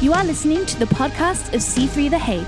You 0.00 0.12
are 0.12 0.22
listening 0.22 0.64
to 0.66 0.78
the 0.78 0.84
podcast 0.84 1.52
of 1.54 1.60
C3 1.60 2.08
The 2.08 2.18
Hague. 2.20 2.46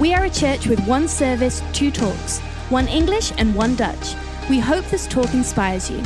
We 0.00 0.14
are 0.14 0.24
a 0.24 0.30
church 0.30 0.66
with 0.66 0.80
one 0.86 1.08
service, 1.08 1.62
two 1.74 1.90
talks, 1.90 2.38
one 2.70 2.88
English 2.88 3.34
and 3.36 3.54
one 3.54 3.76
Dutch. 3.76 4.14
We 4.48 4.60
hope 4.60 4.82
this 4.86 5.06
talk 5.06 5.34
inspires 5.34 5.90
you. 5.90 6.02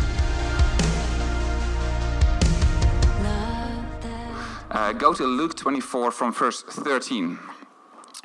Uh, 4.69 4.93
go 4.95 5.15
to 5.15 5.23
Luke 5.23 5.55
24 5.55 6.11
from 6.11 6.33
verse 6.33 6.63
13, 6.63 7.39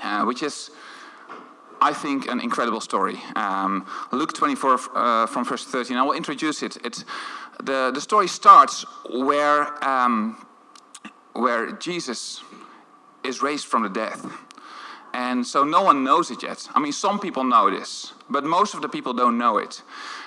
uh, 0.01 0.23
which 0.23 0.41
is, 0.41 0.71
I 1.79 1.93
think, 1.93 2.27
an 2.27 2.39
incredible 2.39 2.81
story. 2.81 3.21
Um, 3.35 3.85
Luke 4.11 4.33
24 4.33 4.79
uh, 4.95 5.27
from 5.27 5.45
verse 5.45 5.65
13. 5.65 5.97
I 5.97 6.01
will 6.01 6.13
introduce 6.13 6.63
it. 6.63 6.77
it 6.83 7.03
the, 7.61 7.91
the 7.93 8.01
story 8.01 8.27
starts 8.27 8.87
where, 9.11 9.87
um, 9.87 10.43
where 11.33 11.71
Jesus 11.73 12.41
is 13.25 13.41
raised 13.41 13.65
from 13.65 13.83
the 13.83 13.89
dead. 13.89 14.17
And 15.13 15.47
so 15.47 15.63
no 15.63 15.81
one 15.81 16.03
knows 16.03 16.29
it 16.29 16.43
yet. 16.43 16.67
I 16.75 16.79
mean, 16.79 16.91
some 16.91 17.19
people 17.19 17.45
know 17.45 17.71
this, 17.71 18.13
but 18.29 18.43
most 18.43 18.73
of 18.73 18.81
the 18.81 18.89
people 18.89 19.13
don't 19.13 19.37
know 19.37 19.57
it. 19.57 19.81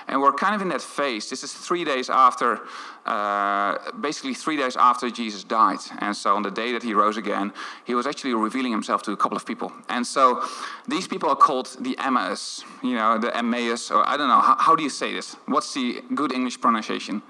And 0.09 0.23
we're 0.23 0.33
kind 0.33 0.55
of 0.55 0.63
in 0.63 0.71
that 0.71 0.81
phase. 0.81 1.29
This 1.29 1.45
is 1.45 1.53
three 1.53 1.85
days 1.85 2.09
after, 2.09 2.61
uh, 3.05 3.77
basically 4.01 4.33
three 4.33 4.57
days 4.57 4.77
after 4.77 5.11
Jesus 5.11 5.45
died. 5.45 5.81
And 5.99 6.17
so 6.17 6.35
on 6.35 6.43
the 6.43 6.51
day 6.51 6.73
that 6.73 6.83
he 6.83 6.95
rose 6.95 7.19
again, 7.19 7.53
he 7.85 7.95
was 7.95 8.07
actually 8.07 8.33
revealing 8.33 8.73
himself 8.73 9.03
to 9.03 9.13
a 9.13 9.17
couple 9.17 9.37
of 9.37 9.45
people. 9.45 9.71
And 9.91 10.07
so 10.07 10.43
these 10.87 11.07
people 11.07 11.29
are 11.29 11.37
called 11.37 11.77
the 11.81 11.95
Emmaus, 11.99 12.65
you 12.83 12.95
know, 12.95 13.19
the 13.19 13.37
Emmaus, 13.37 13.91
or 13.91 14.09
I 14.09 14.17
don't 14.17 14.29
know, 14.29 14.41
how, 14.41 14.57
how 14.59 14.75
do 14.75 14.83
you 14.83 14.91
say 14.91 15.13
this? 15.13 15.37
What's 15.45 15.75
the 15.75 16.03
good 16.15 16.33
English 16.33 16.63
pronunciation? 16.63 17.21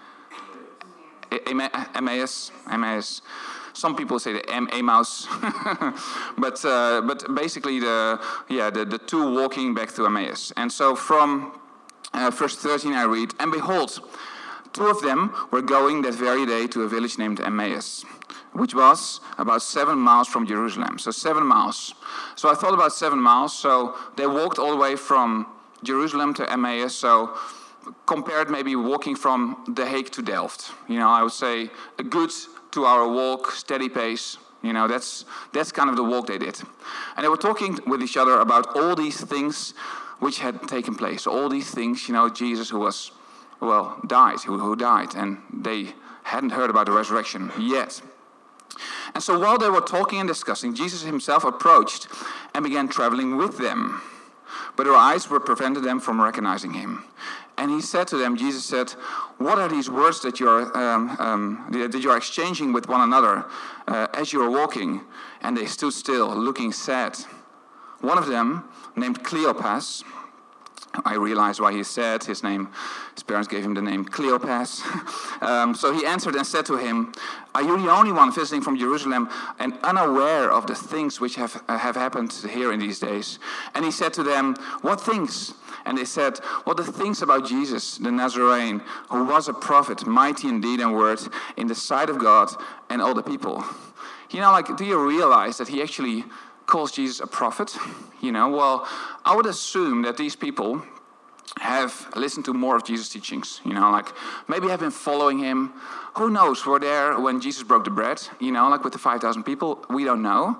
Emmaus, 1.96 2.52
Emmaus. 2.70 3.22
Some 3.78 3.94
people 3.94 4.18
say 4.18 4.32
the 4.32 4.50
M 4.50 4.68
mouse, 4.84 5.26
but 6.38 6.64
uh, 6.64 7.00
but 7.00 7.32
basically 7.32 7.78
the 7.78 8.20
yeah 8.48 8.70
the, 8.70 8.84
the 8.84 8.98
two 8.98 9.32
walking 9.32 9.72
back 9.72 9.94
to 9.94 10.04
Emmaus. 10.04 10.52
And 10.56 10.72
so 10.72 10.96
from 10.96 11.52
uh, 12.12 12.30
verse 12.30 12.56
13 12.56 12.92
I 12.92 13.04
read, 13.04 13.34
and 13.38 13.52
behold, 13.52 14.00
two 14.72 14.86
of 14.86 15.00
them 15.02 15.32
were 15.52 15.62
going 15.62 16.02
that 16.02 16.14
very 16.14 16.44
day 16.44 16.66
to 16.66 16.82
a 16.82 16.88
village 16.88 17.18
named 17.18 17.40
Emmaus, 17.40 18.04
which 18.52 18.74
was 18.74 19.20
about 19.38 19.62
seven 19.62 19.96
miles 19.96 20.26
from 20.26 20.44
Jerusalem. 20.44 20.98
So 20.98 21.12
seven 21.12 21.46
miles. 21.46 21.94
So 22.34 22.50
I 22.50 22.54
thought 22.54 22.74
about 22.74 22.92
seven 22.92 23.20
miles. 23.20 23.56
So 23.56 23.94
they 24.16 24.26
walked 24.26 24.58
all 24.58 24.72
the 24.72 24.76
way 24.76 24.96
from 24.96 25.46
Jerusalem 25.84 26.34
to 26.34 26.52
Emmaus. 26.52 26.96
So 26.96 27.38
compared 28.06 28.50
maybe 28.50 28.74
walking 28.74 29.14
from 29.14 29.64
The 29.68 29.86
Hague 29.86 30.10
to 30.10 30.22
Delft. 30.22 30.72
You 30.88 30.98
know, 30.98 31.08
I 31.08 31.22
would 31.22 31.32
say 31.32 31.70
a 31.98 32.02
good 32.02 32.32
two 32.70 32.86
hour 32.86 33.08
walk, 33.08 33.50
steady 33.50 33.88
pace. 33.88 34.38
You 34.62 34.72
know, 34.72 34.88
that's, 34.88 35.24
that's 35.52 35.70
kind 35.70 35.88
of 35.88 35.96
the 35.96 36.02
walk 36.02 36.26
they 36.26 36.38
did. 36.38 36.60
And 37.16 37.24
they 37.24 37.28
were 37.28 37.36
talking 37.36 37.78
with 37.86 38.02
each 38.02 38.16
other 38.16 38.40
about 38.40 38.76
all 38.76 38.96
these 38.96 39.20
things 39.20 39.72
which 40.18 40.40
had 40.40 40.62
taken 40.66 40.94
place. 40.94 41.26
All 41.26 41.48
these 41.48 41.70
things, 41.70 42.08
you 42.08 42.14
know, 42.14 42.28
Jesus 42.28 42.70
who 42.70 42.80
was, 42.80 43.12
well, 43.60 44.00
died, 44.06 44.40
who, 44.40 44.58
who 44.58 44.74
died, 44.74 45.14
and 45.14 45.38
they 45.52 45.94
hadn't 46.24 46.50
heard 46.50 46.70
about 46.70 46.86
the 46.86 46.92
resurrection 46.92 47.52
yet. 47.58 48.02
And 49.14 49.22
so 49.22 49.38
while 49.38 49.58
they 49.58 49.70
were 49.70 49.80
talking 49.80 50.20
and 50.20 50.28
discussing, 50.28 50.74
Jesus 50.74 51.02
himself 51.02 51.44
approached 51.44 52.08
and 52.54 52.64
began 52.64 52.88
traveling 52.88 53.36
with 53.36 53.58
them. 53.58 54.02
But 54.76 54.84
their 54.84 54.94
eyes 54.94 55.28
were 55.30 55.40
prevented 55.40 55.84
them 55.84 56.00
from 56.00 56.20
recognizing 56.20 56.72
him. 56.72 57.04
And 57.58 57.72
he 57.72 57.80
said 57.80 58.06
to 58.08 58.16
them, 58.16 58.36
Jesus 58.36 58.64
said, 58.64 58.90
What 59.38 59.58
are 59.58 59.68
these 59.68 59.90
words 59.90 60.20
that 60.22 60.38
you're, 60.38 60.76
um, 60.76 61.16
um, 61.18 61.66
that 61.72 62.00
you're 62.00 62.16
exchanging 62.16 62.72
with 62.72 62.88
one 62.88 63.00
another 63.00 63.44
uh, 63.88 64.06
as 64.14 64.32
you 64.32 64.42
are 64.42 64.50
walking? 64.50 65.00
And 65.42 65.56
they 65.56 65.66
stood 65.66 65.92
still, 65.92 66.34
looking 66.34 66.72
sad. 66.72 67.18
One 68.00 68.16
of 68.16 68.28
them, 68.28 68.68
named 68.94 69.24
Cleopas, 69.24 70.04
I 71.04 71.14
realized 71.16 71.60
why 71.60 71.72
he 71.72 71.82
said 71.84 72.24
his 72.24 72.42
name. 72.42 72.68
His 73.14 73.22
parents 73.22 73.48
gave 73.48 73.64
him 73.64 73.74
the 73.74 73.82
name 73.82 74.04
Cleopas. 74.04 75.42
um, 75.42 75.74
so 75.74 75.92
he 75.92 76.06
answered 76.06 76.34
and 76.34 76.46
said 76.46 76.64
to 76.66 76.76
him, 76.76 77.12
Are 77.54 77.62
you 77.62 77.76
the 77.80 77.90
only 77.90 78.12
one 78.12 78.32
visiting 78.32 78.62
from 78.62 78.78
Jerusalem 78.78 79.28
and 79.58 79.74
unaware 79.82 80.50
of 80.50 80.66
the 80.66 80.74
things 80.74 81.20
which 81.20 81.34
have, 81.34 81.62
have 81.68 81.96
happened 81.96 82.32
here 82.32 82.72
in 82.72 82.80
these 82.80 82.98
days? 83.00 83.38
And 83.74 83.84
he 83.84 83.90
said 83.90 84.12
to 84.14 84.22
them, 84.22 84.54
What 84.80 85.00
things? 85.00 85.54
And 85.88 85.96
they 85.96 86.04
said, 86.04 86.38
Well, 86.66 86.74
the 86.74 86.84
things 86.84 87.22
about 87.22 87.46
Jesus, 87.46 87.96
the 87.96 88.12
Nazarene, 88.12 88.82
who 89.08 89.24
was 89.24 89.48
a 89.48 89.54
prophet, 89.54 90.06
mighty 90.06 90.46
in 90.46 90.60
deed 90.60 90.80
and 90.80 90.94
word, 90.94 91.18
in 91.56 91.66
the 91.66 91.74
sight 91.74 92.10
of 92.10 92.18
God 92.18 92.50
and 92.90 93.00
all 93.00 93.14
the 93.14 93.22
people. 93.22 93.64
You 94.30 94.40
know, 94.40 94.52
like, 94.52 94.76
do 94.76 94.84
you 94.84 94.98
realize 95.02 95.56
that 95.56 95.68
he 95.68 95.80
actually 95.80 96.24
calls 96.66 96.92
Jesus 96.92 97.20
a 97.20 97.26
prophet? 97.26 97.74
You 98.20 98.32
know, 98.32 98.50
well, 98.50 98.86
I 99.24 99.34
would 99.34 99.46
assume 99.46 100.02
that 100.02 100.18
these 100.18 100.36
people 100.36 100.82
have 101.56 102.06
listened 102.14 102.44
to 102.44 102.52
more 102.52 102.76
of 102.76 102.84
Jesus' 102.84 103.08
teachings. 103.08 103.62
You 103.64 103.72
know, 103.72 103.90
like 103.90 104.12
maybe 104.46 104.68
have 104.68 104.80
been 104.80 104.90
following 104.90 105.38
him. 105.38 105.72
Who 106.18 106.28
knows? 106.28 106.66
Were 106.66 106.78
there 106.78 107.18
when 107.18 107.40
Jesus 107.40 107.62
broke 107.62 107.84
the 107.84 107.90
bread? 107.90 108.20
You 108.40 108.52
know, 108.52 108.68
like 108.68 108.84
with 108.84 108.92
the 108.92 108.98
5,000 108.98 109.42
people? 109.42 109.82
We 109.88 110.04
don't 110.04 110.20
know. 110.20 110.58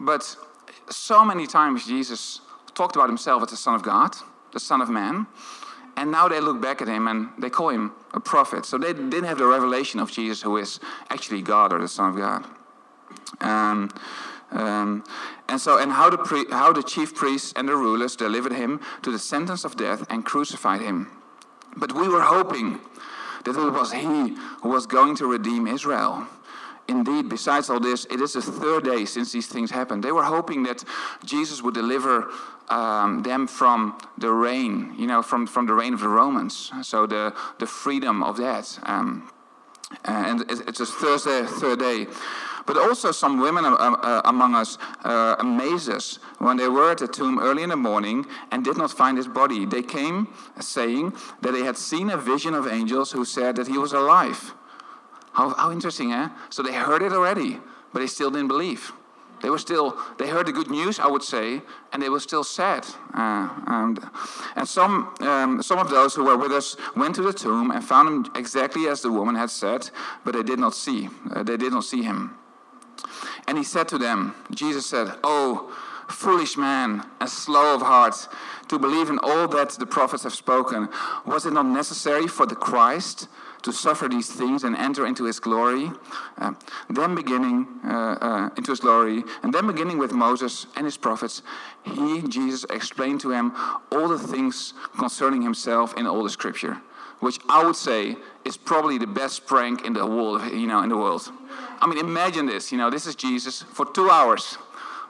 But 0.00 0.36
so 0.90 1.24
many 1.24 1.46
times 1.46 1.86
Jesus 1.86 2.40
talked 2.74 2.96
about 2.96 3.08
himself 3.08 3.44
as 3.44 3.50
the 3.50 3.56
Son 3.56 3.76
of 3.76 3.84
God, 3.84 4.16
the 4.56 4.60
Son 4.60 4.80
of 4.80 4.88
Man. 4.88 5.26
And 5.98 6.10
now 6.10 6.28
they 6.28 6.40
look 6.40 6.62
back 6.62 6.80
at 6.80 6.88
him 6.88 7.08
and 7.08 7.28
they 7.38 7.50
call 7.50 7.68
him 7.68 7.92
a 8.14 8.20
prophet. 8.20 8.64
So 8.64 8.78
they 8.78 8.94
didn't 8.94 9.24
have 9.24 9.36
the 9.36 9.46
revelation 9.46 10.00
of 10.00 10.10
Jesus, 10.10 10.40
who 10.40 10.56
is 10.56 10.80
actually 11.10 11.42
God 11.42 11.74
or 11.74 11.78
the 11.78 11.88
Son 11.88 12.08
of 12.08 12.16
God. 12.16 12.44
Um, 13.42 13.90
um, 14.50 15.04
and 15.48 15.60
so, 15.60 15.78
and 15.78 15.92
how 15.92 16.08
the, 16.08 16.16
pre- 16.16 16.50
how 16.50 16.72
the 16.72 16.82
chief 16.82 17.14
priests 17.14 17.52
and 17.54 17.68
the 17.68 17.76
rulers 17.76 18.16
delivered 18.16 18.52
him 18.52 18.80
to 19.02 19.12
the 19.12 19.18
sentence 19.18 19.62
of 19.64 19.76
death 19.76 20.06
and 20.08 20.24
crucified 20.24 20.80
him. 20.80 21.10
But 21.76 21.92
we 21.92 22.08
were 22.08 22.22
hoping 22.22 22.80
that 23.44 23.56
it 23.56 23.72
was 23.72 23.92
he 23.92 24.36
who 24.62 24.70
was 24.70 24.86
going 24.86 25.16
to 25.16 25.26
redeem 25.26 25.66
Israel. 25.66 26.26
Indeed, 26.88 27.28
besides 27.28 27.68
all 27.68 27.80
this, 27.80 28.04
it 28.06 28.20
is 28.20 28.34
the 28.34 28.42
third 28.42 28.84
day 28.84 29.04
since 29.04 29.32
these 29.32 29.46
things 29.46 29.70
happened. 29.70 30.04
They 30.04 30.12
were 30.12 30.24
hoping 30.24 30.62
that 30.64 30.84
Jesus 31.24 31.62
would 31.62 31.74
deliver 31.74 32.30
um, 32.68 33.22
them 33.22 33.46
from 33.46 33.98
the 34.18 34.30
reign, 34.30 34.94
you 34.98 35.06
know, 35.06 35.22
from, 35.22 35.46
from 35.46 35.66
the 35.66 35.74
reign 35.74 35.94
of 35.94 36.00
the 36.00 36.08
Romans. 36.08 36.72
So 36.82 37.06
the, 37.06 37.34
the 37.58 37.66
freedom 37.66 38.22
of 38.22 38.36
that. 38.36 38.78
Um, 38.84 39.30
and 40.04 40.44
it's 40.48 40.80
a 40.80 40.86
Thursday, 40.86 41.44
third 41.44 41.78
day. 41.78 42.06
But 42.66 42.76
also, 42.76 43.12
some 43.12 43.38
women 43.38 43.64
uh, 43.64 43.76
uh, 43.76 44.22
among 44.24 44.56
us 44.56 44.76
uh, 45.04 45.36
amazed 45.38 45.88
us 45.88 46.18
when 46.38 46.56
they 46.56 46.66
were 46.66 46.90
at 46.90 46.98
the 46.98 47.06
tomb 47.06 47.38
early 47.38 47.62
in 47.62 47.68
the 47.68 47.76
morning 47.76 48.26
and 48.50 48.64
did 48.64 48.76
not 48.76 48.90
find 48.90 49.16
his 49.16 49.28
body. 49.28 49.64
They 49.64 49.82
came 49.82 50.26
saying 50.58 51.14
that 51.42 51.52
they 51.52 51.62
had 51.62 51.76
seen 51.76 52.10
a 52.10 52.16
vision 52.16 52.54
of 52.54 52.66
angels 52.66 53.12
who 53.12 53.24
said 53.24 53.54
that 53.56 53.68
he 53.68 53.78
was 53.78 53.92
alive. 53.92 54.54
How, 55.36 55.50
how 55.50 55.70
interesting, 55.70 56.12
eh? 56.12 56.30
So 56.48 56.62
they 56.62 56.72
heard 56.72 57.02
it 57.02 57.12
already, 57.12 57.60
but 57.92 58.00
they 58.00 58.06
still 58.06 58.30
didn't 58.30 58.48
believe. 58.48 58.90
They 59.42 59.50
were 59.50 59.58
still, 59.58 59.98
they 60.16 60.28
heard 60.28 60.46
the 60.46 60.52
good 60.52 60.70
news, 60.70 60.98
I 60.98 61.08
would 61.08 61.22
say, 61.22 61.60
and 61.92 62.02
they 62.02 62.08
were 62.08 62.20
still 62.20 62.42
sad. 62.42 62.86
Uh, 63.12 63.50
and, 63.66 64.00
and 64.56 64.66
some, 64.66 65.14
um, 65.20 65.62
some 65.62 65.78
of 65.78 65.90
those 65.90 66.14
who 66.14 66.24
were 66.24 66.38
with 66.38 66.52
us 66.52 66.78
went 66.96 67.14
to 67.16 67.22
the 67.22 67.34
tomb 67.34 67.70
and 67.70 67.84
found 67.84 68.08
him 68.08 68.32
exactly 68.34 68.88
as 68.88 69.02
the 69.02 69.12
woman 69.12 69.34
had 69.34 69.50
said, 69.50 69.90
but 70.24 70.32
they 70.32 70.42
did 70.42 70.58
not 70.58 70.74
see. 70.74 71.10
Uh, 71.30 71.42
they 71.42 71.58
did 71.58 71.70
not 71.70 71.84
see 71.84 72.02
him. 72.02 72.34
And 73.46 73.58
he 73.58 73.64
said 73.64 73.88
to 73.88 73.98
them, 73.98 74.34
Jesus 74.52 74.86
said, 74.86 75.12
Oh, 75.22 75.70
foolish 76.08 76.56
man 76.56 77.04
and 77.20 77.28
slow 77.28 77.74
of 77.74 77.82
heart 77.82 78.26
to 78.68 78.78
believe 78.78 79.10
in 79.10 79.18
all 79.18 79.46
that 79.48 79.70
the 79.72 79.86
prophets 79.86 80.22
have 80.22 80.34
spoken. 80.34 80.88
Was 81.26 81.44
it 81.44 81.52
not 81.52 81.66
necessary 81.66 82.26
for 82.26 82.46
the 82.46 82.54
Christ 82.54 83.28
to 83.66 83.72
suffer 83.72 84.06
these 84.08 84.30
things 84.30 84.62
and 84.62 84.76
enter 84.76 85.04
into 85.04 85.24
his 85.24 85.40
glory? 85.40 85.90
Uh, 86.38 86.52
then 86.88 87.16
beginning 87.16 87.66
uh, 87.84 88.16
uh, 88.20 88.50
into 88.56 88.70
his 88.70 88.78
glory, 88.78 89.24
and 89.42 89.52
then 89.52 89.66
beginning 89.66 89.98
with 89.98 90.12
Moses 90.12 90.68
and 90.76 90.84
his 90.84 90.96
prophets, 90.96 91.42
he, 91.82 92.22
Jesus, 92.22 92.64
explained 92.70 93.20
to 93.22 93.32
him 93.32 93.52
all 93.90 94.06
the 94.06 94.20
things 94.20 94.72
concerning 94.96 95.42
himself 95.42 95.96
in 95.96 96.06
all 96.06 96.22
the 96.22 96.30
scripture, 96.30 96.80
which 97.18 97.40
I 97.48 97.64
would 97.64 97.74
say 97.74 98.16
is 98.44 98.56
probably 98.56 98.98
the 98.98 99.08
best 99.08 99.46
prank 99.46 99.84
in 99.84 99.94
the 99.94 100.06
world, 100.06 100.42
you 100.52 100.68
know, 100.68 100.80
in 100.84 100.88
the 100.88 100.96
world. 100.96 101.28
I 101.80 101.88
mean, 101.88 101.98
imagine 101.98 102.46
this. 102.46 102.70
You 102.70 102.78
know, 102.78 102.88
this 102.88 103.04
is 103.08 103.16
Jesus 103.16 103.62
for 103.62 103.84
two 103.84 104.08
hours 104.10 104.58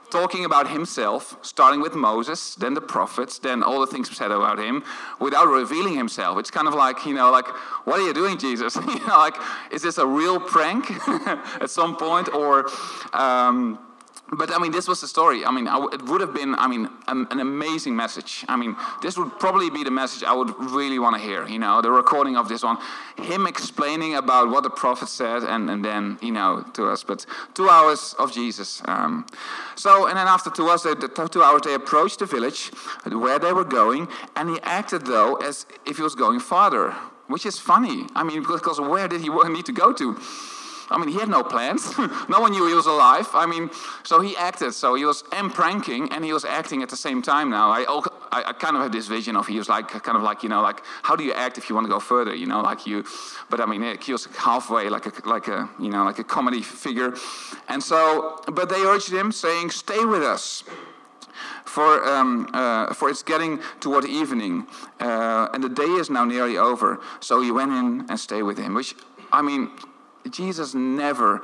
talking 0.09 0.45
about 0.45 0.69
himself, 0.69 1.37
starting 1.41 1.81
with 1.81 1.95
Moses, 1.95 2.55
then 2.55 2.73
the 2.73 2.81
prophets, 2.81 3.39
then 3.39 3.63
all 3.63 3.79
the 3.79 3.87
things 3.87 4.15
said 4.15 4.31
about 4.31 4.59
him, 4.59 4.83
without 5.19 5.47
revealing 5.47 5.95
himself. 5.95 6.37
It's 6.39 6.51
kind 6.51 6.67
of 6.67 6.73
like, 6.73 7.05
you 7.05 7.13
know, 7.13 7.31
like, 7.31 7.47
what 7.85 7.99
are 7.99 8.03
you 8.03 8.13
doing, 8.13 8.37
Jesus? 8.37 8.75
you 8.75 9.07
know, 9.07 9.17
like, 9.17 9.35
is 9.71 9.81
this 9.81 9.97
a 9.97 10.05
real 10.05 10.39
prank 10.39 10.89
at 11.61 11.69
some 11.69 11.95
point? 11.97 12.33
Or, 12.33 12.69
um, 13.13 13.79
but 14.31 14.53
I 14.53 14.59
mean, 14.59 14.73
this 14.73 14.87
was 14.89 14.99
the 14.99 15.07
story. 15.07 15.45
I 15.45 15.51
mean, 15.51 15.67
it 15.67 16.01
would 16.03 16.19
have 16.19 16.33
been, 16.33 16.53
I 16.55 16.67
mean, 16.67 16.89
an, 17.07 17.27
an, 17.31 17.39
amazing 17.39 17.95
message. 17.95 18.43
I 18.49 18.57
mean, 18.57 18.75
this 19.01 19.17
would 19.17 19.39
probably 19.39 19.69
be 19.69 19.85
the 19.85 19.91
message 19.91 20.23
I 20.23 20.33
would 20.33 20.53
really 20.59 20.99
want 20.99 21.15
to 21.15 21.21
hear. 21.21 21.47
You 21.47 21.59
know, 21.59 21.81
the 21.81 21.91
recording 21.91 22.35
of 22.35 22.49
this 22.49 22.61
one, 22.61 22.77
him 23.17 23.47
explaining 23.47 24.15
about 24.15 24.49
what 24.49 24.63
the 24.63 24.69
prophet 24.69 25.07
said, 25.07 25.43
and, 25.43 25.69
and 25.69 25.83
then 25.83 26.17
you 26.21 26.33
know 26.33 26.65
to 26.73 26.89
us. 26.89 27.05
But 27.05 27.25
two 27.53 27.69
hours 27.69 28.15
of 28.19 28.33
Jesus. 28.33 28.81
Um, 28.85 29.25
so, 29.75 30.07
and 30.07 30.17
then 30.17 30.27
after 30.27 30.49
two 30.49 30.67
hours, 30.67 30.83
they, 30.83 30.93
the 30.93 31.07
two 31.07 31.41
hours, 31.41 31.61
they 31.61 31.73
approached 31.73 32.19
the 32.19 32.25
village 32.25 32.67
where 33.05 33.39
they 33.39 33.53
were 33.53 33.63
going, 33.63 34.09
and 34.35 34.49
he 34.49 34.59
acted 34.63 35.05
though 35.05 35.35
as 35.35 35.65
if 35.85 35.97
he 35.97 36.03
was 36.03 36.15
going 36.15 36.41
farther, 36.41 36.91
which 37.27 37.45
is 37.45 37.57
funny. 37.59 38.07
I 38.13 38.23
mean, 38.23 38.41
because 38.41 38.81
where 38.81 39.07
did 39.07 39.21
he 39.21 39.29
need 39.29 39.65
to 39.67 39.73
go 39.73 39.93
to? 39.93 40.17
I 40.89 40.97
mean, 40.97 41.09
he 41.09 41.19
had 41.19 41.29
no 41.29 41.43
plans. 41.43 41.97
no 42.29 42.39
one 42.39 42.51
knew 42.51 42.67
he 42.67 42.73
was 42.73 42.85
alive. 42.85 43.27
I 43.33 43.45
mean, 43.45 43.69
so 44.03 44.21
he 44.21 44.35
acted. 44.37 44.73
So 44.73 44.95
he 44.95 45.05
was 45.05 45.23
and 45.31 45.53
pranking 45.53 46.11
and 46.11 46.23
he 46.23 46.33
was 46.33 46.45
acting 46.45 46.81
at 46.81 46.89
the 46.89 46.95
same 46.95 47.21
time 47.21 47.49
now. 47.49 47.69
I, 47.69 47.85
I, 48.31 48.43
I 48.49 48.53
kind 48.53 48.75
of 48.75 48.83
had 48.83 48.91
this 48.91 49.07
vision 49.07 49.35
of 49.35 49.47
he 49.47 49.57
was 49.57 49.69
like, 49.69 49.89
kind 49.89 50.17
of 50.17 50.23
like, 50.23 50.43
you 50.43 50.49
know, 50.49 50.61
like, 50.61 50.81
how 51.03 51.15
do 51.15 51.23
you 51.23 51.33
act 51.33 51.57
if 51.57 51.69
you 51.69 51.75
want 51.75 51.85
to 51.85 51.91
go 51.91 51.99
further, 51.99 52.33
you 52.33 52.45
know, 52.45 52.61
like 52.61 52.87
you, 52.87 53.03
but 53.49 53.59
I 53.59 53.65
mean, 53.65 53.97
he 54.01 54.11
was 54.11 54.25
halfway, 54.37 54.89
like 54.89 55.05
a, 55.05 55.27
like 55.27 55.47
a, 55.47 55.69
you 55.79 55.89
know, 55.89 56.03
like 56.03 56.19
a 56.19 56.23
comedy 56.23 56.61
figure. 56.61 57.13
And 57.67 57.83
so, 57.83 58.41
but 58.51 58.69
they 58.69 58.81
urged 58.81 59.11
him 59.11 59.31
saying, 59.31 59.71
stay 59.71 60.05
with 60.05 60.23
us 60.23 60.63
for, 61.65 62.03
um, 62.07 62.49
uh, 62.53 62.93
for 62.93 63.09
it's 63.09 63.23
getting 63.23 63.59
toward 63.79 64.05
evening, 64.05 64.67
uh, 64.99 65.49
and 65.53 65.63
the 65.63 65.69
day 65.69 65.83
is 65.83 66.09
now 66.09 66.25
nearly 66.25 66.57
over. 66.57 66.99
So 67.19 67.41
he 67.41 67.51
went 67.51 67.71
in 67.71 68.05
and 68.09 68.19
stayed 68.19 68.43
with 68.43 68.57
him, 68.57 68.73
which, 68.73 68.95
I 69.31 69.41
mean, 69.41 69.69
Jesus 70.29 70.73
never 70.73 71.41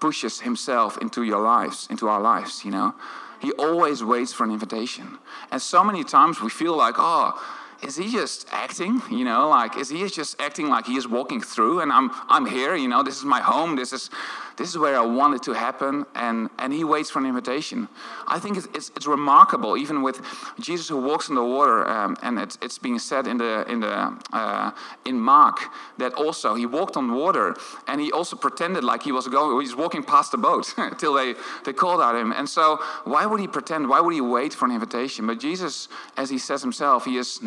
pushes 0.00 0.40
himself 0.40 0.98
into 0.98 1.22
your 1.22 1.40
lives, 1.40 1.86
into 1.90 2.08
our 2.08 2.20
lives, 2.20 2.64
you 2.64 2.70
know. 2.70 2.94
He 3.40 3.52
always 3.52 4.02
waits 4.02 4.32
for 4.32 4.44
an 4.44 4.50
invitation. 4.50 5.18
And 5.50 5.60
so 5.60 5.84
many 5.84 6.04
times 6.04 6.40
we 6.40 6.50
feel 6.50 6.76
like, 6.76 6.94
oh, 6.98 7.40
is 7.82 7.96
he 7.96 8.10
just 8.10 8.48
acting? 8.52 9.02
You 9.10 9.24
know, 9.24 9.48
like 9.48 9.76
is 9.76 9.88
he 9.88 10.06
just 10.08 10.40
acting 10.40 10.68
like 10.68 10.86
he 10.86 10.96
is 10.96 11.06
walking 11.08 11.40
through 11.40 11.80
and 11.80 11.92
I'm 11.92 12.10
I'm 12.28 12.46
here, 12.46 12.74
you 12.74 12.88
know, 12.88 13.02
this 13.02 13.16
is 13.16 13.24
my 13.24 13.40
home, 13.40 13.76
this 13.76 13.92
is 13.92 14.10
this 14.56 14.70
is 14.70 14.78
where 14.78 14.98
I 14.98 15.04
want 15.04 15.34
it 15.34 15.42
to 15.44 15.52
happen, 15.52 16.06
and, 16.14 16.48
and 16.58 16.72
he 16.72 16.82
waits 16.82 17.10
for 17.10 17.18
an 17.18 17.26
invitation. 17.26 17.88
I 18.26 18.38
think 18.38 18.56
it's, 18.56 18.66
it's, 18.74 18.90
it's 18.96 19.06
remarkable, 19.06 19.76
even 19.76 20.02
with 20.02 20.22
Jesus 20.58 20.88
who 20.88 20.96
walks 20.96 21.28
in 21.28 21.34
the 21.34 21.44
water, 21.44 21.86
um, 21.86 22.16
and 22.22 22.38
it's, 22.38 22.56
it's 22.62 22.78
being 22.78 22.98
said 22.98 23.26
in, 23.26 23.36
the, 23.36 23.70
in, 23.70 23.80
the, 23.80 24.16
uh, 24.32 24.70
in 25.04 25.20
Mark 25.20 25.58
that 25.98 26.14
also 26.14 26.54
he 26.54 26.64
walked 26.64 26.96
on 26.96 27.12
water, 27.12 27.54
and 27.86 28.00
he 28.00 28.10
also 28.12 28.34
pretended 28.34 28.82
like 28.82 29.02
he 29.02 29.12
was 29.12 29.28
going, 29.28 29.60
he's 29.60 29.76
walking 29.76 30.02
past 30.02 30.32
the 30.32 30.38
boat 30.38 30.74
till 30.98 31.12
they, 31.12 31.34
they 31.64 31.72
called 31.74 32.00
out 32.00 32.16
him. 32.16 32.32
And 32.32 32.48
so, 32.48 32.78
why 33.04 33.26
would 33.26 33.40
he 33.40 33.46
pretend? 33.46 33.88
Why 33.88 34.00
would 34.00 34.14
he 34.14 34.22
wait 34.22 34.54
for 34.54 34.64
an 34.64 34.72
invitation? 34.72 35.26
But 35.26 35.38
Jesus, 35.38 35.88
as 36.16 36.30
he 36.30 36.38
says 36.38 36.62
himself, 36.62 37.04
he 37.04 37.18
is 37.18 37.42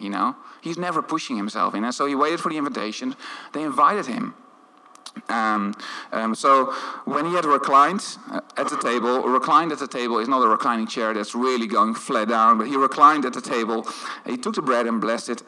you 0.00 0.10
know? 0.10 0.36
He's 0.60 0.78
never 0.78 1.02
pushing 1.02 1.36
himself 1.36 1.74
in. 1.74 1.84
And 1.84 1.94
so 1.94 2.06
he 2.06 2.14
waited 2.14 2.40
for 2.40 2.50
the 2.50 2.58
invitation. 2.58 3.16
They 3.52 3.62
invited 3.62 4.06
him. 4.06 4.34
Um, 5.28 5.74
um, 6.10 6.34
so 6.34 6.72
when 7.04 7.26
he 7.26 7.34
had 7.34 7.44
reclined 7.44 8.04
uh, 8.30 8.40
at 8.56 8.68
the 8.68 8.76
table, 8.76 9.22
reclined 9.22 9.72
at 9.72 9.78
the 9.78 9.86
table 9.86 10.18
is 10.18 10.28
not 10.28 10.42
a 10.42 10.48
reclining 10.48 10.86
chair 10.86 11.12
that's 11.12 11.34
really 11.34 11.66
going 11.66 11.94
flat 11.94 12.28
down, 12.28 12.58
but 12.58 12.66
he 12.66 12.76
reclined 12.76 13.24
at 13.24 13.32
the 13.32 13.40
table. 13.40 13.86
He 14.26 14.36
took 14.36 14.54
the 14.54 14.62
bread 14.62 14.86
and 14.86 15.00
blessed 15.00 15.28
it. 15.28 15.42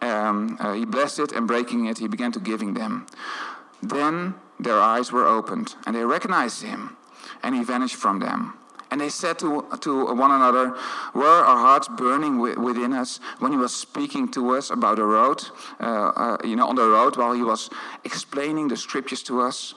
Um, 0.00 0.56
uh, 0.60 0.72
he 0.74 0.84
blessed 0.84 1.18
it 1.18 1.32
and 1.32 1.46
breaking 1.46 1.86
it, 1.86 1.98
he 1.98 2.08
began 2.08 2.32
to 2.32 2.40
giving 2.40 2.74
them. 2.74 3.06
Then 3.82 4.34
their 4.58 4.78
eyes 4.80 5.12
were 5.12 5.26
opened 5.26 5.74
and 5.86 5.94
they 5.94 6.04
recognized 6.04 6.62
him, 6.62 6.96
and 7.42 7.54
he 7.54 7.64
vanished 7.64 7.96
from 7.96 8.20
them. 8.20 8.54
And 8.90 9.00
they 9.00 9.08
said 9.08 9.38
to, 9.38 9.66
to 9.80 10.14
one 10.14 10.32
another, 10.32 10.74
Were 11.14 11.24
our 11.24 11.58
hearts 11.58 11.88
burning 11.88 12.38
within 12.38 12.92
us 12.92 13.20
when 13.38 13.52
he 13.52 13.58
was 13.58 13.74
speaking 13.74 14.28
to 14.32 14.56
us 14.56 14.70
about 14.70 14.96
the 14.96 15.04
road, 15.04 15.42
uh, 15.80 15.84
uh, 15.84 16.36
you 16.44 16.56
know, 16.56 16.66
on 16.66 16.74
the 16.74 16.88
road 16.88 17.16
while 17.16 17.32
he 17.32 17.42
was 17.42 17.70
explaining 18.04 18.68
the 18.68 18.76
scriptures 18.76 19.22
to 19.24 19.40
us? 19.40 19.74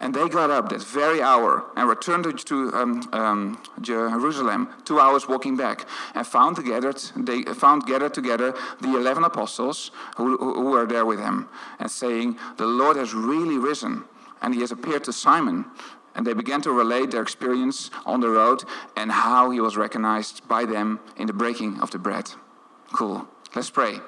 And 0.00 0.12
they 0.12 0.28
got 0.28 0.50
up 0.50 0.68
that 0.70 0.82
very 0.82 1.22
hour 1.22 1.64
and 1.76 1.88
returned 1.88 2.36
to 2.46 2.72
um, 2.74 3.08
um, 3.12 3.62
Jerusalem, 3.80 4.68
two 4.84 4.98
hours 4.98 5.28
walking 5.28 5.56
back, 5.56 5.86
and 6.16 6.26
found 6.26 6.56
gathered, 6.64 7.00
they 7.16 7.42
found 7.42 7.86
gathered 7.86 8.12
together 8.12 8.52
the 8.80 8.96
eleven 8.96 9.22
apostles 9.22 9.92
who, 10.16 10.36
who 10.38 10.70
were 10.70 10.86
there 10.86 11.06
with 11.06 11.20
him, 11.20 11.48
and 11.78 11.88
saying, 11.88 12.36
The 12.56 12.66
Lord 12.66 12.96
has 12.96 13.14
really 13.14 13.58
risen, 13.58 14.02
and 14.40 14.52
he 14.52 14.60
has 14.62 14.72
appeared 14.72 15.04
to 15.04 15.12
Simon. 15.12 15.66
And 16.14 16.26
they 16.26 16.34
began 16.34 16.60
to 16.62 16.72
relate 16.72 17.10
their 17.10 17.22
experience 17.22 17.90
on 18.04 18.20
the 18.20 18.28
road 18.28 18.64
and 18.96 19.10
how 19.10 19.50
he 19.50 19.60
was 19.60 19.76
recognized 19.76 20.46
by 20.46 20.64
them 20.64 21.00
in 21.16 21.26
the 21.26 21.32
breaking 21.32 21.80
of 21.80 21.90
the 21.90 21.98
bread. 21.98 22.30
Cool. 22.92 23.26
Let's 23.54 23.70
pray. 23.70 23.98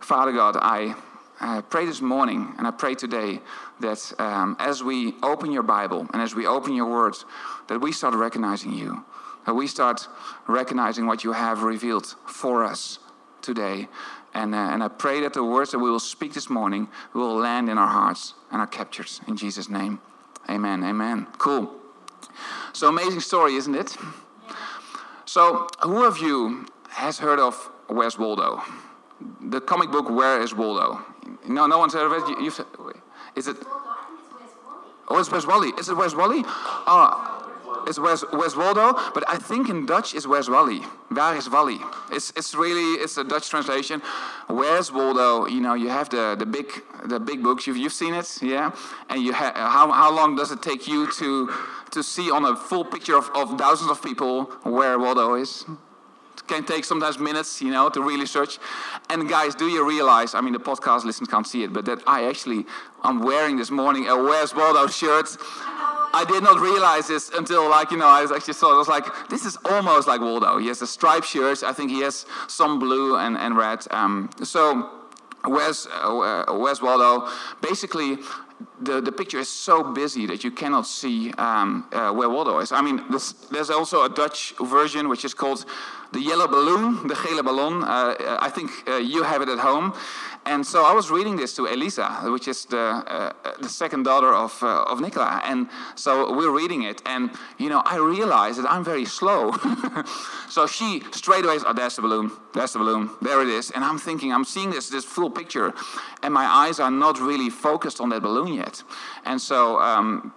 Father 0.00 0.32
God, 0.32 0.56
I 0.56 0.96
uh, 1.40 1.62
pray 1.62 1.86
this 1.86 2.00
morning 2.00 2.54
and 2.58 2.66
I 2.66 2.70
pray 2.70 2.94
today 2.94 3.40
that 3.80 4.12
um, 4.18 4.56
as 4.58 4.82
we 4.82 5.14
open 5.22 5.52
your 5.52 5.62
Bible 5.62 6.06
and 6.12 6.20
as 6.20 6.34
we 6.34 6.46
open 6.46 6.74
your 6.74 6.86
words, 6.86 7.24
that 7.68 7.80
we 7.80 7.92
start 7.92 8.14
recognizing 8.14 8.72
you, 8.72 9.04
that 9.46 9.54
we 9.54 9.66
start 9.66 10.08
recognizing 10.46 11.06
what 11.06 11.24
you 11.24 11.32
have 11.32 11.62
revealed 11.62 12.14
for 12.26 12.64
us 12.64 12.98
today. 13.40 13.88
And, 14.34 14.54
uh, 14.54 14.58
and 14.58 14.82
I 14.82 14.88
pray 14.88 15.20
that 15.22 15.32
the 15.32 15.44
words 15.44 15.70
that 15.70 15.78
we 15.78 15.90
will 15.90 15.98
speak 15.98 16.34
this 16.34 16.50
morning 16.50 16.88
will 17.14 17.34
land 17.34 17.68
in 17.68 17.78
our 17.78 17.88
hearts 17.88 18.34
and 18.50 18.60
are 18.60 18.66
captured 18.66 19.10
in 19.26 19.36
Jesus' 19.36 19.68
name. 19.68 20.00
Amen. 20.48 20.82
Amen. 20.84 21.26
Cool. 21.38 21.70
So 22.72 22.88
amazing 22.88 23.20
story, 23.20 23.54
isn't 23.56 23.74
it? 23.74 23.96
So, 25.24 25.68
who 25.82 26.04
of 26.04 26.18
you 26.18 26.66
has 26.88 27.18
heard 27.18 27.38
of 27.38 27.54
Where's 27.86 28.18
Waldo? 28.18 28.62
The 29.40 29.60
comic 29.60 29.90
book 29.90 30.10
Where 30.10 30.40
is 30.40 30.54
Waldo? 30.54 31.04
No, 31.46 31.66
no 31.66 31.78
one's 31.78 31.94
heard 31.94 32.06
of 32.06 32.12
it. 32.12 32.28
You, 32.40 32.52
is 33.36 33.48
it? 33.48 33.56
Oh, 35.08 35.18
it's 35.18 35.30
Where's 35.30 35.46
Wally? 35.46 35.70
Is 35.78 35.88
it 35.88 35.96
Where's 35.96 36.14
Wally? 36.14 36.42
Oh, 36.44 37.39
it's 37.86 37.98
Where's 37.98 38.56
Waldo, 38.56 38.92
but 39.14 39.24
I 39.28 39.36
think 39.36 39.68
in 39.68 39.86
Dutch 39.86 40.14
is 40.14 40.26
Where's 40.26 40.48
Wally. 40.48 40.82
Waar 41.10 41.36
is 41.36 41.48
Wally? 41.50 41.78
It's, 42.10 42.30
it's 42.36 42.54
really 42.54 43.02
it's 43.02 43.16
a 43.16 43.24
Dutch 43.24 43.48
translation. 43.48 44.02
Where's 44.48 44.92
Waldo? 44.92 45.46
You 45.46 45.60
know, 45.60 45.74
you 45.74 45.88
have 45.88 46.08
the, 46.08 46.36
the 46.38 46.46
big 46.46 46.82
the 47.04 47.18
big 47.18 47.42
books. 47.42 47.66
You've, 47.66 47.76
you've 47.76 47.92
seen 47.92 48.14
it, 48.14 48.38
yeah. 48.42 48.72
And 49.08 49.22
you 49.22 49.32
ha- 49.32 49.52
how 49.54 49.90
how 49.90 50.14
long 50.14 50.36
does 50.36 50.50
it 50.52 50.62
take 50.62 50.86
you 50.86 51.10
to 51.12 51.52
to 51.90 52.02
see 52.02 52.30
on 52.30 52.44
a 52.44 52.56
full 52.56 52.84
picture 52.84 53.16
of, 53.16 53.30
of 53.34 53.58
thousands 53.58 53.90
of 53.90 54.02
people 54.02 54.44
where 54.62 54.98
Waldo 54.98 55.34
is? 55.34 55.64
It 56.36 56.46
can 56.46 56.64
take 56.64 56.84
sometimes 56.84 57.18
minutes, 57.18 57.60
you 57.60 57.70
know, 57.70 57.88
to 57.90 58.00
really 58.00 58.26
search. 58.26 58.58
And 59.08 59.28
guys, 59.28 59.54
do 59.54 59.66
you 59.66 59.86
realize? 59.86 60.34
I 60.34 60.40
mean, 60.40 60.52
the 60.52 60.60
podcast 60.60 61.04
listeners 61.04 61.28
can't 61.28 61.46
see 61.46 61.64
it, 61.64 61.72
but 61.72 61.84
that 61.86 62.02
I 62.06 62.24
actually 62.24 62.66
I'm 63.02 63.20
wearing 63.20 63.56
this 63.56 63.70
morning 63.70 64.08
a 64.08 64.16
Where's 64.16 64.54
Waldo 64.54 64.86
shirt. 64.86 65.36
I 66.12 66.24
did 66.24 66.42
not 66.42 66.60
realize 66.60 67.08
this 67.08 67.30
until, 67.30 67.68
like, 67.68 67.90
you 67.90 67.96
know, 67.96 68.08
I 68.08 68.22
was 68.22 68.32
actually 68.32 68.54
saw. 68.54 68.74
I 68.74 68.78
was 68.78 68.88
like, 68.88 69.06
this 69.28 69.44
is 69.44 69.56
almost 69.64 70.08
like 70.08 70.20
Waldo. 70.20 70.58
He 70.58 70.68
has 70.68 70.82
a 70.82 70.86
striped 70.86 71.26
shirt. 71.26 71.62
I 71.62 71.72
think 71.72 71.90
he 71.90 72.00
has 72.00 72.26
some 72.48 72.78
blue 72.78 73.16
and, 73.16 73.36
and 73.36 73.56
red. 73.56 73.86
Um, 73.90 74.30
so, 74.42 74.90
where's, 75.44 75.86
uh, 75.86 76.46
where's 76.48 76.82
Waldo? 76.82 77.28
Basically, 77.60 78.18
the, 78.80 79.00
the 79.00 79.12
picture 79.12 79.38
is 79.38 79.48
so 79.48 79.82
busy 79.82 80.26
that 80.26 80.44
you 80.44 80.50
cannot 80.50 80.86
see 80.86 81.32
um, 81.32 81.86
uh, 81.92 82.12
where 82.12 82.28
Waldo 82.28 82.58
is. 82.58 82.72
I 82.72 82.82
mean, 82.82 83.02
this, 83.10 83.32
there's 83.50 83.70
also 83.70 84.04
a 84.04 84.08
Dutch 84.08 84.54
version 84.60 85.08
which 85.08 85.24
is 85.24 85.34
called 85.34 85.64
the 86.12 86.20
yellow 86.20 86.48
balloon, 86.48 87.06
the 87.06 87.14
gele 87.14 87.42
ballon. 87.42 87.84
Uh, 87.84 88.38
I 88.40 88.50
think 88.50 88.70
uh, 88.88 88.96
you 88.96 89.22
have 89.22 89.42
it 89.42 89.48
at 89.48 89.58
home. 89.58 89.94
And 90.46 90.66
so 90.66 90.84
I 90.84 90.92
was 90.92 91.10
reading 91.10 91.36
this 91.36 91.54
to 91.56 91.66
Elisa, 91.66 92.08
which 92.24 92.48
is 92.48 92.64
the, 92.64 92.78
uh, 92.78 93.32
the 93.60 93.68
second 93.68 94.04
daughter 94.04 94.34
of, 94.34 94.62
uh, 94.62 94.84
of 94.84 95.00
Nicola. 95.00 95.40
And 95.44 95.68
so 95.94 96.34
we're 96.34 96.50
reading 96.50 96.82
it. 96.82 97.02
And, 97.04 97.30
you 97.58 97.68
know, 97.68 97.82
I 97.84 97.96
realized 97.96 98.58
that 98.58 98.70
I'm 98.70 98.82
very 98.82 99.04
slow. 99.04 99.52
so 100.48 100.66
she 100.66 101.02
straight 101.12 101.44
away, 101.44 101.58
oh, 101.66 101.72
there's 101.74 101.96
the 101.96 102.02
balloon, 102.02 102.30
there's 102.54 102.72
the 102.72 102.78
balloon, 102.78 103.10
there 103.20 103.42
it 103.42 103.48
is. 103.48 103.70
And 103.70 103.84
I'm 103.84 103.98
thinking, 103.98 104.32
I'm 104.32 104.44
seeing 104.44 104.70
this, 104.70 104.88
this 104.88 105.04
full 105.04 105.30
picture. 105.30 105.74
And 106.22 106.32
my 106.32 106.46
eyes 106.46 106.80
are 106.80 106.90
not 106.90 107.20
really 107.20 107.50
focused 107.50 108.00
on 108.00 108.08
that 108.08 108.22
balloon 108.22 108.54
yet. 108.54 108.82
And 109.26 109.40
so, 109.40 109.78
um, 109.78 110.32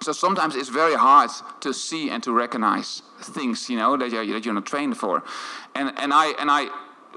so 0.00 0.12
sometimes 0.12 0.54
it's 0.54 0.68
very 0.68 0.94
hard 0.94 1.30
to 1.60 1.72
see 1.72 2.10
and 2.10 2.22
to 2.24 2.32
recognize 2.32 3.02
things, 3.20 3.70
you 3.70 3.78
know, 3.78 3.96
that 3.96 4.10
you're, 4.10 4.26
that 4.26 4.44
you're 4.44 4.54
not 4.54 4.66
trained 4.66 4.98
for. 4.98 5.24
And, 5.74 5.92
and 5.98 6.12
I, 6.12 6.34
and 6.38 6.50
I, 6.50 6.68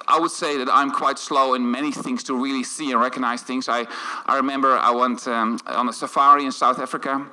I 0.08 0.20
would 0.20 0.32
say 0.32 0.58
that 0.58 0.70
I'm 0.72 0.91
quite 0.91 1.20
slow 1.20 1.53
in 1.53 1.70
many 1.70 1.91
things 1.91 2.24
to 2.24 2.36
really 2.36 2.63
see 2.63 2.91
and 2.91 3.00
recognize 3.00 3.41
things. 3.41 3.68
I, 3.70 3.86
I 4.25 4.38
remember 4.38 4.77
I 4.77 4.91
went 4.91 5.27
um, 5.27 5.60
on 5.68 5.89
a 5.89 5.94
safari 5.94 6.46
in 6.46 6.51
South 6.51 6.79
Africa 6.79 7.29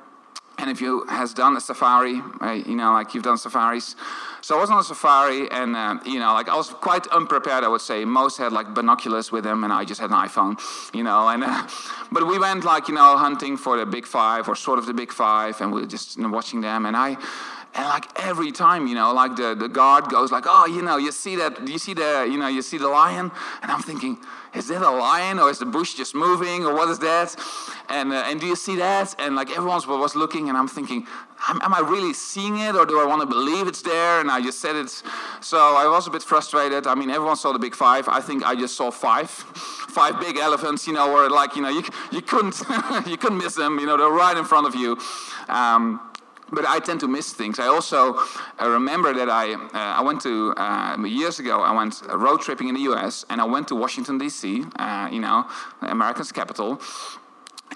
and 0.59 0.69
if 0.71 0.81
you 0.81 1.05
has 1.07 1.33
done 1.33 1.55
a 1.55 1.61
safari, 1.61 2.19
right, 2.41 2.65
you 2.65 2.75
know, 2.75 2.91
like 2.93 3.13
you've 3.13 3.23
done 3.23 3.37
safaris. 3.37 3.95
So 4.41 4.57
I 4.57 4.61
was 4.61 4.69
on 4.69 4.79
a 4.79 4.83
safari, 4.83 5.49
and 5.51 5.75
uh, 5.75 5.97
you 6.05 6.19
know, 6.19 6.33
like 6.33 6.49
I 6.49 6.55
was 6.55 6.69
quite 6.69 7.05
unprepared. 7.07 7.63
I 7.63 7.67
would 7.67 7.81
say 7.81 8.05
most 8.05 8.37
had 8.37 8.51
like 8.51 8.73
binoculars 8.73 9.31
with 9.31 9.43
them, 9.43 9.63
and 9.63 9.71
I 9.71 9.85
just 9.85 10.01
had 10.01 10.09
an 10.09 10.15
iPhone, 10.15 10.57
you 10.95 11.03
know. 11.03 11.29
And 11.29 11.43
uh, 11.43 11.67
but 12.11 12.25
we 12.25 12.39
went 12.39 12.63
like 12.63 12.87
you 12.87 12.95
know 12.95 13.17
hunting 13.17 13.55
for 13.57 13.77
the 13.77 13.85
big 13.85 14.07
five 14.07 14.47
or 14.47 14.55
sort 14.55 14.79
of 14.79 14.85
the 14.87 14.93
big 14.93 15.11
five, 15.11 15.61
and 15.61 15.71
we 15.71 15.81
were 15.81 15.87
just 15.87 16.17
you 16.17 16.23
know, 16.23 16.29
watching 16.29 16.61
them. 16.61 16.85
And 16.85 16.97
I 16.97 17.17
and 17.77 17.85
like 17.85 18.07
every 18.19 18.51
time, 18.51 18.87
you 18.87 18.95
know, 18.95 19.13
like 19.13 19.35
the, 19.35 19.53
the 19.53 19.69
guard 19.69 20.09
goes 20.09 20.31
like, 20.31 20.45
oh, 20.47 20.65
you 20.65 20.81
know, 20.81 20.97
you 20.97 21.11
see 21.11 21.35
that, 21.35 21.67
you 21.67 21.77
see 21.77 21.93
the, 21.93 22.27
you 22.29 22.37
know, 22.37 22.47
you 22.47 22.63
see 22.63 22.79
the 22.79 22.87
lion, 22.87 23.31
and 23.61 23.71
I'm 23.71 23.83
thinking, 23.83 24.17
is 24.55 24.67
that 24.69 24.81
a 24.81 24.89
lion 24.89 25.37
or 25.37 25.51
is 25.51 25.59
the 25.59 25.65
bush 25.65 25.93
just 25.93 26.15
moving 26.15 26.65
or 26.65 26.73
what 26.73 26.89
is 26.89 26.97
that? 26.99 27.35
And 27.89 28.11
uh, 28.11 28.23
and 28.25 28.39
do 28.39 28.47
you 28.47 28.55
see 28.55 28.77
that? 28.77 29.15
And 29.19 29.35
like 29.35 29.51
everyone 29.51 29.81
was 29.87 30.15
looking, 30.15 30.49
and 30.49 30.57
I'm 30.57 30.67
thinking, 30.67 31.05
am, 31.47 31.61
am, 31.61 31.73
I 31.73 31.79
really 31.79 32.13
seeing 32.13 32.57
it 32.57 32.75
or 32.75 32.85
do 32.85 32.99
I 32.99 33.05
want 33.05 33.21
to 33.21 33.27
believe 33.27 33.67
it's 33.67 33.83
there? 33.83 34.19
And 34.19 34.31
I 34.31 34.41
just 34.41 34.59
said 34.59 34.75
it. 34.75 34.89
So 35.41 35.57
I 35.57 35.87
was 35.87 36.07
a 36.07 36.09
bit 36.09 36.23
frustrated. 36.23 36.87
I 36.87 36.95
mean, 36.95 37.11
everyone 37.11 37.35
saw 37.35 37.53
the 37.53 37.59
big 37.59 37.75
five. 37.75 38.09
I 38.09 38.21
think 38.21 38.43
I 38.43 38.55
just 38.55 38.75
saw 38.75 38.89
five, 38.89 39.29
five 39.29 40.19
big 40.19 40.37
elephants. 40.37 40.87
You 40.87 40.93
know, 40.93 41.13
where 41.13 41.29
like 41.29 41.55
you 41.55 41.61
know 41.61 41.69
you 41.69 41.83
you 42.11 42.21
couldn't 42.21 42.59
you 43.05 43.17
couldn't 43.17 43.37
miss 43.37 43.53
them. 43.53 43.77
You 43.77 43.85
know, 43.85 43.97
they're 43.97 44.09
right 44.09 44.35
in 44.35 44.45
front 44.45 44.65
of 44.65 44.73
you. 44.73 44.97
Um, 45.47 46.01
but 46.51 46.65
I 46.65 46.79
tend 46.79 46.99
to 47.01 47.07
miss 47.07 47.33
things. 47.33 47.59
I 47.59 47.67
also 47.67 48.15
uh, 48.61 48.69
remember 48.69 49.13
that 49.13 49.29
I 49.29 49.53
uh, 49.53 49.69
I 49.73 50.01
went 50.01 50.21
to 50.21 50.53
uh, 50.57 50.97
years 51.05 51.39
ago. 51.39 51.61
I 51.61 51.73
went 51.73 52.01
road 52.13 52.41
tripping 52.41 52.69
in 52.69 52.75
the 52.75 52.81
U.S. 52.81 53.25
and 53.29 53.41
I 53.41 53.45
went 53.45 53.67
to 53.69 53.75
Washington 53.75 54.17
D.C. 54.17 54.63
Uh, 54.77 55.09
you 55.11 55.19
know, 55.19 55.45
America's 55.81 56.31
capital. 56.31 56.81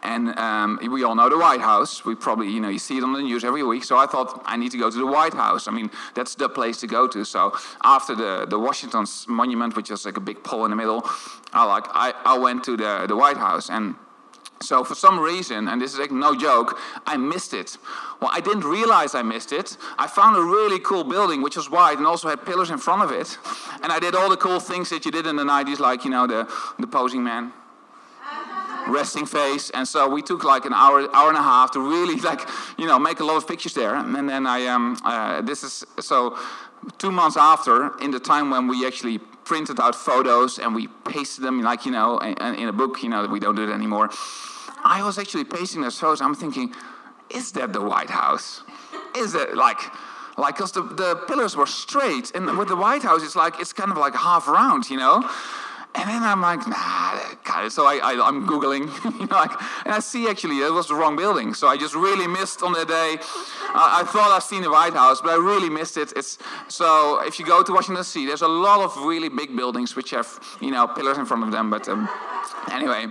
And 0.03 0.35
um, 0.39 0.79
we 0.89 1.03
all 1.03 1.15
know 1.15 1.29
the 1.29 1.37
White 1.37 1.61
House. 1.61 2.05
We 2.05 2.15
probably, 2.15 2.49
you 2.49 2.59
know, 2.59 2.69
you 2.69 2.79
see 2.79 2.97
it 2.97 3.03
on 3.03 3.13
the 3.13 3.21
news 3.21 3.43
every 3.43 3.61
week. 3.61 3.83
So 3.83 3.97
I 3.97 4.07
thought 4.07 4.41
I 4.45 4.57
need 4.57 4.71
to 4.71 4.77
go 4.77 4.89
to 4.89 4.97
the 4.97 5.05
White 5.05 5.33
House. 5.33 5.67
I 5.67 5.71
mean, 5.71 5.91
that's 6.15 6.33
the 6.33 6.49
place 6.49 6.79
to 6.79 6.87
go 6.87 7.07
to. 7.07 7.23
So 7.23 7.55
after 7.83 8.15
the 8.15 8.47
the 8.49 8.57
Washington 8.57 9.05
Monument, 9.27 9.75
which 9.75 9.91
is 9.91 10.05
like 10.05 10.17
a 10.17 10.21
big 10.21 10.43
pole 10.43 10.65
in 10.65 10.71
the 10.71 10.77
middle, 10.77 11.03
I 11.53 11.65
like 11.65 11.85
I, 11.89 12.13
I 12.25 12.37
went 12.37 12.63
to 12.63 12.77
the 12.77 13.05
the 13.07 13.15
White 13.15 13.37
House 13.37 13.69
and 13.69 13.95
so 14.61 14.83
for 14.83 14.95
some 14.95 15.19
reason, 15.19 15.67
and 15.67 15.81
this 15.81 15.93
is 15.93 15.99
like 15.99 16.11
no 16.11 16.35
joke, 16.35 16.79
I 17.05 17.17
missed 17.17 17.53
it. 17.53 17.77
Well, 18.21 18.29
I 18.31 18.39
didn't 18.39 18.63
realize 18.63 19.15
I 19.15 19.23
missed 19.23 19.51
it. 19.51 19.77
I 19.97 20.07
found 20.07 20.37
a 20.37 20.41
really 20.41 20.79
cool 20.79 21.03
building 21.03 21.41
which 21.41 21.55
was 21.55 21.69
white 21.69 21.97
and 21.97 22.05
also 22.05 22.29
had 22.29 22.45
pillars 22.45 22.69
in 22.69 22.77
front 22.77 23.01
of 23.01 23.11
it. 23.11 23.37
And 23.81 23.91
I 23.91 23.99
did 23.99 24.15
all 24.15 24.29
the 24.29 24.37
cool 24.37 24.59
things 24.59 24.89
that 24.89 25.05
you 25.05 25.11
did 25.11 25.25
in 25.25 25.35
the 25.35 25.43
90s, 25.43 25.79
like, 25.79 26.05
you 26.05 26.11
know, 26.11 26.27
the, 26.27 26.47
the 26.77 26.87
posing 26.87 27.23
man, 27.23 27.51
resting 28.87 29.25
face. 29.25 29.71
And 29.71 29.87
so 29.87 30.07
we 30.07 30.21
took 30.21 30.43
like 30.43 30.65
an 30.65 30.73
hour, 30.73 31.07
hour 31.15 31.29
and 31.29 31.37
a 31.37 31.43
half 31.43 31.71
to 31.71 31.79
really 31.79 32.19
like, 32.21 32.41
you 32.77 32.85
know, 32.85 32.99
make 32.99 33.19
a 33.19 33.25
lot 33.25 33.37
of 33.37 33.47
pictures 33.47 33.73
there. 33.73 33.95
And 33.95 34.29
then 34.29 34.45
I, 34.45 34.67
um, 34.67 34.97
uh, 35.03 35.41
this 35.41 35.63
is, 35.63 35.83
so 35.99 36.37
two 36.99 37.11
months 37.11 37.37
after, 37.37 37.97
in 37.99 38.11
the 38.11 38.19
time 38.19 38.51
when 38.51 38.67
we 38.67 38.85
actually 38.85 39.17
printed 39.43 39.79
out 39.79 39.95
photos 39.95 40.59
and 40.59 40.75
we 40.75 40.87
pasted 40.87 41.43
them, 41.43 41.61
like, 41.61 41.85
you 41.85 41.91
know, 41.91 42.19
in, 42.19 42.55
in 42.55 42.67
a 42.67 42.73
book, 42.73 43.01
you 43.01 43.09
know, 43.09 43.25
we 43.25 43.39
don't 43.39 43.55
do 43.55 43.63
it 43.63 43.73
anymore. 43.73 44.09
I 44.83 45.03
was 45.03 45.17
actually 45.17 45.45
pacing 45.45 45.81
those 45.81 45.99
photos. 45.99 46.21
I'm 46.21 46.35
thinking, 46.35 46.73
is 47.29 47.51
that 47.53 47.73
the 47.73 47.81
White 47.81 48.09
House? 48.09 48.63
Is 49.15 49.35
it 49.35 49.55
like, 49.55 49.79
like, 50.37 50.55
because 50.55 50.71
the, 50.71 50.83
the 50.83 51.15
pillars 51.27 51.55
were 51.55 51.65
straight, 51.65 52.31
and 52.35 52.57
with 52.57 52.69
the 52.69 52.75
White 52.75 53.03
House, 53.03 53.23
it's 53.23 53.35
like 53.35 53.59
it's 53.59 53.73
kind 53.73 53.91
of 53.91 53.97
like 53.97 54.15
half 54.15 54.47
round, 54.47 54.89
you 54.89 54.97
know. 54.97 55.27
And 55.93 56.09
then 56.09 56.23
I'm 56.23 56.39
like, 56.39 56.65
nah, 56.67 57.67
so 57.67 57.85
I, 57.85 57.97
I, 57.97 58.27
am 58.27 58.47
Googling, 58.47 58.87
you 59.19 59.27
know, 59.27 59.35
like, 59.35 59.51
and 59.83 59.93
I 59.93 59.99
see 59.99 60.29
actually 60.29 60.59
it 60.59 60.71
was 60.71 60.87
the 60.87 60.95
wrong 60.95 61.17
building. 61.17 61.53
So 61.53 61.67
I 61.67 61.75
just 61.75 61.95
really 61.95 62.27
missed 62.27 62.63
on 62.63 62.71
that 62.73 62.87
day. 62.87 63.17
I, 63.73 64.01
I 64.01 64.03
thought 64.05 64.31
I've 64.31 64.43
seen 64.43 64.61
the 64.61 64.71
White 64.71 64.93
House, 64.93 65.19
but 65.19 65.31
I 65.31 65.35
really 65.35 65.69
missed 65.69 65.97
it. 65.97 66.13
It's, 66.15 66.37
so 66.69 67.21
if 67.25 67.39
you 67.39 67.45
go 67.45 67.61
to 67.61 67.73
Washington 67.73 68.03
D.C., 68.03 68.25
there's 68.25 68.41
a 68.41 68.47
lot 68.47 68.79
of 68.79 68.95
really 69.03 69.27
big 69.27 69.55
buildings 69.55 69.95
which 69.95 70.11
have, 70.11 70.39
you 70.61 70.71
know, 70.71 70.87
pillars 70.87 71.17
in 71.17 71.25
front 71.25 71.43
of 71.43 71.51
them. 71.51 71.69
But 71.69 71.89
um, 71.89 72.07
anyway, 72.71 73.07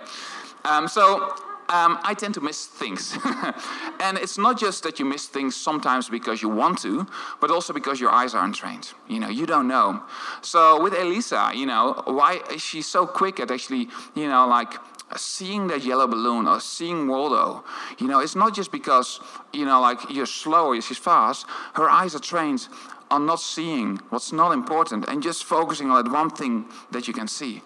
um, 0.65 0.89
so 0.89 1.35
um, 1.71 1.99
I 2.03 2.15
tend 2.15 2.35
to 2.35 2.41
miss 2.41 2.67
things. 2.67 3.17
and 4.01 4.19
it's 4.19 4.37
not 4.37 4.59
just 4.59 4.83
that 4.83 4.99
you 4.99 5.05
miss 5.05 5.27
things 5.27 5.55
sometimes 5.55 6.09
because 6.09 6.43
you 6.43 6.49
want 6.49 6.79
to, 6.81 7.07
but 7.41 7.51
also 7.51 7.73
because 7.73 8.01
your 8.01 8.11
eyes 8.11 8.35
aren't 8.35 8.57
trained. 8.57 8.93
You 9.09 9.21
know, 9.21 9.29
you 9.29 9.47
don't 9.47 9.69
know. 9.69 10.03
So 10.43 10.83
with 10.83 10.95
Elisa, 10.95 11.53
you 11.55 11.67
know, 11.67 12.03
why 12.07 12.41
is 12.53 12.61
she 12.61 12.83
so 12.83 13.07
quick 13.07 13.39
at 13.39 13.53
actually, 13.53 13.89
you 14.17 14.29
know, 14.29 14.49
like 14.49 14.75
seeing 15.17 15.69
that 15.69 15.85
yellow 15.85 16.09
balloon 16.09 16.49
or 16.49 16.59
seeing 16.59 17.07
Waldo, 17.07 17.65
you 17.99 18.09
know, 18.09 18.19
it's 18.19 18.35
not 18.35 18.53
just 18.53 18.73
because, 18.73 19.21
you 19.53 19.65
know, 19.65 19.81
like 19.81 19.99
you're 20.11 20.27
slow 20.27 20.69
or 20.69 20.81
she's 20.81 20.99
fast. 20.99 21.47
Her 21.75 21.89
eyes 21.89 22.17
are 22.17 22.21
trained 22.21 22.67
on 23.13 23.27
not 23.27 23.41
seeing 23.41 23.97
what's 24.09 24.33
not 24.33 24.53
important 24.53 25.09
and 25.09 25.23
just 25.23 25.45
focusing 25.45 25.91
on 25.91 26.05
that 26.05 26.13
one 26.13 26.31
thing 26.31 26.67
that 26.91 27.07
you 27.07 27.15
can 27.15 27.29
see. 27.29 27.63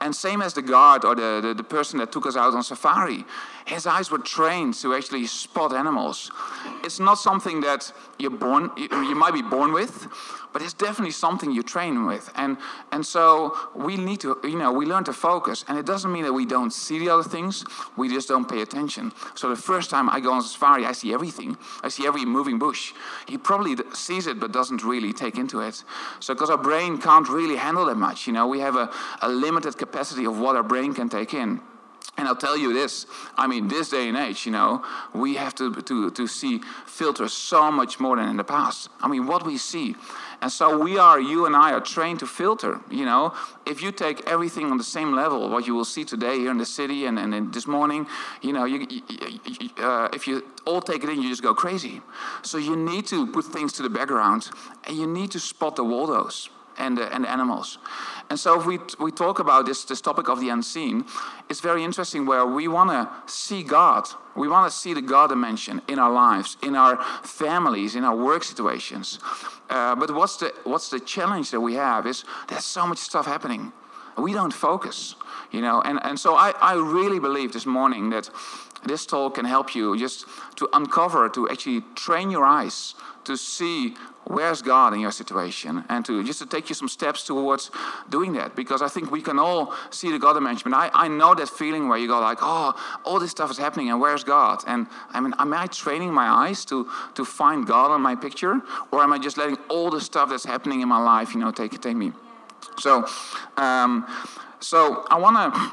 And 0.00 0.16
same 0.16 0.40
as 0.40 0.54
the 0.54 0.62
guard 0.62 1.04
or 1.04 1.14
the, 1.14 1.40
the, 1.42 1.54
the, 1.54 1.62
person 1.62 1.98
that 1.98 2.10
took 2.10 2.24
us 2.24 2.34
out 2.34 2.54
on 2.54 2.62
safari, 2.62 3.26
his 3.66 3.86
eyes 3.86 4.10
were 4.10 4.18
trained 4.18 4.74
to 4.74 4.94
actually 4.94 5.26
spot 5.26 5.74
animals. 5.74 6.30
It's 6.82 6.98
not 6.98 7.18
something 7.18 7.60
that 7.60 7.92
you're 8.18 8.30
born, 8.30 8.70
you, 8.78 8.88
you 8.90 9.14
might 9.14 9.34
be 9.34 9.42
born 9.42 9.72
with, 9.72 10.08
but 10.52 10.62
it's 10.62 10.72
definitely 10.72 11.12
something 11.12 11.52
you 11.52 11.62
train 11.62 12.06
with. 12.06 12.30
And, 12.36 12.56
and 12.92 13.04
so 13.04 13.56
we 13.74 13.96
need 13.96 14.20
to, 14.20 14.38
you 14.44 14.56
know, 14.56 14.72
we 14.72 14.86
learn 14.86 15.04
to 15.04 15.12
focus. 15.12 15.64
And 15.68 15.78
it 15.78 15.86
doesn't 15.86 16.12
mean 16.12 16.24
that 16.24 16.32
we 16.32 16.46
don't 16.46 16.72
see 16.72 16.98
the 16.98 17.08
other 17.08 17.22
things, 17.22 17.64
we 17.96 18.08
just 18.08 18.28
don't 18.28 18.48
pay 18.48 18.62
attention. 18.62 19.12
So 19.34 19.48
the 19.48 19.56
first 19.56 19.90
time 19.90 20.08
I 20.08 20.20
go 20.20 20.32
on 20.32 20.42
safari, 20.42 20.86
I 20.86 20.92
see 20.92 21.12
everything. 21.12 21.56
I 21.82 21.88
see 21.88 22.06
every 22.06 22.24
moving 22.24 22.58
bush. 22.58 22.92
He 23.26 23.38
probably 23.38 23.76
sees 23.94 24.26
it, 24.26 24.40
but 24.40 24.52
doesn't 24.52 24.82
really 24.82 25.12
take 25.12 25.36
into 25.36 25.60
it. 25.60 25.84
So 26.20 26.34
because 26.34 26.50
our 26.50 26.58
brain 26.58 26.98
can't 26.98 27.28
really 27.28 27.56
handle 27.56 27.86
that 27.86 27.96
much, 27.96 28.26
you 28.26 28.32
know, 28.32 28.46
we 28.46 28.60
have 28.60 28.76
a, 28.76 28.90
a 29.22 29.28
limited 29.28 29.78
capacity 29.78 30.24
of 30.24 30.38
what 30.38 30.56
our 30.56 30.62
brain 30.62 30.94
can 30.94 31.08
take 31.08 31.34
in. 31.34 31.60
And 32.16 32.28
I'll 32.28 32.36
tell 32.36 32.56
you 32.56 32.74
this, 32.74 33.06
I 33.36 33.46
mean, 33.46 33.68
this 33.68 33.90
day 33.90 34.08
and 34.08 34.16
age, 34.16 34.44
you 34.44 34.52
know, 34.52 34.84
we 35.14 35.36
have 35.36 35.54
to, 35.54 35.74
to, 35.74 36.10
to 36.10 36.26
see 36.26 36.60
filters 36.84 37.32
so 37.32 37.70
much 37.70 37.98
more 37.98 38.16
than 38.16 38.28
in 38.28 38.36
the 38.36 38.44
past. 38.44 38.90
I 39.00 39.08
mean, 39.08 39.26
what 39.26 39.46
we 39.46 39.56
see. 39.56 39.96
And 40.42 40.50
so 40.50 40.78
we 40.78 40.98
are, 40.98 41.20
you 41.20 41.46
and 41.46 41.54
I 41.54 41.72
are 41.72 41.80
trained 41.80 42.20
to 42.20 42.26
filter, 42.26 42.80
you 42.90 43.04
know. 43.04 43.34
If 43.64 43.82
you 43.82 43.92
take 43.92 44.28
everything 44.28 44.70
on 44.70 44.78
the 44.78 44.84
same 44.84 45.14
level, 45.14 45.48
what 45.48 45.66
you 45.66 45.74
will 45.74 45.84
see 45.84 46.04
today 46.04 46.38
here 46.38 46.50
in 46.50 46.58
the 46.58 46.66
city 46.66 47.06
and, 47.06 47.18
and 47.18 47.54
this 47.54 47.66
morning, 47.66 48.06
you 48.42 48.52
know, 48.52 48.64
you, 48.64 48.86
uh, 49.78 50.08
if 50.12 50.26
you 50.26 50.44
all 50.66 50.80
take 50.80 51.04
it 51.04 51.10
in, 51.10 51.22
you 51.22 51.28
just 51.28 51.42
go 51.42 51.54
crazy. 51.54 52.02
So 52.42 52.58
you 52.58 52.76
need 52.76 53.06
to 53.06 53.26
put 53.26 53.44
things 53.46 53.72
to 53.74 53.82
the 53.82 53.90
background 53.90 54.50
and 54.84 54.96
you 54.96 55.06
need 55.06 55.30
to 55.32 55.40
spot 55.40 55.76
the 55.76 55.84
Waldos 55.84 56.48
and 56.80 56.98
the, 56.98 57.12
and 57.14 57.26
animals. 57.26 57.78
And 58.30 58.38
so 58.38 58.58
if 58.58 58.66
we, 58.66 58.78
we 58.98 59.12
talk 59.12 59.38
about 59.38 59.66
this, 59.66 59.84
this 59.84 60.00
topic 60.00 60.28
of 60.28 60.40
the 60.40 60.48
unseen, 60.48 61.04
it's 61.48 61.60
very 61.60 61.84
interesting 61.84 62.26
where 62.26 62.46
we 62.46 62.68
want 62.68 62.90
to 62.90 63.32
see 63.32 63.62
God. 63.62 64.08
We 64.36 64.48
want 64.48 64.70
to 64.70 64.76
see 64.76 64.94
the 64.94 65.02
God 65.02 65.28
dimension 65.28 65.82
in 65.88 65.98
our 65.98 66.12
lives, 66.12 66.56
in 66.62 66.76
our 66.76 66.96
families, 67.22 67.94
in 67.96 68.04
our 68.04 68.16
work 68.16 68.44
situations. 68.44 69.18
Uh, 69.68 69.94
but 69.96 70.10
what's 70.14 70.36
the, 70.36 70.52
what's 70.64 70.88
the 70.88 71.00
challenge 71.00 71.50
that 71.50 71.60
we 71.60 71.74
have 71.74 72.06
is 72.06 72.24
there's 72.48 72.64
so 72.64 72.86
much 72.86 72.98
stuff 72.98 73.26
happening. 73.26 73.72
We 74.16 74.32
don't 74.32 74.52
focus, 74.52 75.16
you 75.50 75.60
know. 75.60 75.80
And, 75.82 75.98
and 76.02 76.18
so 76.18 76.34
I, 76.34 76.52
I 76.60 76.74
really 76.74 77.18
believe 77.18 77.52
this 77.52 77.66
morning 77.66 78.10
that 78.10 78.30
this 78.86 79.06
talk 79.06 79.34
can 79.34 79.44
help 79.44 79.74
you 79.74 79.96
just 79.98 80.26
to 80.56 80.68
uncover, 80.72 81.28
to 81.30 81.48
actually 81.48 81.82
train 81.94 82.30
your 82.30 82.44
eyes 82.44 82.94
to 83.24 83.36
see 83.36 83.94
where's 84.24 84.62
God 84.62 84.94
in 84.94 85.00
your 85.00 85.10
situation 85.10 85.84
and 85.88 86.04
to 86.04 86.22
just 86.24 86.38
to 86.40 86.46
take 86.46 86.68
you 86.68 86.74
some 86.74 86.88
steps 86.88 87.26
towards 87.26 87.70
doing 88.08 88.32
that 88.34 88.54
because 88.54 88.82
I 88.82 88.88
think 88.88 89.10
we 89.10 89.22
can 89.22 89.38
all 89.38 89.74
see 89.90 90.10
the 90.10 90.18
God 90.18 90.34
dimension. 90.34 90.72
I, 90.72 90.90
I 90.92 91.08
know 91.08 91.34
that 91.34 91.48
feeling 91.48 91.88
where 91.88 91.98
you 91.98 92.06
go 92.06 92.20
like, 92.20 92.38
oh, 92.40 92.74
all 93.04 93.18
this 93.18 93.30
stuff 93.30 93.50
is 93.50 93.58
happening 93.58 93.90
and 93.90 94.00
where's 94.00 94.24
God? 94.24 94.62
And 94.66 94.86
I 95.10 95.20
mean, 95.20 95.34
am 95.38 95.52
I 95.52 95.66
training 95.66 96.12
my 96.12 96.28
eyes 96.28 96.64
to 96.66 96.88
to 97.14 97.24
find 97.24 97.66
God 97.66 97.90
on 97.90 98.00
my 98.00 98.14
picture 98.14 98.60
or 98.90 99.02
am 99.02 99.12
I 99.12 99.18
just 99.18 99.36
letting 99.36 99.58
all 99.68 99.90
the 99.90 100.00
stuff 100.00 100.30
that's 100.30 100.44
happening 100.44 100.80
in 100.80 100.88
my 100.88 101.02
life, 101.02 101.34
you 101.34 101.40
know, 101.40 101.50
take 101.50 101.80
take 101.80 101.96
me? 101.96 102.12
So, 102.78 103.06
um, 103.56 104.06
so 104.60 105.04
I 105.10 105.18
want 105.18 105.36
to 105.36 105.72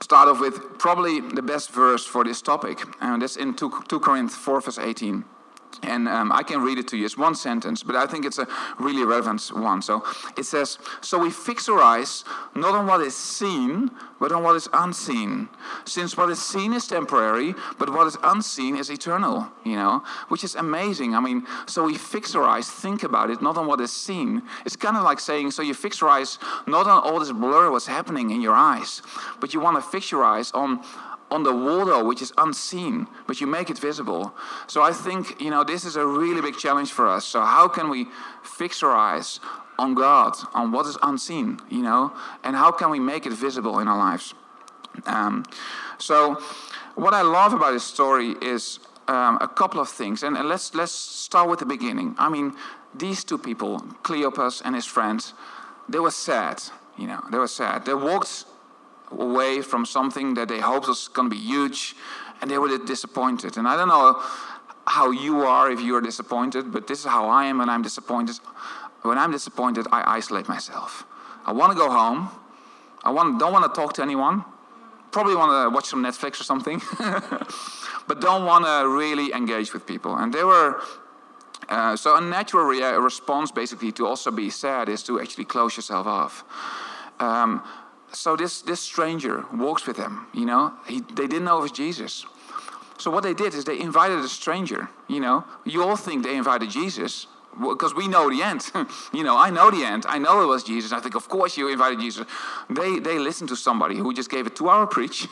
start 0.00 0.28
off 0.28 0.40
with 0.40 0.78
probably 0.78 1.20
the 1.20 1.42
best 1.42 1.70
verse 1.70 2.04
for 2.04 2.24
this 2.24 2.42
topic, 2.42 2.80
and 3.00 3.22
that's 3.22 3.36
in 3.36 3.54
2, 3.54 3.84
2 3.88 4.00
Corinthians 4.00 4.34
4 4.34 4.60
verse 4.60 4.78
18. 4.78 5.24
And 5.82 6.08
um, 6.08 6.30
I 6.32 6.42
can 6.42 6.62
read 6.62 6.78
it 6.78 6.88
to 6.88 6.96
you. 6.96 7.04
It's 7.04 7.16
one 7.16 7.34
sentence, 7.34 7.82
but 7.82 7.96
I 7.96 8.06
think 8.06 8.24
it's 8.24 8.38
a 8.38 8.46
really 8.78 9.04
relevant 9.04 9.50
one. 9.54 9.82
So 9.82 10.04
it 10.36 10.44
says, 10.44 10.78
So 11.00 11.18
we 11.18 11.30
fix 11.30 11.68
our 11.68 11.80
eyes 11.80 12.24
not 12.54 12.74
on 12.74 12.86
what 12.86 13.00
is 13.00 13.16
seen, 13.16 13.90
but 14.18 14.32
on 14.32 14.42
what 14.42 14.56
is 14.56 14.68
unseen. 14.72 15.48
Since 15.86 16.16
what 16.16 16.28
is 16.28 16.40
seen 16.40 16.74
is 16.74 16.86
temporary, 16.86 17.54
but 17.78 17.90
what 17.90 18.06
is 18.06 18.18
unseen 18.22 18.76
is 18.76 18.90
eternal, 18.90 19.48
you 19.64 19.76
know, 19.76 20.04
which 20.28 20.44
is 20.44 20.54
amazing. 20.54 21.14
I 21.14 21.20
mean, 21.20 21.46
so 21.66 21.84
we 21.84 21.96
fix 21.96 22.34
our 22.34 22.44
eyes, 22.44 22.70
think 22.70 23.02
about 23.02 23.30
it, 23.30 23.40
not 23.40 23.56
on 23.56 23.66
what 23.66 23.80
is 23.80 23.90
seen. 23.90 24.42
It's 24.66 24.76
kind 24.76 24.96
of 24.96 25.02
like 25.02 25.20
saying, 25.20 25.52
So 25.52 25.62
you 25.62 25.74
fix 25.74 26.00
your 26.00 26.10
eyes 26.10 26.38
not 26.66 26.86
on 26.86 27.02
all 27.02 27.18
this 27.20 27.32
blur 27.32 27.70
what's 27.70 27.86
happening 27.86 28.30
in 28.30 28.42
your 28.42 28.54
eyes, 28.54 29.02
but 29.40 29.54
you 29.54 29.60
want 29.60 29.76
to 29.76 29.82
fix 29.82 30.10
your 30.10 30.24
eyes 30.24 30.50
on 30.52 30.82
on 31.30 31.42
the 31.42 31.54
water, 31.54 32.02
which 32.04 32.22
is 32.22 32.32
unseen, 32.36 33.06
but 33.26 33.40
you 33.40 33.46
make 33.46 33.70
it 33.70 33.78
visible. 33.78 34.34
So 34.66 34.82
I 34.82 34.92
think, 34.92 35.40
you 35.40 35.50
know, 35.50 35.64
this 35.64 35.84
is 35.84 35.96
a 35.96 36.04
really 36.04 36.40
big 36.40 36.58
challenge 36.58 36.90
for 36.92 37.06
us. 37.08 37.24
So 37.24 37.40
how 37.40 37.68
can 37.68 37.88
we 37.88 38.06
fix 38.42 38.82
our 38.82 38.94
eyes 38.94 39.40
on 39.78 39.94
God, 39.94 40.34
on 40.52 40.72
what 40.72 40.86
is 40.86 40.98
unseen, 41.02 41.58
you 41.70 41.82
know, 41.82 42.12
and 42.44 42.56
how 42.56 42.70
can 42.72 42.90
we 42.90 42.98
make 42.98 43.26
it 43.26 43.32
visible 43.32 43.78
in 43.78 43.88
our 43.88 43.96
lives? 43.96 44.34
Um, 45.06 45.44
so 45.98 46.34
what 46.96 47.14
I 47.14 47.22
love 47.22 47.52
about 47.52 47.72
this 47.72 47.84
story 47.84 48.34
is 48.42 48.80
um, 49.08 49.38
a 49.40 49.48
couple 49.48 49.80
of 49.80 49.88
things, 49.88 50.22
and, 50.22 50.36
and 50.36 50.48
let's 50.48 50.74
let's 50.74 50.92
start 50.92 51.48
with 51.48 51.58
the 51.58 51.66
beginning. 51.66 52.14
I 52.18 52.28
mean, 52.28 52.54
these 52.94 53.24
two 53.24 53.38
people, 53.38 53.80
Cleopas 54.02 54.62
and 54.64 54.74
his 54.74 54.86
friends, 54.86 55.34
they 55.88 55.98
were 55.98 56.10
sad. 56.10 56.62
You 56.98 57.06
know, 57.06 57.22
they 57.30 57.38
were 57.38 57.48
sad. 57.48 57.86
They 57.86 57.94
walked 57.94 58.44
away 59.10 59.62
from 59.62 59.84
something 59.84 60.34
that 60.34 60.48
they 60.48 60.60
hoped 60.60 60.88
was 60.88 61.08
going 61.08 61.30
to 61.30 61.36
be 61.36 61.42
huge, 61.42 61.94
and 62.40 62.50
they 62.50 62.58
were 62.58 62.76
disappointed. 62.78 63.56
And 63.56 63.66
I 63.68 63.76
don't 63.76 63.88
know 63.88 64.20
how 64.86 65.10
you 65.10 65.42
are 65.42 65.70
if 65.70 65.80
you 65.80 65.94
are 65.96 66.00
disappointed, 66.00 66.72
but 66.72 66.86
this 66.86 67.00
is 67.00 67.04
how 67.04 67.28
I 67.28 67.44
am 67.46 67.58
when 67.58 67.68
I'm 67.68 67.82
disappointed. 67.82 68.38
When 69.02 69.18
I'm 69.18 69.30
disappointed, 69.30 69.86
I 69.92 70.16
isolate 70.16 70.48
myself. 70.48 71.04
I 71.46 71.52
want 71.52 71.72
to 71.72 71.78
go 71.78 71.90
home. 71.90 72.28
I 73.02 73.10
want, 73.10 73.38
don't 73.38 73.52
want 73.52 73.72
to 73.72 73.80
talk 73.80 73.94
to 73.94 74.02
anyone. 74.02 74.44
Probably 75.10 75.34
want 75.34 75.50
to 75.50 75.74
watch 75.74 75.86
some 75.86 76.02
Netflix 76.02 76.40
or 76.40 76.44
something, 76.44 76.80
but 78.06 78.20
don't 78.20 78.44
want 78.44 78.64
to 78.64 78.88
really 78.88 79.32
engage 79.32 79.72
with 79.72 79.86
people. 79.86 80.14
And 80.16 80.32
they 80.32 80.44
were 80.44 80.80
uh, 81.68 81.96
so 81.96 82.16
a 82.16 82.20
natural 82.20 82.64
response, 82.64 83.50
basically, 83.50 83.92
to 83.92 84.06
also 84.06 84.30
be 84.30 84.50
sad 84.50 84.88
is 84.88 85.02
to 85.04 85.20
actually 85.20 85.44
close 85.44 85.76
yourself 85.76 86.06
off. 86.06 86.44
Um, 87.20 87.62
so 88.12 88.36
this 88.36 88.62
this 88.62 88.80
stranger 88.80 89.44
walks 89.52 89.86
with 89.86 89.96
them. 89.96 90.26
You 90.32 90.46
know, 90.46 90.74
he, 90.86 91.00
they 91.00 91.26
didn't 91.26 91.44
know 91.44 91.58
it 91.58 91.62
was 91.62 91.72
Jesus. 91.72 92.26
So 92.98 93.10
what 93.10 93.22
they 93.22 93.34
did 93.34 93.54
is 93.54 93.64
they 93.64 93.80
invited 93.80 94.18
a 94.18 94.28
stranger. 94.28 94.90
You 95.08 95.20
know, 95.20 95.44
you 95.64 95.82
all 95.82 95.96
think 95.96 96.22
they 96.22 96.36
invited 96.36 96.68
Jesus 96.70 97.26
because 97.58 97.94
we 97.94 98.08
know 98.08 98.28
the 98.30 98.42
end. 98.42 98.70
you 99.12 99.24
know, 99.24 99.36
I 99.36 99.50
know 99.50 99.70
the 99.70 99.84
end. 99.84 100.04
I 100.06 100.18
know 100.18 100.42
it 100.42 100.46
was 100.46 100.62
Jesus. 100.62 100.92
I 100.92 101.00
think, 101.00 101.14
of 101.14 101.28
course, 101.28 101.56
you 101.56 101.68
invited 101.68 102.00
Jesus. 102.00 102.26
They 102.68 102.98
they 102.98 103.18
listened 103.18 103.48
to 103.50 103.56
somebody 103.56 103.96
who 103.96 104.12
just 104.12 104.30
gave 104.30 104.46
a 104.46 104.50
two-hour 104.50 104.86
preach. 104.86 105.28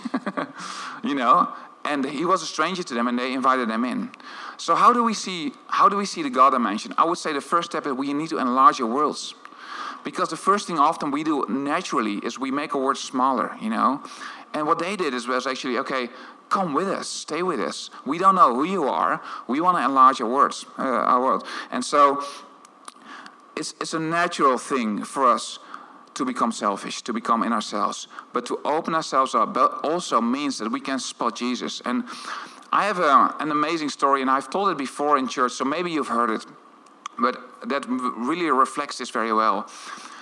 you 1.05 1.15
know, 1.15 1.53
and 1.85 2.05
he 2.05 2.25
was 2.25 2.43
a 2.43 2.47
stranger 2.47 2.83
to 2.83 2.95
them, 2.95 3.09
and 3.09 3.19
they 3.19 3.33
invited 3.33 3.69
them 3.69 3.85
in. 3.85 4.11
So 4.57 4.75
how 4.75 4.93
do 4.93 5.03
we 5.03 5.15
see 5.15 5.53
how 5.69 5.89
do 5.89 5.97
we 5.97 6.07
see 6.07 6.23
the 6.23 6.31
God 6.31 6.51
dimension? 6.51 6.95
I 6.97 7.05
would 7.05 7.19
say 7.19 7.33
the 7.33 7.41
first 7.41 7.71
step 7.71 7.87
is 7.87 7.93
we 7.93 8.13
need 8.13 8.31
to 8.31 8.39
enlarge 8.39 8.81
our 8.81 8.87
worlds. 8.87 9.35
Because 10.11 10.31
the 10.31 10.39
first 10.39 10.67
thing 10.67 10.79
often 10.79 11.11
we 11.11 11.23
do 11.23 11.45
naturally 11.51 12.17
is 12.27 12.39
we 12.39 12.51
make 12.51 12.75
our 12.75 12.81
words 12.81 12.99
smaller, 12.99 13.55
you 13.61 13.69
know. 13.69 14.03
And 14.55 14.67
what 14.67 14.79
they 14.79 14.97
did 14.97 15.13
is 15.13 15.29
was 15.29 15.47
actually 15.47 15.77
okay. 15.77 16.09
Come 16.49 16.73
with 16.73 16.89
us, 16.89 17.07
stay 17.07 17.43
with 17.43 17.61
us. 17.61 17.91
We 18.07 18.17
don't 18.17 18.35
know 18.35 18.55
who 18.55 18.65
you 18.65 18.85
are. 18.89 19.21
We 19.49 19.61
want 19.61 19.77
to 19.77 19.85
enlarge 19.85 20.19
our 20.23 20.27
words, 20.27 20.65
uh, 20.79 20.83
our 20.83 21.21
world, 21.21 21.47
and 21.71 21.85
so 21.85 22.25
it's 23.55 23.75
it's 23.83 23.93
a 23.93 23.99
natural 23.99 24.57
thing 24.57 25.05
for 25.05 25.27
us 25.27 25.59
to 26.15 26.25
become 26.25 26.53
selfish, 26.53 27.03
to 27.03 27.13
become 27.13 27.43
in 27.43 27.53
ourselves. 27.53 28.09
But 28.33 28.47
to 28.47 28.59
open 28.65 28.95
ourselves 28.95 29.35
up 29.35 29.59
also 29.85 30.23
means 30.23 30.57
that 30.57 30.73
we 30.73 30.81
can 30.81 30.99
spot 30.99 31.37
Jesus. 31.37 31.83
And 31.85 32.05
I 32.73 32.87
have 32.87 32.99
a, 32.99 33.35
an 33.41 33.51
amazing 33.51 33.91
story, 33.91 34.23
and 34.23 34.31
I've 34.31 34.49
told 34.49 34.71
it 34.71 34.79
before 34.79 35.19
in 35.19 35.29
church, 35.29 35.53
so 35.53 35.65
maybe 35.65 35.91
you've 35.91 36.09
heard 36.09 36.31
it, 36.31 36.47
but 37.19 37.41
that 37.69 37.85
really 37.89 38.51
reflects 38.51 38.99
this 38.99 39.11
very 39.11 39.33
well. 39.33 39.69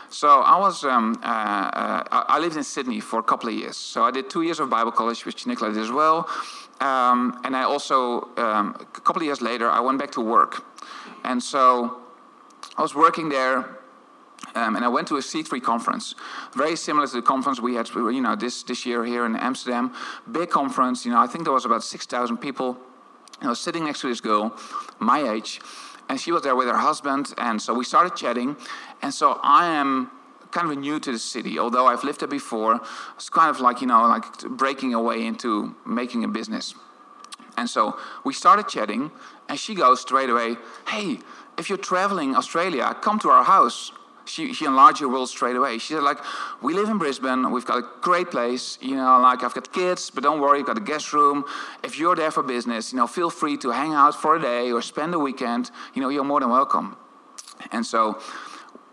So 0.08 0.28
I 0.28 0.58
was, 0.58 0.84
um, 0.84 1.18
uh, 1.22 1.26
uh, 1.26 2.24
I 2.28 2.38
lived 2.38 2.56
in 2.56 2.62
Sydney 2.62 3.00
for 3.00 3.18
a 3.18 3.22
couple 3.22 3.48
of 3.48 3.54
years. 3.54 3.76
So 3.76 4.04
I 4.04 4.10
did 4.10 4.30
two 4.30 4.42
years 4.42 4.60
of 4.60 4.70
Bible 4.70 4.92
college, 4.92 5.26
which 5.26 5.46
Nicola 5.46 5.72
did 5.72 5.82
as 5.82 5.90
well. 5.90 6.28
Um, 6.80 7.40
and 7.44 7.56
I 7.56 7.62
also, 7.62 8.28
um, 8.36 8.76
a 8.80 9.00
couple 9.00 9.22
of 9.22 9.26
years 9.26 9.40
later, 9.40 9.68
I 9.68 9.80
went 9.80 9.98
back 9.98 10.12
to 10.12 10.20
work. 10.20 10.64
And 11.24 11.42
so 11.42 11.98
I 12.76 12.82
was 12.82 12.94
working 12.94 13.28
there 13.28 13.76
um, 14.54 14.76
and 14.76 14.84
I 14.84 14.88
went 14.88 15.08
to 15.08 15.16
a 15.16 15.20
C3 15.20 15.62
conference, 15.62 16.14
very 16.54 16.76
similar 16.76 17.06
to 17.06 17.16
the 17.16 17.22
conference 17.22 17.60
we 17.60 17.74
had, 17.74 17.88
you 17.94 18.20
know, 18.20 18.36
this, 18.36 18.62
this 18.62 18.86
year 18.86 19.04
here 19.04 19.26
in 19.26 19.36
Amsterdam. 19.36 19.92
Big 20.30 20.50
conference, 20.50 21.04
you 21.04 21.12
know, 21.12 21.18
I 21.18 21.26
think 21.26 21.44
there 21.44 21.52
was 21.52 21.64
about 21.64 21.82
6,000 21.82 22.38
people. 22.38 22.78
I 23.42 23.48
was 23.48 23.60
sitting 23.60 23.84
next 23.84 24.00
to 24.00 24.08
this 24.08 24.20
girl, 24.20 24.58
my 24.98 25.30
age, 25.30 25.60
and 26.08 26.20
she 26.20 26.32
was 26.32 26.42
there 26.42 26.56
with 26.56 26.68
her 26.68 26.78
husband. 26.78 27.34
And 27.38 27.60
so 27.60 27.74
we 27.74 27.84
started 27.84 28.16
chatting. 28.16 28.56
And 29.02 29.12
so 29.12 29.40
I 29.42 29.66
am 29.66 30.10
kind 30.50 30.70
of 30.70 30.78
new 30.78 31.00
to 31.00 31.12
the 31.12 31.18
city, 31.18 31.58
although 31.58 31.86
I've 31.86 32.04
lived 32.04 32.20
there 32.20 32.28
before. 32.28 32.80
It's 33.16 33.28
kind 33.28 33.50
of 33.50 33.60
like, 33.60 33.80
you 33.80 33.86
know, 33.86 34.02
like 34.06 34.40
breaking 34.48 34.94
away 34.94 35.26
into 35.26 35.74
making 35.84 36.24
a 36.24 36.28
business. 36.28 36.74
And 37.56 37.68
so 37.68 37.98
we 38.24 38.32
started 38.32 38.68
chatting, 38.68 39.10
and 39.48 39.58
she 39.58 39.74
goes 39.74 40.00
straight 40.00 40.28
away, 40.28 40.56
Hey, 40.88 41.20
if 41.58 41.68
you're 41.68 41.78
traveling 41.78 42.36
Australia, 42.36 42.94
come 43.00 43.18
to 43.20 43.30
our 43.30 43.44
house 43.44 43.92
she, 44.26 44.52
she 44.52 44.64
enlarged 44.64 45.00
her 45.00 45.08
world 45.08 45.28
straight 45.28 45.56
away. 45.56 45.78
She 45.78 45.94
said, 45.94 46.02
like, 46.02 46.18
we 46.62 46.74
live 46.74 46.88
in 46.88 46.98
Brisbane, 46.98 47.50
we've 47.50 47.64
got 47.64 47.78
a 47.78 47.88
great 48.00 48.30
place, 48.30 48.78
you 48.80 48.96
know, 48.96 49.18
like, 49.20 49.42
I've 49.42 49.54
got 49.54 49.72
kids, 49.72 50.10
but 50.10 50.22
don't 50.22 50.40
worry, 50.40 50.60
I've 50.60 50.66
got 50.66 50.78
a 50.78 50.80
guest 50.80 51.12
room. 51.12 51.44
If 51.82 51.98
you're 51.98 52.16
there 52.16 52.30
for 52.30 52.42
business, 52.42 52.92
you 52.92 52.98
know, 52.98 53.06
feel 53.06 53.30
free 53.30 53.56
to 53.58 53.70
hang 53.70 53.94
out 53.94 54.14
for 54.14 54.36
a 54.36 54.40
day 54.40 54.72
or 54.72 54.82
spend 54.82 55.14
a 55.14 55.18
weekend, 55.18 55.70
you 55.94 56.02
know, 56.02 56.08
you're 56.08 56.24
more 56.24 56.40
than 56.40 56.50
welcome. 56.50 56.96
And 57.72 57.84
so 57.84 58.20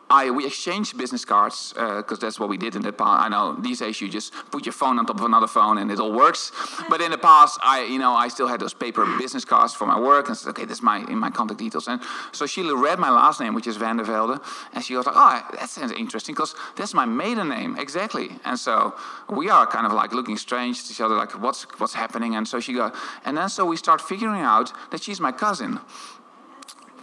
I, 0.10 0.30
we 0.30 0.46
exchanged 0.46 0.98
business 0.98 1.26
cards 1.26 1.74
because 1.74 2.20
uh, 2.20 2.22
that's 2.22 2.40
what 2.40 2.50
we 2.50 2.58
did 2.58 2.76
in 2.76 2.82
the 2.82 2.94
past. 2.94 3.26
I 3.26 3.30
know 3.30 3.56
these 3.60 3.80
days 3.80 4.00
you 4.02 4.10
just 4.10 4.34
put 4.52 4.66
your 4.66 4.74
phone 4.74 5.00
on 5.00 5.06
top 5.06 5.20
of 5.20 5.26
another 5.26 5.48
phone 5.48 5.78
and 5.78 5.92
it 5.92 6.00
all 6.00 6.12
works. 6.12 6.52
But 6.90 7.02
in 7.02 7.12
the 7.12 7.18
past, 7.18 7.60
I 7.64 7.84
you 7.86 7.98
know 7.98 8.14
I 8.14 8.28
still 8.28 8.48
had 8.48 8.60
those 8.60 8.74
paper 8.74 9.06
business 9.18 9.46
cards 9.46 9.74
for 9.74 9.88
my 9.88 10.00
work 10.00 10.28
and 10.28 10.38
said, 10.38 10.50
okay, 10.50 10.66
this 10.66 10.78
is 10.80 10.84
my 10.84 10.98
in 11.10 11.18
my 11.18 11.32
contact 11.32 11.60
details. 11.60 11.88
And 11.88 12.02
so 12.32 12.46
she 12.46 12.62
read 12.62 13.00
my 13.00 13.10
last 13.10 13.40
name, 13.40 13.54
which 13.56 13.68
is 13.68 13.78
Van 13.78 13.98
der 13.98 14.04
Velde, 14.04 14.40
and 14.74 14.84
she 14.84 14.96
was 14.96 15.06
like, 15.06 15.16
oh, 15.18 15.42
that 15.60 15.70
sounds 15.70 15.92
interesting 15.94 16.36
because 16.36 16.56
that's 16.76 16.94
my 16.94 17.06
maiden 17.06 17.50
name 17.50 17.78
exactly. 17.80 18.30
And 18.46 18.60
so 18.60 18.94
we 19.30 19.50
are 19.50 19.66
kind 19.66 19.86
of 19.86 19.94
like 19.94 20.14
looking 20.14 20.38
strange 20.38 20.84
to 20.86 20.92
each 20.92 21.02
other, 21.02 21.16
like 21.16 21.32
what's 21.42 21.64
what's 21.80 21.94
happening. 21.94 22.36
And 22.36 22.48
so 22.48 22.60
she 22.60 22.74
got, 22.74 22.94
and 23.26 23.38
then 23.38 23.50
so 23.50 23.66
we 23.66 23.78
start 23.78 24.02
figuring 24.02 24.42
out 24.42 24.72
that 24.92 25.02
she's 25.02 25.20
my 25.20 25.32
cousin. 25.32 25.80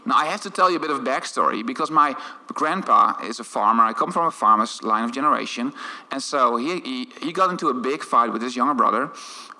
Now, 0.06 0.16
I 0.16 0.26
have 0.26 0.40
to 0.42 0.50
tell 0.50 0.70
you 0.70 0.76
a 0.76 0.80
bit 0.80 0.90
of 0.90 1.00
backstory 1.00 1.64
because 1.64 1.90
my 1.90 2.16
grandpa 2.48 3.14
is 3.24 3.38
a 3.40 3.44
farmer. 3.44 3.84
I 3.84 3.92
come 3.92 4.12
from 4.12 4.26
a 4.26 4.30
farmer's 4.30 4.82
line 4.82 5.04
of 5.04 5.12
generation. 5.12 5.72
And 6.10 6.22
so 6.22 6.56
he, 6.56 6.80
he, 6.80 7.08
he 7.22 7.32
got 7.32 7.50
into 7.50 7.68
a 7.68 7.74
big 7.74 8.02
fight 8.02 8.32
with 8.32 8.42
his 8.42 8.56
younger 8.56 8.74
brother. 8.74 9.10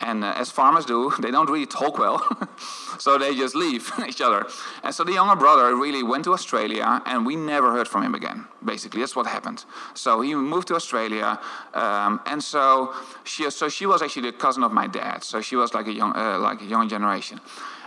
And 0.01 0.25
uh, 0.25 0.33
as 0.37 0.51
farmers 0.51 0.87
do, 0.87 1.13
they 1.21 1.31
don't 1.31 1.49
really 1.51 1.67
talk 1.67 1.99
well. 1.99 2.27
so 2.99 3.19
they 3.19 3.35
just 3.35 3.55
leave 3.55 3.93
each 4.09 4.21
other. 4.21 4.47
And 4.83 4.95
so 4.95 5.05
the 5.05 5.13
younger 5.13 5.37
brother 5.37 5.75
really 5.77 6.03
went 6.03 6.25
to 6.25 6.33
Australia, 6.33 7.03
and 7.07 7.27
we 7.27 7.37
never 7.37 7.73
heard 7.73 7.87
from 7.87 8.03
him 8.03 8.15
again. 8.15 8.47
Basically, 8.65 9.01
that's 9.01 9.15
what 9.15 9.27
happened. 9.27 9.65
So 9.95 10.21
he 10.21 10.35
moved 10.35 10.69
to 10.69 10.75
Australia. 10.75 11.39
Um, 11.75 12.21
and 12.27 12.43
so 12.43 12.95
she, 13.25 13.51
so 13.51 13.69
she 13.69 13.87
was 13.87 14.03
actually 14.03 14.31
the 14.31 14.37
cousin 14.37 14.63
of 14.63 14.73
my 14.73 14.87
dad. 14.87 15.23
So 15.23 15.41
she 15.41 15.57
was 15.57 15.75
like 15.75 15.87
a 15.87 15.93
young, 15.93 16.17
uh, 16.17 16.39
like 16.39 16.63
a 16.63 16.67
young 16.67 16.89
generation. 16.89 17.41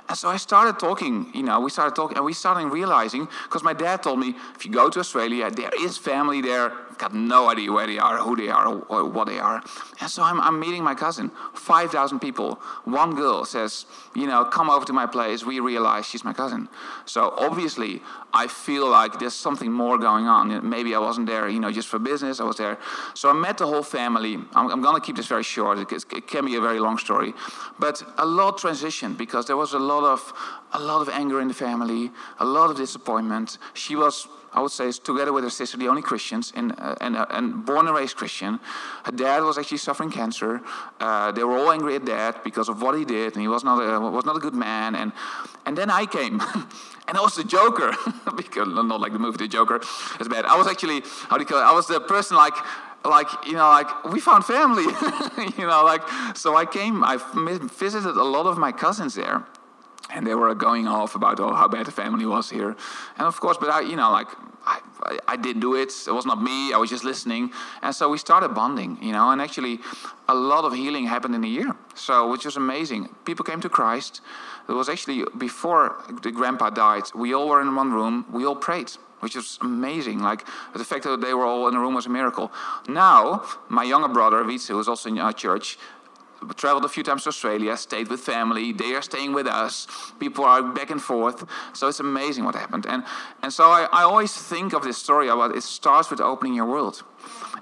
And 0.09 0.17
so 0.17 0.29
I 0.29 0.37
started 0.37 0.79
talking, 0.79 1.31
you 1.33 1.43
know, 1.43 1.59
we 1.61 1.69
started 1.69 1.95
talking, 1.95 2.17
and 2.17 2.25
we 2.25 2.33
started 2.33 2.67
realizing, 2.67 3.27
because 3.45 3.63
my 3.63 3.73
dad 3.73 4.03
told 4.03 4.19
me, 4.19 4.35
if 4.55 4.65
you 4.65 4.71
go 4.71 4.89
to 4.89 4.99
Australia, 4.99 5.49
there 5.49 5.71
is 5.79 5.97
family 5.97 6.41
there. 6.41 6.73
Got 7.03 7.13
no 7.13 7.49
idea 7.49 7.69
where 7.69 7.85
they 7.85 7.99
are, 7.99 8.17
who 8.19 8.33
they 8.37 8.47
are, 8.47 8.65
or 8.65 9.03
what 9.03 9.27
they 9.27 9.37
are. 9.37 9.61
And 9.99 10.09
so 10.09 10.23
I'm, 10.23 10.39
I'm 10.39 10.57
meeting 10.57 10.85
my 10.85 10.95
cousin, 10.95 11.31
5,000 11.53 12.19
people. 12.19 12.61
One 12.85 13.13
girl 13.13 13.43
says, 13.43 13.85
you 14.15 14.25
know, 14.25 14.45
come 14.45 14.69
over 14.69 14.85
to 14.85 14.93
my 14.93 15.05
place. 15.05 15.45
We 15.45 15.59
realize 15.59 16.05
she's 16.05 16.23
my 16.23 16.31
cousin. 16.31 16.69
So 17.03 17.33
obviously, 17.37 18.01
I 18.33 18.47
feel 18.47 18.87
like 18.87 19.19
there's 19.19 19.33
something 19.33 19.69
more 19.69 19.97
going 19.97 20.27
on. 20.27 20.69
Maybe 20.69 20.95
I 20.95 20.99
wasn't 20.99 21.27
there, 21.27 21.49
you 21.49 21.59
know, 21.59 21.73
just 21.73 21.89
for 21.89 21.99
business. 21.99 22.39
I 22.39 22.45
was 22.45 22.55
there. 22.55 22.77
So 23.15 23.29
I 23.29 23.33
met 23.33 23.57
the 23.57 23.67
whole 23.67 23.83
family. 23.83 24.35
I'm, 24.55 24.71
I'm 24.71 24.81
going 24.81 24.95
to 24.95 25.05
keep 25.05 25.17
this 25.17 25.27
very 25.27 25.43
short. 25.43 25.79
It, 25.79 25.91
it 25.91 26.25
can 26.25 26.45
be 26.45 26.55
a 26.55 26.61
very 26.61 26.79
long 26.79 26.97
story. 26.97 27.33
But 27.79 28.01
a 28.17 28.25
lot 28.25 28.59
transitioned 28.59 29.17
because 29.17 29.45
there 29.45 29.57
was 29.57 29.73
a 29.73 29.79
lot 29.79 30.05
of 30.05 30.33
a 30.71 30.79
lot 30.79 31.01
of 31.01 31.09
anger 31.09 31.39
in 31.39 31.47
the 31.47 31.53
family, 31.53 32.11
a 32.39 32.45
lot 32.45 32.71
of 32.71 32.77
disappointment. 32.77 33.59
She 33.73 33.95
was 33.95 34.27
I 34.53 34.61
would 34.61 34.71
say, 34.71 34.91
together 34.91 35.33
with 35.33 35.43
her 35.43 35.49
sister, 35.49 35.77
the 35.77 35.87
only 35.87 36.01
Christians, 36.01 36.53
and, 36.55 36.73
uh, 36.77 36.95
and, 37.01 37.17
uh, 37.17 37.25
and 37.29 37.65
born 37.65 37.87
and 37.87 37.95
raised 37.95 38.15
Christian. 38.15 38.59
Her 39.03 39.11
dad 39.11 39.43
was 39.43 39.57
actually 39.57 39.79
suffering 39.79 40.11
cancer. 40.11 40.61
Uh, 40.99 41.31
they 41.31 41.43
were 41.43 41.57
all 41.57 41.71
angry 41.71 41.95
at 41.95 42.05
dad 42.05 42.35
because 42.43 42.69
of 42.69 42.81
what 42.81 42.97
he 42.97 43.03
did, 43.03 43.33
and 43.33 43.41
he 43.41 43.47
was 43.47 43.63
not 43.63 43.79
a, 43.79 43.99
was 43.99 44.25
not 44.25 44.35
a 44.35 44.39
good 44.39 44.53
man. 44.53 44.95
And, 44.95 45.11
and 45.65 45.75
then 45.77 45.89
I 45.89 46.05
came, 46.05 46.39
and 47.07 47.17
I 47.17 47.21
was 47.21 47.35
the 47.35 47.43
Joker, 47.43 47.93
because 48.37 48.67
not 48.67 48.99
like 48.99 49.13
the 49.13 49.19
movie 49.19 49.37
The 49.37 49.47
Joker, 49.47 49.77
it's 50.19 50.27
bad. 50.27 50.45
I 50.45 50.55
was 50.55 50.67
actually, 50.67 51.01
how 51.29 51.37
do 51.37 51.41
you 51.41 51.47
call 51.47 51.59
it? 51.59 51.63
I 51.63 51.73
was 51.73 51.87
the 51.87 51.99
person 51.99 52.37
like, 52.37 52.55
like 53.05 53.27
you 53.45 53.51
know 53.53 53.69
like 53.69 54.05
we 54.05 54.19
found 54.21 54.45
family 54.45 54.83
you 55.57 55.67
know 55.67 55.83
like 55.83 56.01
so 56.35 56.55
i 56.55 56.65
came 56.65 57.03
i 57.03 57.17
visited 57.77 58.15
a 58.15 58.23
lot 58.23 58.45
of 58.45 58.57
my 58.57 58.71
cousins 58.71 59.15
there 59.15 59.43
and 60.13 60.25
they 60.25 60.35
were 60.35 60.53
going 60.55 60.87
off 60.87 61.15
about 61.15 61.39
oh, 61.39 61.53
how 61.53 61.67
bad 61.67 61.85
the 61.85 61.91
family 61.91 62.25
was 62.25 62.49
here. 62.49 62.75
And 63.17 63.27
of 63.27 63.39
course, 63.39 63.57
but 63.57 63.69
I, 63.69 63.81
you 63.81 63.95
know, 63.95 64.11
like 64.11 64.27
I, 64.65 64.79
I 65.27 65.35
didn't 65.35 65.61
do 65.61 65.75
it. 65.75 65.91
It 66.07 66.11
was 66.11 66.25
not 66.25 66.41
me. 66.41 66.73
I 66.73 66.77
was 66.77 66.89
just 66.89 67.03
listening. 67.03 67.51
And 67.81 67.93
so 67.93 68.09
we 68.09 68.17
started 68.17 68.49
bonding, 68.49 68.97
you 69.01 69.11
know, 69.11 69.31
and 69.31 69.41
actually 69.41 69.79
a 70.29 70.35
lot 70.35 70.63
of 70.65 70.73
healing 70.73 71.05
happened 71.05 71.35
in 71.35 71.43
a 71.43 71.47
year. 71.47 71.75
So, 71.95 72.31
which 72.31 72.45
was 72.45 72.55
amazing. 72.55 73.09
People 73.25 73.43
came 73.43 73.61
to 73.61 73.69
Christ. 73.69 74.21
It 74.69 74.73
was 74.73 74.87
actually 74.87 75.25
before 75.37 76.03
the 76.21 76.31
grandpa 76.31 76.69
died. 76.69 77.03
We 77.13 77.33
all 77.33 77.49
were 77.49 77.61
in 77.61 77.75
one 77.75 77.91
room. 77.91 78.25
We 78.31 78.45
all 78.45 78.55
prayed 78.55 78.91
which 79.19 79.37
is 79.37 79.57
amazing. 79.61 80.19
Like 80.19 80.45
the 80.75 80.83
fact 80.83 81.05
that 81.05 81.21
they 81.21 81.33
were 81.33 81.45
all 81.45 81.69
in 81.69 81.75
a 81.75 81.79
room 81.79 81.93
was 81.93 82.05
a 82.05 82.09
miracle. 82.09 82.51
Now, 82.89 83.45
my 83.69 83.83
younger 83.85 84.09
brother, 84.09 84.43
Wietse, 84.43 84.67
who 84.67 84.79
is 84.81 84.89
also 84.89 85.07
in 85.07 85.17
our 85.17 85.31
church, 85.31 85.77
traveled 86.55 86.85
a 86.85 86.89
few 86.89 87.03
times 87.03 87.23
to 87.23 87.29
Australia, 87.29 87.75
stayed 87.77 88.09
with 88.09 88.19
family. 88.19 88.71
They 88.71 88.93
are 88.93 89.01
staying 89.01 89.33
with 89.33 89.47
us. 89.47 89.87
People 90.19 90.43
are 90.45 90.61
back 90.61 90.89
and 90.89 91.01
forth. 91.01 91.45
So 91.73 91.87
it's 91.87 91.99
amazing 91.99 92.45
what 92.45 92.55
happened. 92.55 92.85
And, 92.87 93.03
and 93.41 93.51
so 93.51 93.65
I, 93.65 93.87
I 93.91 94.03
always 94.03 94.33
think 94.33 94.73
of 94.73 94.83
this 94.83 94.97
story 94.97 95.27
about 95.29 95.55
it 95.55 95.63
starts 95.63 96.09
with 96.09 96.21
opening 96.21 96.53
your 96.53 96.65
world. 96.65 97.03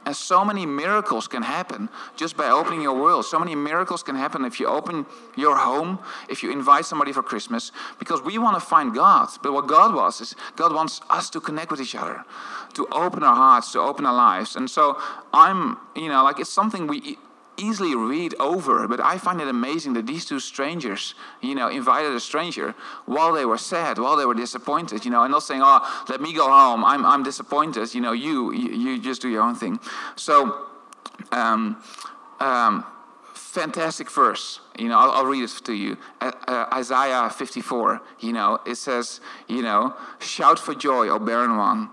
And 0.06 0.16
so 0.16 0.44
many 0.44 0.66
miracles 0.66 1.28
can 1.28 1.44
happen 1.44 1.88
just 2.16 2.36
by 2.36 2.50
opening 2.50 2.82
your 2.82 3.00
world. 3.00 3.26
So 3.26 3.38
many 3.38 3.54
miracles 3.54 4.02
can 4.02 4.16
happen 4.16 4.46
if 4.46 4.60
you 4.60 4.66
open 4.66 5.06
your 5.36 5.56
home, 5.56 6.00
if 6.28 6.42
you 6.42 6.52
invite 6.52 6.86
somebody 6.86 7.12
for 7.12 7.22
Christmas, 7.22 7.72
because 8.00 8.22
we 8.22 8.40
want 8.40 8.56
to 8.56 8.66
find 8.66 8.96
God. 8.96 9.30
But 9.44 9.54
what 9.54 9.68
God 9.68 9.94
wants 9.94 10.20
is 10.20 10.36
God 10.56 10.74
wants 10.74 11.02
us 11.10 11.30
to 11.32 11.40
connect 11.40 11.70
with 11.70 11.82
each 11.82 11.94
other, 11.94 12.24
to 12.74 12.88
open 12.92 13.24
our 13.24 13.36
hearts, 13.36 13.72
to 13.74 13.80
open 13.80 14.06
our 14.08 14.16
lives. 14.16 14.56
And 14.56 14.70
so 14.70 15.00
I'm, 15.34 15.78
you 15.96 16.10
know, 16.10 16.24
like 16.24 16.40
it's 16.40 16.50
something 16.50 16.88
we 16.88 17.18
easily 17.58 17.96
read 17.96 18.36
over, 18.40 18.88
but 18.88 19.00
I 19.00 19.18
find 19.18 19.42
it 19.42 19.48
amazing 19.48 19.94
that 19.94 20.08
these 20.08 20.26
two 20.26 20.40
strangers, 20.40 21.16
you 21.42 21.56
know, 21.56 21.68
invited 21.68 22.12
a 22.14 22.20
stranger 22.20 22.76
while 23.06 23.34
they 23.34 23.46
were 23.46 23.58
sad, 23.58 23.98
while 23.98 24.16
they 24.16 24.26
were 24.26 24.34
disappointed, 24.34 25.06
you 25.06 25.12
know, 25.12 25.24
and 25.24 25.32
not 25.32 25.44
saying, 25.44 25.62
"Oh, 25.64 26.06
let 26.10 26.22
me 26.22 26.34
go 26.34 26.48
home. 26.50 26.84
I'm 26.84 27.06
I'm 27.06 27.24
disappointed." 27.24 27.94
You 27.94 28.02
know, 28.02 28.12
you 28.12 28.52
you, 28.52 29.00
just 29.00 29.22
do 29.22 29.30
your 29.30 29.44
own 29.44 29.56
thing. 29.56 29.80
So, 30.16 30.66
um, 31.32 31.82
um, 32.40 32.86
fantastic 33.34 34.10
verse. 34.10 34.60
You 34.78 34.90
know, 34.90 34.98
I'll, 34.98 35.12
I'll 35.12 35.26
read 35.26 35.44
it 35.44 35.62
to 35.66 35.74
you. 35.74 35.98
Uh, 36.20 36.66
Isaiah 36.74 37.30
54. 37.30 38.02
You 38.20 38.34
know, 38.34 38.60
it 38.66 38.76
says, 38.76 39.22
you 39.48 39.62
know, 39.62 39.94
shout 40.20 40.60
for 40.60 40.74
joy, 40.74 41.10
O 41.10 41.20
barren 41.20 41.58
one 41.58 41.90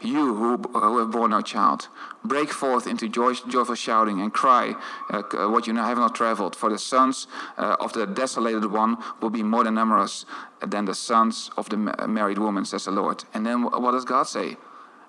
you 0.00 0.34
who, 0.34 0.56
who 0.56 0.98
have 0.98 1.10
borne 1.10 1.30
no 1.30 1.40
child, 1.40 1.88
break 2.24 2.50
forth 2.50 2.86
into 2.86 3.08
joy, 3.08 3.32
joyful 3.34 3.74
shouting 3.74 4.20
and 4.20 4.32
cry 4.32 4.74
uh, 5.10 5.22
uh, 5.32 5.48
what 5.48 5.66
you 5.66 5.74
have 5.74 5.98
not 5.98 6.14
traveled. 6.14 6.54
For 6.54 6.70
the 6.70 6.78
sons 6.78 7.26
uh, 7.56 7.76
of 7.80 7.92
the 7.92 8.06
desolated 8.06 8.70
one 8.70 8.98
will 9.20 9.30
be 9.30 9.42
more 9.42 9.64
than 9.64 9.74
numerous 9.74 10.26
than 10.60 10.84
the 10.84 10.94
sons 10.94 11.50
of 11.56 11.68
the 11.68 11.76
married 11.76 12.38
woman, 12.38 12.64
says 12.64 12.84
the 12.84 12.90
Lord. 12.90 13.24
And 13.32 13.46
then 13.46 13.62
what 13.62 13.92
does 13.92 14.04
God 14.04 14.24
say? 14.24 14.56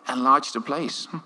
Enlarge 0.10 0.52
the 0.52 0.62
place. 0.62 1.08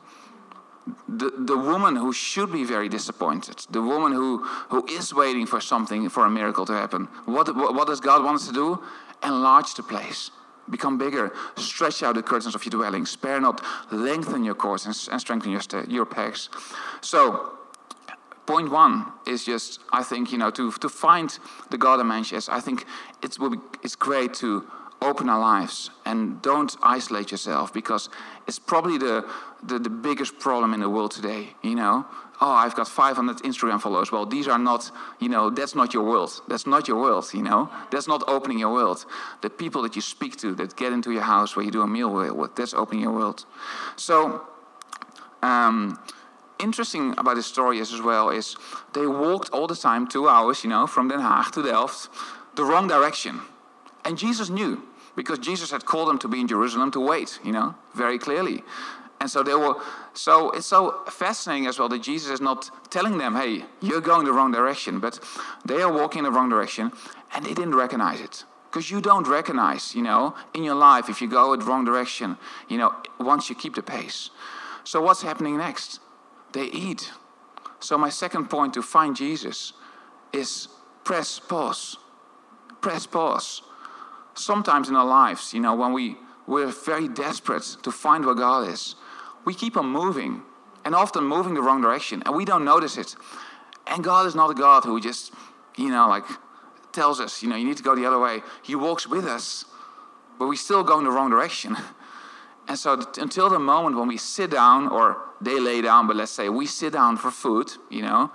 The, 1.08 1.30
the 1.30 1.58
woman 1.58 1.96
who 1.96 2.12
should 2.12 2.52
be 2.52 2.64
very 2.64 2.90
disappointed, 2.90 3.68
the 3.70 3.84
woman 3.84 4.14
who, 4.14 4.40
who 4.70 4.84
is 4.88 5.14
waiting 5.14 5.46
for 5.46 5.62
something, 5.62 6.10
for 6.10 6.26
a 6.26 6.30
miracle 6.30 6.66
to 6.66 6.74
happen, 6.74 7.08
what, 7.26 7.56
what 7.56 7.86
does 7.86 8.00
God 8.00 8.24
want 8.24 8.38
us 8.38 8.48
to 8.48 8.54
do? 8.54 8.82
Enlarge 9.24 9.76
the 9.76 9.84
place 9.84 10.32
Become 10.70 10.98
bigger. 10.98 11.34
Stretch 11.58 12.04
out 12.04 12.16
the 12.16 12.24
curtains 12.24 12.56
of 12.56 12.64
your 12.66 12.72
dwelling. 12.72 13.06
Spare 13.06 13.42
not. 13.42 13.62
Lengthen 13.92 14.44
your 14.44 14.56
cords 14.56 14.86
and, 14.86 14.96
and 15.12 15.20
strengthen 15.20 15.52
your, 15.52 15.62
your 15.88 16.06
pegs. 16.06 16.50
So, 17.02 17.58
point 18.46 18.72
one 18.72 19.12
is 19.28 19.44
just, 19.46 19.80
I 19.92 20.04
think, 20.04 20.32
you 20.32 20.38
know, 20.38 20.52
to, 20.52 20.72
to 20.72 20.90
find 20.90 21.38
the 21.70 21.78
God 21.78 21.98
dimension 21.98 22.38
is, 22.38 22.50
I 22.50 22.60
think 22.60 22.86
it 23.22 23.38
will 23.40 23.52
be, 23.52 23.58
it's 23.84 23.96
great 23.96 24.34
to 24.36 24.66
open 25.02 25.30
our 25.30 25.40
lives 25.40 25.90
and 26.06 26.42
don't 26.42 26.76
isolate 26.84 27.32
yourself 27.32 27.74
because 27.74 28.10
it's 28.48 28.60
probably 28.60 28.98
the, 28.98 29.26
the, 29.64 29.80
the 29.80 29.90
biggest 29.90 30.40
problem 30.40 30.74
in 30.74 30.80
the 30.80 30.90
world 30.90 31.12
today, 31.12 31.50
you 31.62 31.76
know 31.76 32.06
oh, 32.42 32.50
I've 32.50 32.76
got 32.76 32.88
500 32.88 33.38
Instagram 33.38 33.80
followers. 33.80 34.12
Well, 34.12 34.26
these 34.26 34.48
are 34.48 34.58
not, 34.58 34.92
you 35.20 35.30
know, 35.30 35.52
that's 35.52 35.76
not 35.76 35.94
your 35.94 36.04
world. 36.04 36.42
That's 36.48 36.66
not 36.66 36.88
your 36.88 37.00
world, 37.00 37.30
you 37.34 37.44
know. 37.44 37.70
That's 37.92 38.08
not 38.08 38.24
opening 38.28 38.58
your 38.58 38.74
world. 38.74 39.06
The 39.42 39.50
people 39.50 39.84
that 39.84 39.96
you 39.96 40.02
speak 40.02 40.38
to, 40.38 40.56
that 40.56 40.76
get 40.76 40.92
into 40.92 41.12
your 41.12 41.22
house 41.22 41.56
where 41.56 41.64
you 41.64 41.72
do 41.72 41.82
a 41.82 41.88
meal 41.88 42.12
with, 42.12 42.56
that's 42.56 42.74
opening 42.74 43.04
your 43.04 43.14
world. 43.14 43.46
So, 43.96 44.42
um, 45.44 46.00
interesting 46.60 47.14
about 47.20 47.36
this 47.36 47.46
story 47.46 47.78
is 47.78 47.94
as 47.94 48.02
well 48.02 48.30
is 48.30 48.56
they 48.94 49.06
walked 49.06 49.52
all 49.52 49.68
the 49.68 49.76
time, 49.76 50.08
two 50.08 50.28
hours, 50.28 50.64
you 50.64 50.70
know, 50.70 50.88
from 50.88 51.10
Den 51.10 51.20
Haag 51.20 51.52
to 51.52 51.62
Delft, 51.62 52.10
the 52.56 52.66
wrong 52.66 52.88
direction. 52.88 53.42
And 54.04 54.18
Jesus 54.18 54.50
knew 54.50 54.82
because 55.22 55.38
Jesus 55.38 55.70
had 55.70 55.86
called 55.86 56.10
them 56.10 56.18
to 56.18 56.28
be 56.28 56.40
in 56.40 56.48
Jerusalem 56.48 56.90
to 56.94 57.00
wait, 57.00 57.40
you 57.44 57.52
know, 57.52 57.76
very 57.94 58.18
clearly. 58.18 58.64
And 59.20 59.30
so 59.30 59.44
they 59.44 59.54
were 59.54 59.76
so 60.16 60.50
it's 60.50 60.66
so 60.66 61.04
fascinating 61.08 61.68
as 61.68 61.78
well 61.78 61.90
that 61.90 62.02
Jesus 62.02 62.32
is 62.32 62.42
not 62.42 62.72
telling 62.90 63.20
them, 63.20 63.36
hey, 63.36 63.66
you're 63.82 64.02
going 64.02 64.26
the 64.26 64.34
wrong 64.34 64.52
direction, 64.52 65.00
but 65.00 65.20
they 65.64 65.80
are 65.84 65.94
walking 65.94 66.20
in 66.20 66.24
the 66.24 66.32
wrong 66.32 66.50
direction 66.50 66.92
and 67.36 67.46
they 67.46 67.54
didn't 67.54 67.76
recognize 67.76 68.20
it. 68.20 68.46
Because 68.68 68.90
you 68.90 69.00
don't 69.00 69.28
recognize, 69.28 69.94
you 69.94 70.02
know, 70.02 70.34
in 70.56 70.64
your 70.64 70.80
life 70.90 71.08
if 71.08 71.22
you 71.22 71.30
go 71.30 71.56
the 71.56 71.66
wrong 71.66 71.86
direction, 71.86 72.36
you 72.68 72.80
know, 72.80 72.96
once 73.20 73.48
you 73.48 73.56
keep 73.56 73.76
the 73.76 73.84
pace. 73.84 74.32
So 74.84 75.02
what's 75.02 75.22
happening 75.22 75.56
next? 75.58 76.00
They 76.54 76.66
eat. 76.66 77.12
So 77.80 78.00
my 78.00 78.10
second 78.10 78.50
point 78.50 78.74
to 78.74 78.82
find 78.82 79.16
Jesus 79.16 79.74
is 80.34 80.68
press 81.04 81.38
pause. 81.38 81.98
Press 82.82 83.06
pause. 83.06 83.62
Sometimes 84.34 84.90
in 84.90 84.96
our 84.96 85.06
lives, 85.06 85.54
you 85.54 85.60
know, 85.60 85.76
when 85.76 85.94
we 85.94 86.18
we're 86.48 86.68
very 86.68 87.08
desperate 87.08 87.78
to 87.84 87.92
find 87.92 88.26
where 88.26 88.36
God 88.36 88.68
is 88.68 88.96
we 89.46 89.54
keep 89.54 89.78
on 89.78 89.88
moving 89.88 90.44
and 90.86 90.96
often 90.96 91.24
moving 91.24 91.54
the 91.54 91.62
wrong 91.62 91.82
direction 91.82 92.22
and 92.26 92.36
we 92.36 92.46
don't 92.46 92.66
notice 92.66 92.98
it. 92.98 93.16
And 93.88 94.04
God 94.04 94.28
is 94.28 94.36
not 94.36 94.50
a 94.50 94.54
God 94.54 94.84
who 94.84 95.00
just, 95.00 95.34
you 95.78 95.90
know, 95.90 96.08
like 96.08 96.26
tells 96.92 97.20
us, 97.20 97.42
you 97.42 97.50
know, 97.50 97.56
you 97.56 97.66
need 97.66 97.78
to 97.78 97.84
go 97.84 97.96
the 97.96 98.06
other 98.06 98.20
way. 98.20 98.42
He 98.62 98.76
walks 98.76 99.08
with 99.08 99.26
us, 99.26 99.66
but 100.38 100.48
we 100.48 100.56
still 100.56 100.84
go 100.84 101.00
in 101.00 101.06
the 101.06 101.12
wrong 101.12 101.30
direction. 101.30 101.76
And 102.68 102.78
so 102.78 103.02
until 103.18 103.50
the 103.50 103.60
moment 103.60 103.98
when 103.98 104.08
we 104.08 104.18
sit 104.18 104.52
down, 104.52 104.88
or 104.88 105.18
they 105.42 105.60
lay 105.60 105.82
down, 105.82 106.08
but 106.08 106.16
let's 106.16 106.32
say 106.32 106.48
we 106.48 106.68
sit 106.68 106.94
down 106.94 107.18
for 107.18 107.30
food, 107.30 107.72
you 107.90 108.02
know, 108.02 108.32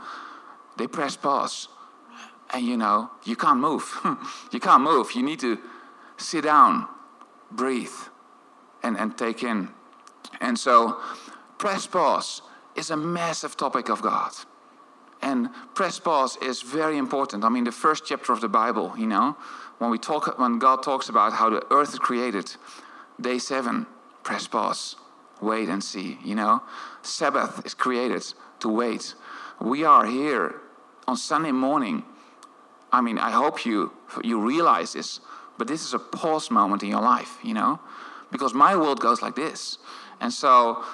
they 0.77 0.87
press 0.87 1.17
pause. 1.17 1.69
And 2.53 2.67
you 2.67 2.77
know, 2.77 3.11
you 3.25 3.37
can't 3.37 3.61
move. 3.61 3.99
you 4.53 4.61
can't 4.61 4.83
move. 4.83 5.13
You 5.13 5.23
need 5.23 5.41
to 5.41 5.59
sit 6.17 6.45
down, 6.45 6.89
breathe, 7.51 7.89
and, 8.83 8.97
and 8.97 9.17
take 9.17 9.43
in 9.43 9.71
and 10.41 10.59
so, 10.59 10.99
press 11.59 11.87
pause 11.87 12.43
is 12.75 12.91
a 12.91 12.97
massive 12.97 13.57
topic 13.57 13.89
of 13.89 14.03
God. 14.03 14.33
And 15.23 15.49
press 15.75 15.99
pause 15.99 16.37
is 16.43 16.63
very 16.63 16.99
important. 16.99 17.45
I 17.45 17.49
mean, 17.49 17.65
the 17.65 17.73
first 17.73 18.05
chapter 18.07 18.33
of 18.33 18.41
the 18.41 18.49
Bible, 18.49 18.95
you 18.99 19.07
know, 19.07 19.37
when 19.79 19.91
we 19.91 19.99
talk, 19.99 20.39
when 20.39 20.59
God 20.59 20.83
talks 20.83 21.09
about 21.09 21.33
how 21.33 21.51
the 21.51 21.65
earth 21.71 21.95
is 21.95 21.99
created, 21.99 22.55
day 23.21 23.39
seven, 23.39 23.87
press 24.23 24.47
pause, 24.47 24.97
wait 25.41 25.69
and 25.69 25.83
see. 25.83 26.19
You 26.25 26.35
know, 26.35 26.63
Sabbath 27.03 27.65
is 27.65 27.75
created 27.75 28.25
to 28.61 28.69
wait. 28.69 29.15
We 29.61 29.85
are 29.85 30.05
here 30.05 30.57
on 31.09 31.17
Sunday 31.17 31.53
morning. 31.53 32.05
I 32.93 33.01
mean, 33.01 33.19
I 33.19 33.31
hope 33.31 33.65
you 33.65 33.93
you 34.23 34.39
realize 34.39 34.93
this, 34.93 35.21
but 35.59 35.69
this 35.69 35.85
is 35.85 35.95
a 35.95 35.99
pause 35.99 36.51
moment 36.51 36.83
in 36.83 36.89
your 36.89 37.03
life. 37.03 37.39
You 37.43 37.55
know, 37.55 37.81
because 38.31 38.55
my 38.55 38.77
world 38.77 39.01
goes 39.01 39.23
like 39.23 39.37
this. 39.37 39.79
And 40.21 40.33
so 40.33 40.85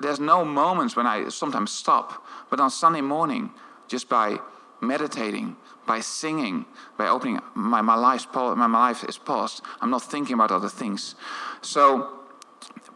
there's 0.00 0.20
no 0.20 0.44
moments 0.44 0.96
when 0.96 1.06
I 1.06 1.28
sometimes 1.28 1.70
stop. 1.70 2.24
But 2.50 2.60
on 2.60 2.70
Sunday 2.70 3.00
morning, 3.00 3.50
just 3.88 4.08
by 4.08 4.38
meditating, 4.80 5.56
by 5.86 6.00
singing, 6.00 6.66
by 6.96 7.08
opening 7.08 7.40
my, 7.54 7.80
my, 7.80 7.94
life's, 7.94 8.26
my, 8.34 8.54
my 8.54 8.66
life 8.66 9.04
is 9.04 9.18
paused. 9.18 9.62
I'm 9.80 9.90
not 9.90 10.02
thinking 10.02 10.34
about 10.34 10.50
other 10.50 10.68
things. 10.68 11.14
So 11.62 12.20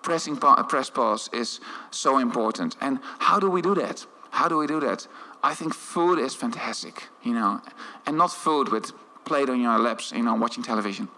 pressing 0.02 0.36
press 0.36 0.90
pause 0.90 1.28
is 1.32 1.60
so 1.90 2.18
important. 2.18 2.76
And 2.80 3.00
how 3.18 3.38
do 3.38 3.50
we 3.50 3.62
do 3.62 3.74
that? 3.74 4.06
How 4.30 4.48
do 4.48 4.58
we 4.58 4.66
do 4.66 4.80
that? 4.80 5.06
I 5.42 5.54
think 5.54 5.74
food 5.74 6.18
is 6.18 6.34
fantastic, 6.34 7.04
you 7.22 7.32
know, 7.32 7.60
and 8.06 8.18
not 8.18 8.32
food 8.32 8.70
with 8.70 8.92
plate 9.28 9.48
on 9.48 9.60
your 9.60 9.78
laps, 9.78 10.12
you 10.12 10.22
know, 10.22 10.34
watching 10.34 10.62
television. 10.62 11.08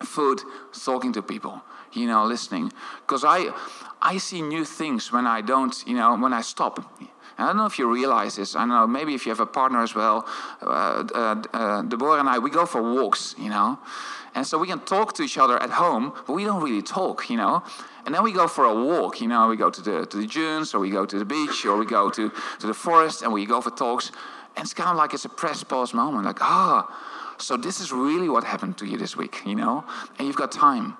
Food, 0.00 0.40
talking 0.84 1.12
to 1.12 1.22
people, 1.22 1.62
you 1.92 2.06
know, 2.06 2.24
listening. 2.24 2.72
Because 3.02 3.24
I, 3.24 3.52
I 4.00 4.18
see 4.18 4.42
new 4.42 4.64
things 4.64 5.12
when 5.12 5.26
I 5.26 5.42
don't, 5.42 5.74
you 5.86 5.94
know, 5.94 6.16
when 6.16 6.32
I 6.32 6.40
stop. 6.40 6.74
I 7.38 7.46
don't 7.46 7.56
know 7.56 7.66
if 7.66 7.78
you 7.78 7.92
realize 7.92 8.36
this. 8.36 8.56
I 8.56 8.60
don't 8.60 8.68
know, 8.68 8.86
maybe 8.86 9.14
if 9.14 9.24
you 9.26 9.30
have 9.30 9.40
a 9.40 9.46
partner 9.46 9.82
as 9.82 9.94
well. 9.94 10.26
Uh, 10.60 11.04
uh, 11.14 11.42
uh, 11.52 11.82
Deborah 11.82 12.20
and 12.20 12.28
I, 12.28 12.38
we 12.38 12.50
go 12.50 12.66
for 12.66 12.82
walks, 12.82 13.34
you 13.38 13.48
know. 13.48 13.78
And 14.34 14.46
so 14.46 14.58
we 14.58 14.66
can 14.66 14.80
talk 14.80 15.12
to 15.14 15.22
each 15.22 15.38
other 15.38 15.62
at 15.62 15.70
home, 15.70 16.12
but 16.26 16.32
we 16.32 16.44
don't 16.44 16.62
really 16.62 16.82
talk, 16.82 17.28
you 17.28 17.36
know. 17.36 17.62
And 18.04 18.14
then 18.14 18.22
we 18.22 18.32
go 18.32 18.48
for 18.48 18.64
a 18.64 18.74
walk, 18.74 19.20
you 19.20 19.28
know. 19.28 19.48
We 19.48 19.56
go 19.56 19.70
to 19.70 19.82
the, 19.82 20.06
to 20.06 20.16
the 20.16 20.26
dunes, 20.26 20.74
or 20.74 20.80
we 20.80 20.90
go 20.90 21.04
to 21.04 21.18
the 21.18 21.24
beach, 21.24 21.64
or 21.66 21.76
we 21.76 21.86
go 21.86 22.10
to, 22.10 22.32
to 22.60 22.66
the 22.66 22.74
forest, 22.74 23.22
and 23.22 23.32
we 23.32 23.46
go 23.46 23.60
for 23.60 23.70
talks. 23.70 24.10
And 24.56 24.64
it's 24.64 24.74
kind 24.74 24.90
of 24.90 24.96
like 24.96 25.14
it's 25.14 25.24
a 25.24 25.28
press 25.28 25.62
pause 25.64 25.94
moment, 25.94 26.24
like, 26.24 26.42
ah, 26.42 26.86
oh, 26.88 27.11
so 27.42 27.56
this 27.56 27.80
is 27.80 27.92
really 27.92 28.28
what 28.28 28.44
happened 28.44 28.78
to 28.78 28.86
you 28.86 28.96
this 28.96 29.16
week, 29.16 29.42
you 29.44 29.54
know. 29.54 29.84
And 30.18 30.26
you've 30.26 30.36
got 30.36 30.52
time. 30.52 30.96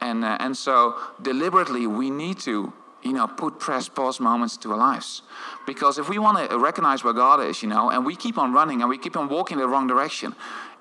And, 0.00 0.24
uh, 0.24 0.36
and 0.40 0.56
so 0.56 0.96
deliberately 1.22 1.86
we 1.86 2.10
need 2.10 2.38
to 2.40 2.72
you 3.02 3.12
know, 3.12 3.26
put 3.28 3.60
press 3.60 3.88
pause 3.88 4.18
moments 4.20 4.56
to 4.58 4.72
our 4.72 4.76
lives. 4.76 5.22
Because 5.66 5.98
if 5.98 6.08
we 6.08 6.18
want 6.18 6.50
to 6.50 6.58
recognize 6.58 7.04
where 7.04 7.12
God 7.12 7.40
is, 7.40 7.62
you 7.62 7.68
know, 7.68 7.90
and 7.90 8.04
we 8.04 8.16
keep 8.16 8.36
on 8.38 8.52
running 8.52 8.80
and 8.80 8.90
we 8.90 8.98
keep 8.98 9.16
on 9.16 9.28
walking 9.28 9.58
the 9.58 9.68
wrong 9.68 9.86
direction, 9.86 10.34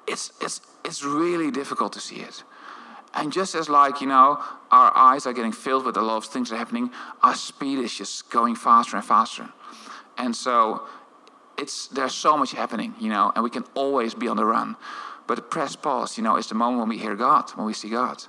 it's, 0.07 0.31
it's, 0.41 0.61
it's 0.83 1.03
really 1.03 1.51
difficult 1.51 1.93
to 1.93 1.99
see 1.99 2.17
it. 2.17 2.43
And 3.13 3.31
just 3.31 3.55
as 3.55 3.69
like, 3.69 4.01
you 4.01 4.07
know, 4.07 4.41
our 4.71 4.95
eyes 4.95 5.25
are 5.25 5.33
getting 5.33 5.51
filled 5.51 5.85
with 5.85 5.95
a 5.97 6.01
lot 6.01 6.17
of 6.17 6.25
things 6.25 6.49
that 6.49 6.55
are 6.55 6.59
happening, 6.59 6.91
our 7.23 7.35
speed 7.35 7.79
is 7.79 7.95
just 7.95 8.29
going 8.29 8.55
faster 8.55 8.97
and 8.97 9.05
faster. 9.05 9.49
And 10.17 10.35
so 10.35 10.87
it's 11.57 11.87
there's 11.87 12.13
so 12.13 12.37
much 12.37 12.51
happening, 12.51 12.95
you 12.99 13.09
know, 13.09 13.31
and 13.35 13.43
we 13.43 13.49
can 13.49 13.65
always 13.73 14.13
be 14.13 14.27
on 14.27 14.37
the 14.37 14.45
run. 14.45 14.75
But 15.27 15.35
the 15.35 15.41
press 15.41 15.75
pause, 15.75 16.17
you 16.17 16.23
know, 16.23 16.37
is 16.37 16.47
the 16.47 16.55
moment 16.55 16.79
when 16.79 16.89
we 16.89 16.97
hear 16.97 17.15
God, 17.15 17.51
when 17.55 17.67
we 17.67 17.73
see 17.73 17.89
God. 17.89 18.23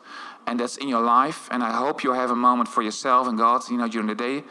And 0.46 0.58
that's 0.58 0.76
in 0.78 0.88
your 0.88 1.02
life. 1.02 1.48
And 1.50 1.62
I 1.62 1.70
hope 1.70 2.02
you 2.02 2.12
have 2.12 2.30
a 2.30 2.36
moment 2.36 2.68
for 2.68 2.82
yourself 2.82 3.28
and 3.28 3.38
God, 3.38 3.62
you 3.70 3.76
know, 3.76 3.86
during 3.86 4.08
the 4.08 4.14
day. 4.14 4.42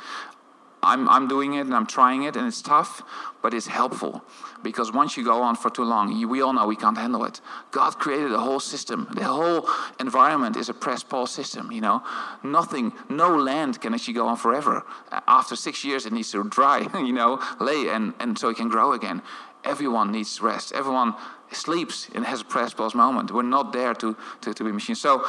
I'm, 0.84 1.10
I'm 1.10 1.28
doing 1.28 1.56
it 1.56 1.62
and 1.62 1.74
I'm 1.74 1.88
trying 1.88 2.24
it, 2.24 2.36
and 2.36 2.48
it's 2.48 2.62
tough, 2.62 3.02
but 3.42 3.54
it's 3.54 3.68
helpful. 3.68 4.24
Because 4.64 4.92
once 4.92 5.18
you 5.18 5.24
go 5.24 5.42
on 5.42 5.56
for 5.56 5.70
too 5.70 5.84
long, 5.84 6.12
you, 6.16 6.28
we 6.28 6.42
all 6.42 6.54
know 6.54 6.68
we 6.68 6.76
can't 6.76 6.98
handle 6.98 7.26
it. 7.26 7.42
God 7.72 7.98
created 7.98 8.32
a 8.32 8.40
whole 8.40 8.60
system. 8.60 9.08
The 9.14 9.24
whole 9.24 9.68
environment 10.00 10.56
is 10.56 10.70
a 10.70 10.74
press 10.74 11.04
pause 11.04 11.32
system, 11.32 11.72
you 11.72 11.82
know. 11.82 12.04
Nothing, 12.44 12.94
no 13.10 13.36
land 13.36 13.82
can 13.82 13.94
actually 13.94 14.14
go 14.14 14.28
on 14.28 14.38
forever. 14.38 14.86
After 15.28 15.56
six 15.56 15.84
years, 15.84 16.06
it 16.06 16.14
needs 16.14 16.32
to 16.32 16.44
dry, 16.44 16.88
you 16.94 17.14
know, 17.14 17.42
lay, 17.60 17.90
and, 17.90 18.14
and 18.20 18.38
so 18.38 18.50
it 18.50 18.58
can 18.58 18.70
grow 18.70 18.94
again. 18.94 19.22
Everyone 19.64 20.12
needs 20.12 20.42
rest. 20.42 20.74
Everyone 20.74 21.16
sleeps 21.52 22.10
and 22.14 22.26
has 22.26 22.42
a 22.42 22.46
press 22.46 22.74
pause 22.74 22.96
moment. 22.96 23.32
We're 23.32 23.42
not 23.42 23.74
there 23.74 23.94
to, 23.96 24.16
to, 24.42 24.54
to 24.54 24.64
be 24.64 24.72
machines. 24.72 25.02
So, 25.02 25.26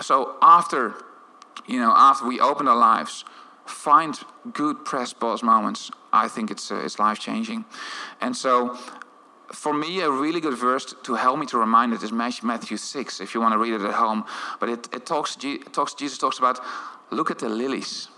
so 0.00 0.36
after, 0.42 0.94
you 1.66 1.78
know, 1.78 1.92
after 1.94 2.26
we 2.26 2.40
open 2.40 2.66
our 2.68 2.76
lives, 2.76 3.24
find 3.70 4.18
good 4.52 4.84
press 4.84 5.12
pause 5.12 5.42
moments. 5.42 5.90
I 6.12 6.28
think 6.28 6.50
it's, 6.50 6.70
uh, 6.70 6.76
it's 6.84 6.98
life 6.98 7.18
changing. 7.18 7.64
And 8.20 8.36
so, 8.36 8.76
for 9.52 9.72
me, 9.72 10.00
a 10.00 10.10
really 10.10 10.40
good 10.40 10.56
verse 10.56 10.94
to 11.02 11.14
help 11.14 11.38
me 11.38 11.46
to 11.46 11.58
remind 11.58 11.92
it 11.92 12.02
is 12.02 12.12
Matthew 12.12 12.76
6, 12.76 13.20
if 13.20 13.34
you 13.34 13.40
want 13.40 13.52
to 13.52 13.58
read 13.58 13.74
it 13.74 13.82
at 13.82 13.94
home. 13.94 14.24
But 14.60 14.68
it, 14.68 14.88
it, 14.94 15.06
talks, 15.06 15.36
it 15.42 15.72
talks, 15.72 15.94
Jesus 15.94 16.18
talks 16.18 16.38
about 16.38 16.60
look 17.10 17.30
at 17.30 17.38
the 17.38 17.48
lilies 17.48 18.08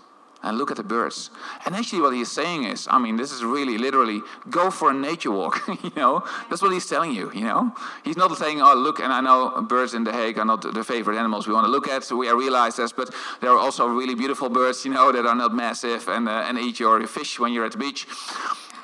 and 0.43 0.57
look 0.57 0.69
at 0.69 0.77
the 0.77 0.83
birds. 0.83 1.29
And 1.65 1.73
actually, 1.73 2.01
what 2.01 2.13
he's 2.13 2.31
saying 2.31 2.65
is, 2.65 2.87
I 2.91 2.99
mean, 2.99 3.15
this 3.15 3.31
is 3.31 3.43
really 3.43 3.77
literally 3.77 4.21
go 4.49 4.69
for 4.69 4.91
a 4.91 4.93
nature 4.93 5.31
walk. 5.31 5.61
you 5.83 5.91
know, 5.95 6.23
that's 6.49 6.61
what 6.61 6.73
he's 6.73 6.85
telling 6.85 7.13
you. 7.13 7.31
You 7.33 7.45
know, 7.45 7.73
he's 8.03 8.17
not 8.17 8.35
saying, 8.37 8.61
oh, 8.61 8.75
look, 8.75 8.99
and 8.99 9.11
I 9.11 9.21
know 9.21 9.61
birds 9.61 9.93
in 9.93 10.03
the 10.03 10.11
Hague 10.11 10.37
are 10.37 10.45
not 10.45 10.61
the 10.61 10.83
favorite 10.83 11.17
animals 11.17 11.47
we 11.47 11.53
want 11.53 11.65
to 11.65 11.71
look 11.71 11.87
at. 11.87 12.03
So 12.03 12.17
we 12.17 12.29
realize 12.29 12.75
this, 12.75 12.91
but 12.91 13.13
there 13.41 13.51
are 13.51 13.57
also 13.57 13.87
really 13.87 14.15
beautiful 14.15 14.49
birds, 14.49 14.83
you 14.85 14.91
know, 14.91 15.11
that 15.11 15.25
are 15.25 15.35
not 15.35 15.53
massive 15.53 16.07
and 16.09 16.27
uh, 16.27 16.45
and 16.47 16.59
eat 16.59 16.79
your 16.79 17.07
fish 17.07 17.39
when 17.39 17.53
you're 17.53 17.65
at 17.65 17.71
the 17.71 17.77
beach. 17.77 18.05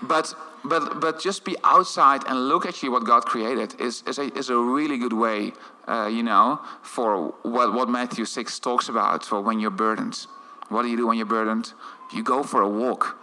But 0.02 0.34
but 0.64 1.02
but 1.02 1.20
just 1.20 1.44
be 1.44 1.56
outside 1.64 2.24
and 2.28 2.48
look 2.48 2.66
at 2.66 2.78
what 2.90 3.04
God 3.04 3.26
created 3.26 3.80
is 3.80 4.04
is 4.08 4.18
a, 4.18 4.34
is 4.38 4.50
a 4.50 4.58
really 4.58 4.98
good 4.98 5.14
way, 5.14 5.52
uh, 5.88 6.10
you 6.12 6.24
know, 6.24 6.62
for 6.82 7.34
what 7.44 7.74
what 7.74 7.90
Matthew 7.90 8.26
six 8.26 8.60
talks 8.60 8.88
about 8.88 9.26
for 9.26 9.42
when 9.42 9.60
you're 9.60 9.78
burdened. 9.86 10.28
What 10.70 10.84
do 10.84 10.88
you 10.88 10.98
do 10.98 11.08
when 11.08 11.18
you're 11.18 11.26
burdened? 11.26 11.74
You 12.14 12.24
go 12.24 12.44
for 12.44 12.62
a 12.62 12.70
walk. 12.70 13.20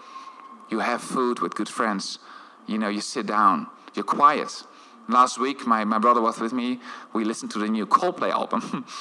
You 0.69 0.81
have 0.81 1.01
food 1.01 1.41
with 1.41 1.55
good 1.55 1.69
friends. 1.69 2.19
You 2.67 2.79
know, 2.79 2.89
you 2.89 3.01
sit 3.01 3.27
down. 3.27 3.69
You're 3.95 4.05
quiet. 4.05 4.65
Last 5.09 5.39
week, 5.39 5.67
my, 5.67 5.85
my 5.85 5.99
brother 5.99 6.21
was 6.21 6.41
with 6.41 6.53
me. 6.53 6.81
We 7.13 7.25
listened 7.25 7.53
to 7.53 7.59
the 7.59 7.69
new 7.69 7.87
Coldplay 7.87 8.31
album. 8.31 8.85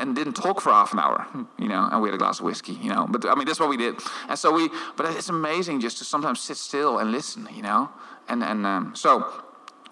and 0.00 0.16
didn't 0.16 0.34
talk 0.34 0.60
for 0.60 0.70
half 0.70 0.92
an 0.92 0.98
hour, 0.98 1.26
you 1.58 1.68
know, 1.68 1.88
and 1.90 2.00
we 2.00 2.08
had 2.08 2.14
a 2.14 2.18
glass 2.18 2.38
of 2.38 2.44
whiskey, 2.44 2.72
you 2.72 2.88
know. 2.88 3.06
But 3.08 3.26
I 3.26 3.34
mean, 3.34 3.46
that's 3.46 3.60
what 3.60 3.68
we 3.68 3.76
did. 3.76 3.96
And 4.28 4.38
so 4.38 4.52
we, 4.52 4.70
but 4.96 5.06
it's 5.14 5.28
amazing 5.28 5.80
just 5.80 5.98
to 5.98 6.04
sometimes 6.04 6.40
sit 6.40 6.56
still 6.56 6.98
and 6.98 7.12
listen, 7.12 7.48
you 7.54 7.62
know. 7.62 7.90
And 8.28 8.42
and 8.42 8.64
um, 8.66 8.94
so, 8.94 9.30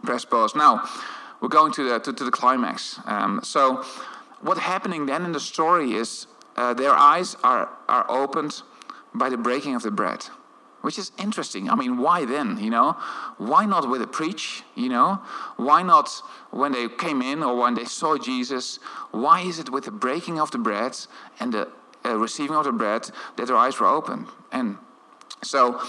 press 0.03 0.25
pause. 0.25 0.55
Now, 0.55 0.89
we're 1.41 1.49
going 1.49 1.73
to 1.73 1.89
the 1.89 1.99
to, 2.01 2.13
to 2.13 2.25
the 2.25 2.31
climax. 2.31 3.01
Um, 3.05 3.41
so, 3.43 3.85
what's 4.41 4.61
happening 4.61 5.07
then 5.07 5.25
in 5.25 5.33
the 5.33 5.41
story 5.41 5.93
is 5.93 6.27
uh, 6.59 6.75
their 6.75 6.93
eyes 6.93 7.37
are, 7.45 7.69
are 7.89 8.05
opened 8.11 8.63
by 9.15 9.29
the 9.29 9.37
breaking 9.37 9.75
of 9.75 9.83
the 9.83 9.91
bread 9.91 10.27
which 10.81 10.99
is 10.99 11.11
interesting. 11.19 11.69
I 11.69 11.75
mean, 11.75 11.99
why 11.99 12.25
then? 12.25 12.59
You 12.59 12.71
know, 12.71 12.97
why 13.37 13.67
not 13.67 13.89
with 13.89 14.01
a 14.01 14.07
preach? 14.07 14.63
You 14.75 14.89
know, 14.89 15.21
why 15.57 15.83
not 15.83 16.09
when 16.51 16.73
they 16.73 16.89
came 16.89 17.21
in 17.21 17.43
or 17.43 17.57
when 17.57 17.75
they 17.75 17.85
saw 17.85 18.17
Jesus? 18.17 18.79
Why 19.11 19.41
is 19.41 19.59
it 19.59 19.71
with 19.71 19.85
the 19.85 19.91
breaking 19.91 20.39
of 20.41 20.51
the 20.51 20.59
bread 20.59 20.97
and 21.41 21.53
the 21.53 21.69
uh, 22.05 22.17
receiving 22.17 22.57
of 22.57 22.65
the 22.65 22.73
bread 22.73 23.11
that 23.37 23.47
their 23.49 23.57
eyes 23.57 23.81
were 23.81 23.89
open? 23.89 24.29
And 24.53 24.79
so, 25.43 25.81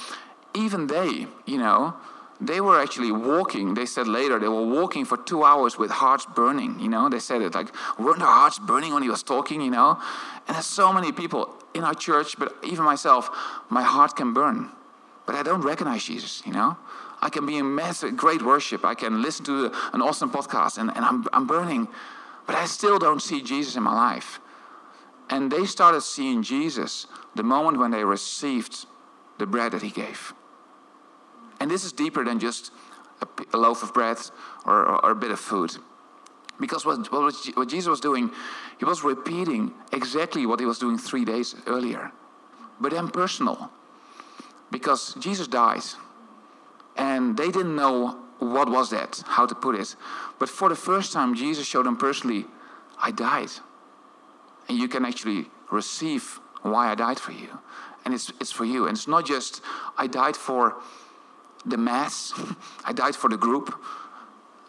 even 0.53 0.88
they, 0.88 1.27
you 1.45 1.60
know, 1.60 1.93
they 2.41 2.62
were 2.62 2.80
actually 2.82 3.12
walking. 3.12 3.73
They 3.73 3.86
said 3.86 4.08
later 4.08 4.39
they 4.39 4.47
were 4.47 4.65
walking 4.65 5.06
for 5.06 5.17
two 5.17 5.43
hours 5.43 5.78
with 5.78 5.91
hearts 5.91 6.25
burning. 6.25 6.80
You 6.80 6.88
know, 6.88 7.10
they 7.10 7.19
said 7.19 7.41
it 7.41 7.54
like, 7.54 7.73
weren't 7.97 8.21
our 8.21 8.28
hearts 8.28 8.60
burning 8.60 8.93
when 8.93 9.04
he 9.04 9.10
was 9.10 9.23
talking? 9.23 9.62
You 9.62 9.71
know, 9.71 9.99
and 10.47 10.56
there's 10.56 10.65
so 10.65 10.93
many 10.93 11.12
people 11.12 11.54
in 11.73 11.84
our 11.84 11.93
church, 11.93 12.38
but 12.39 12.56
even 12.63 12.86
myself, 12.86 13.30
my 13.69 13.84
heart 13.84 14.15
can 14.15 14.34
burn, 14.34 14.69
but 15.25 15.36
I 15.36 15.43
don't 15.43 15.62
recognize 15.62 16.04
Jesus. 16.04 16.41
You 16.45 16.54
know, 16.54 16.78
I 17.21 17.30
can 17.30 17.45
be 17.45 17.58
in 17.58 17.75
massive, 17.75 18.15
great 18.15 18.41
worship. 18.41 18.86
I 18.86 18.95
can 18.95 19.21
listen 19.21 19.45
to 19.45 19.71
an 19.93 20.02
awesome 20.02 20.32
podcast, 20.32 20.78
and, 20.78 20.89
and 20.95 21.06
I'm, 21.06 21.25
I'm 21.34 21.45
burning, 21.45 21.88
but 22.47 22.56
I 22.56 22.65
still 22.65 22.99
don't 22.99 23.21
see 23.21 23.41
Jesus 23.41 23.75
in 23.75 23.84
my 23.84 23.93
life. 23.93 24.39
And 25.30 25.52
they 25.52 25.65
started 25.65 26.02
seeing 26.02 26.41
Jesus 26.41 27.06
the 27.36 27.43
moment 27.43 27.78
when 27.78 27.91
they 27.91 28.04
received 28.04 28.88
the 29.38 29.45
bread 29.45 29.73
that 29.73 29.84
he 29.84 29.91
gave. 29.91 30.34
And 31.60 31.69
this 31.69 31.84
is 31.84 31.91
deeper 31.91 32.24
than 32.24 32.39
just 32.39 32.72
a, 33.22 33.28
a 33.54 33.58
loaf 33.58 33.84
of 33.84 33.93
bread 33.93 34.17
or, 34.65 35.04
or, 35.04 35.12
a 35.12 35.15
bit 35.15 35.32
of 35.32 35.39
food. 35.39 35.76
Because 36.60 36.86
what, 36.86 37.12
what, 37.12 37.34
what 37.56 37.69
Jesus 37.69 37.88
was 37.88 38.00
doing, 38.00 38.32
he 38.78 38.86
was 38.86 39.04
repeating 39.04 39.74
exactly 39.91 40.45
what 40.45 40.60
he 40.60 40.65
was 40.65 40.80
doing 40.80 40.98
three 40.98 41.26
days 41.26 41.56
earlier, 41.67 42.12
but 42.80 42.91
then 42.91 43.10
personal. 43.10 43.72
Because 44.72 45.15
Jesus 45.15 45.48
died, 45.48 45.84
and 46.98 47.36
they 47.36 47.50
didn't 47.50 47.76
know 47.76 48.19
what 48.39 48.69
was 48.69 48.89
that, 48.91 49.24
how 49.26 49.45
to 49.45 49.56
put 49.56 49.76
it. 49.76 49.95
But 50.38 50.50
for 50.50 50.69
the 50.69 50.76
first 50.76 51.13
time, 51.13 51.36
Jesus 51.36 51.65
showed 51.65 51.86
them 51.86 51.98
personally, 51.98 52.45
I 53.02 53.12
died. 53.12 53.50
And 54.67 54.78
you 54.78 54.88
can 54.88 55.06
actually 55.06 55.48
receive 55.72 56.39
why 56.62 56.91
I 56.91 56.95
died 56.95 57.19
for 57.19 57.32
you. 57.32 57.60
And 58.06 58.13
it's, 58.13 58.32
it's 58.39 58.52
for 58.52 58.65
you. 58.65 58.88
And 58.88 58.95
it's 58.95 59.08
not 59.08 59.26
just, 59.26 59.62
I 59.98 60.08
died 60.08 60.36
for 60.36 60.76
the 61.65 61.78
mass. 61.78 62.34
I 62.86 62.93
died 62.93 63.15
for 63.15 63.30
the 63.30 63.38
group. 63.38 63.74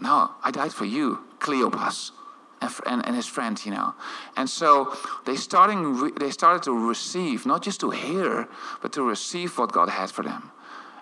No, 0.01 0.31
I 0.43 0.51
died 0.51 0.73
for 0.73 0.87
you, 0.87 1.21
Cleopas, 1.39 2.13
and, 2.61 2.73
and, 2.87 3.07
and 3.07 3.17
his 3.17 3.27
friend, 3.27 3.61
you 3.65 3.73
know. 3.73 3.95
And 4.37 4.49
so 4.49 4.97
they, 5.27 5.37
starting, 5.37 6.15
they 6.15 6.31
started 6.31 6.63
to 6.65 6.73
receive, 6.73 7.45
not 7.45 7.63
just 7.63 7.81
to 7.81 7.91
hear, 7.91 8.49
but 8.81 8.93
to 8.95 9.03
receive 9.03 9.59
what 9.59 9.73
God 9.73 9.91
had 9.91 10.11
for 10.11 10.23
them. 10.23 10.51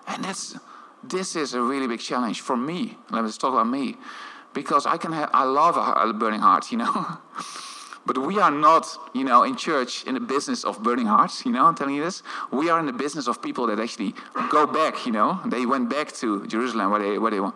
And 0.07 0.23
that's, 0.23 0.57
this 1.03 1.35
is 1.35 1.53
a 1.53 1.61
really 1.61 1.87
big 1.87 1.99
challenge 1.99 2.41
for 2.41 2.57
me. 2.57 2.97
Let's 3.09 3.37
talk 3.37 3.53
about 3.53 3.67
me. 3.67 3.95
Because 4.53 4.85
I 4.85 4.97
can 4.97 5.13
have, 5.13 5.29
I 5.33 5.43
love 5.43 5.77
a 5.77 6.11
burning 6.13 6.41
heart, 6.41 6.71
you 6.71 6.79
know. 6.79 7.17
But 8.09 8.25
we 8.25 8.39
are 8.39 8.49
not, 8.49 8.87
you 9.13 9.23
know, 9.23 9.43
in 9.43 9.55
church 9.55 10.03
in 10.05 10.15
the 10.15 10.19
business 10.19 10.65
of 10.65 10.81
burning 10.81 11.05
hearts, 11.05 11.45
you 11.45 11.51
know, 11.51 11.67
I'm 11.67 11.75
telling 11.75 11.93
you 11.93 12.03
this. 12.03 12.23
We 12.49 12.67
are 12.71 12.79
in 12.79 12.87
the 12.87 12.91
business 13.05 13.27
of 13.27 13.39
people 13.39 13.67
that 13.67 13.79
actually 13.79 14.15
go 14.49 14.65
back, 14.65 15.05
you 15.05 15.11
know. 15.11 15.39
They 15.45 15.67
went 15.67 15.91
back 15.91 16.11
to 16.13 16.47
Jerusalem 16.47 16.89
where 16.89 16.99
they, 16.99 17.19
where 17.19 17.29
they 17.29 17.39
want. 17.39 17.53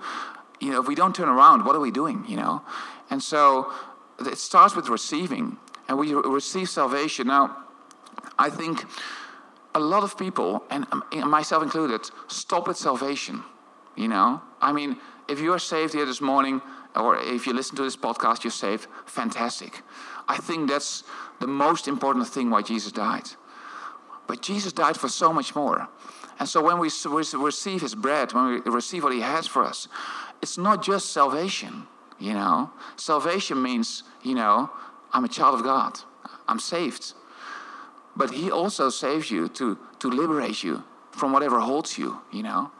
You 0.60 0.70
know, 0.70 0.80
if 0.80 0.88
we 0.88 0.94
don't 0.94 1.16
turn 1.16 1.28
around, 1.28 1.66
what 1.66 1.76
are 1.76 1.80
we 1.80 1.89
doing, 1.89 2.24
you 2.28 2.38
know? 2.38 2.62
And 3.10 3.20
so 3.24 3.74
it 4.20 4.38
starts 4.38 4.76
with 4.76 4.89
receiving, 4.89 5.58
and 5.88 5.98
we 5.98 6.13
receive 6.13 6.70
salvation. 6.70 7.26
Now, 7.26 7.58
I 8.38 8.52
think 8.52 8.86
a 9.74 9.80
lot 9.80 10.04
of 10.04 10.20
people, 10.20 10.66
and 10.70 10.86
um, 10.92 11.04
myself 11.32 11.63
included, 11.63 12.02
stop 12.28 12.68
at 12.68 12.78
salvation, 12.78 13.42
you 13.96 14.08
know. 14.08 14.39
I 14.62 14.72
mean, 14.72 14.98
if 15.28 15.39
you 15.39 15.52
are 15.52 15.58
saved 15.58 15.94
here 15.94 16.06
this 16.06 16.22
morning, 16.22 16.62
or 16.96 17.18
if 17.18 17.48
you 17.48 17.54
listen 17.54 17.76
to 17.78 17.84
this 17.84 17.98
podcast, 17.98 18.44
you're 18.44 18.52
saved, 18.52 18.88
fantastic. 19.08 19.82
I 20.34 20.38
think 20.38 20.67
that's 20.67 21.04
the 21.39 21.48
most 21.48 21.88
important 21.88 22.28
thing 22.28 22.50
why 22.50 22.63
Jesus 22.63 22.91
died. 22.91 23.30
But 24.26 24.41
Jesus 24.41 24.74
died 24.74 24.98
for 24.98 25.08
so 25.08 25.32
much 25.32 25.54
more. 25.56 25.88
And 26.39 26.50
so 26.50 26.63
when 26.63 26.80
we 26.80 26.89
receive 27.50 27.82
his 27.82 27.93
bread, 27.93 28.34
when 28.34 28.46
we 28.65 28.72
receive 28.72 29.04
what 29.04 29.13
he 29.13 29.22
has 29.22 29.46
for 29.46 29.63
us, 29.63 29.88
it's 30.41 30.58
not 30.58 30.82
just 30.82 31.12
salvation, 31.12 31.86
you 32.17 32.34
know. 32.34 32.72
Salvation 32.96 33.62
means, 33.62 34.04
you 34.24 34.34
know, 34.34 34.72
I'm 35.13 35.24
a 35.24 35.28
child 35.28 35.54
of 35.54 35.63
God. 35.63 36.00
I'm 36.48 36.60
saved. 36.60 37.13
But 38.15 38.32
he 38.32 38.50
also 38.50 38.89
saves 38.89 39.30
you 39.30 39.48
to, 39.50 39.78
to 40.00 40.10
liberate 40.10 40.63
you 40.63 40.84
from 41.12 41.32
whatever 41.32 41.60
holds 41.60 41.96
you, 41.96 42.22
you 42.32 42.41
know. 42.41 42.72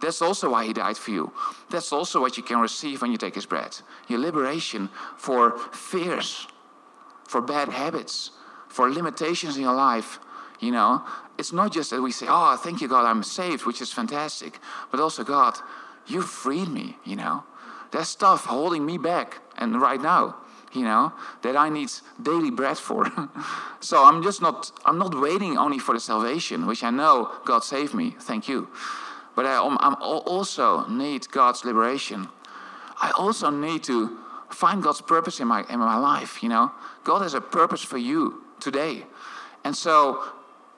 That's 0.00 0.22
also 0.22 0.50
why 0.50 0.64
he 0.64 0.72
died 0.72 0.96
for 0.96 1.10
you. 1.10 1.32
That's 1.70 1.92
also 1.92 2.20
what 2.20 2.36
you 2.36 2.44
can 2.44 2.60
receive 2.60 3.02
when 3.02 3.10
you 3.10 3.18
take 3.18 3.34
his 3.34 3.46
bread. 3.46 3.76
Your 4.06 4.20
liberation 4.20 4.88
for 5.16 5.58
fears 5.72 6.46
for 7.30 7.40
bad 7.40 7.68
habits, 7.68 8.32
for 8.68 8.90
limitations 8.90 9.56
in 9.56 9.62
your 9.62 9.74
life. 9.74 10.18
You 10.58 10.72
know, 10.72 11.04
it's 11.38 11.52
not 11.52 11.72
just 11.72 11.90
that 11.90 12.02
we 12.02 12.10
say, 12.10 12.26
Oh, 12.28 12.56
thank 12.56 12.80
you, 12.80 12.88
God, 12.88 13.06
I'm 13.06 13.22
saved, 13.22 13.64
which 13.64 13.80
is 13.80 13.92
fantastic, 13.92 14.58
but 14.90 14.98
also, 14.98 15.22
God, 15.22 15.54
you 16.06 16.22
freed 16.22 16.68
me, 16.68 16.96
you 17.04 17.16
know. 17.16 17.44
There's 17.92 18.08
stuff 18.08 18.46
holding 18.46 18.84
me 18.84 18.98
back, 18.98 19.38
and 19.56 19.80
right 19.80 20.00
now, 20.00 20.36
you 20.72 20.82
know, 20.82 21.12
that 21.42 21.56
I 21.56 21.68
need 21.68 21.90
daily 22.20 22.50
bread 22.50 22.78
for. 22.78 23.06
so 23.80 24.04
I'm 24.04 24.22
just 24.22 24.42
not, 24.42 24.72
I'm 24.84 24.98
not 24.98 25.14
waiting 25.14 25.56
only 25.56 25.78
for 25.78 25.94
the 25.94 26.00
salvation, 26.00 26.66
which 26.66 26.82
I 26.82 26.90
know 26.90 27.30
God 27.44 27.62
saved 27.64 27.94
me, 27.94 28.16
thank 28.18 28.48
you. 28.48 28.68
But 29.36 29.46
I 29.46 29.56
um, 29.56 29.78
I'm 29.80 29.96
also 30.00 30.86
need 30.88 31.30
God's 31.30 31.64
liberation. 31.64 32.28
I 33.00 33.12
also 33.12 33.50
need 33.50 33.84
to 33.84 34.18
find 34.50 34.82
God's 34.82 35.00
purpose 35.00 35.40
in 35.40 35.48
my, 35.48 35.64
in 35.70 35.78
my 35.78 35.96
life, 35.96 36.42
you 36.42 36.48
know. 36.48 36.72
God 37.04 37.22
has 37.22 37.34
a 37.34 37.40
purpose 37.40 37.82
for 37.82 37.98
you 37.98 38.42
today. 38.60 39.04
And 39.64 39.76
so 39.76 40.22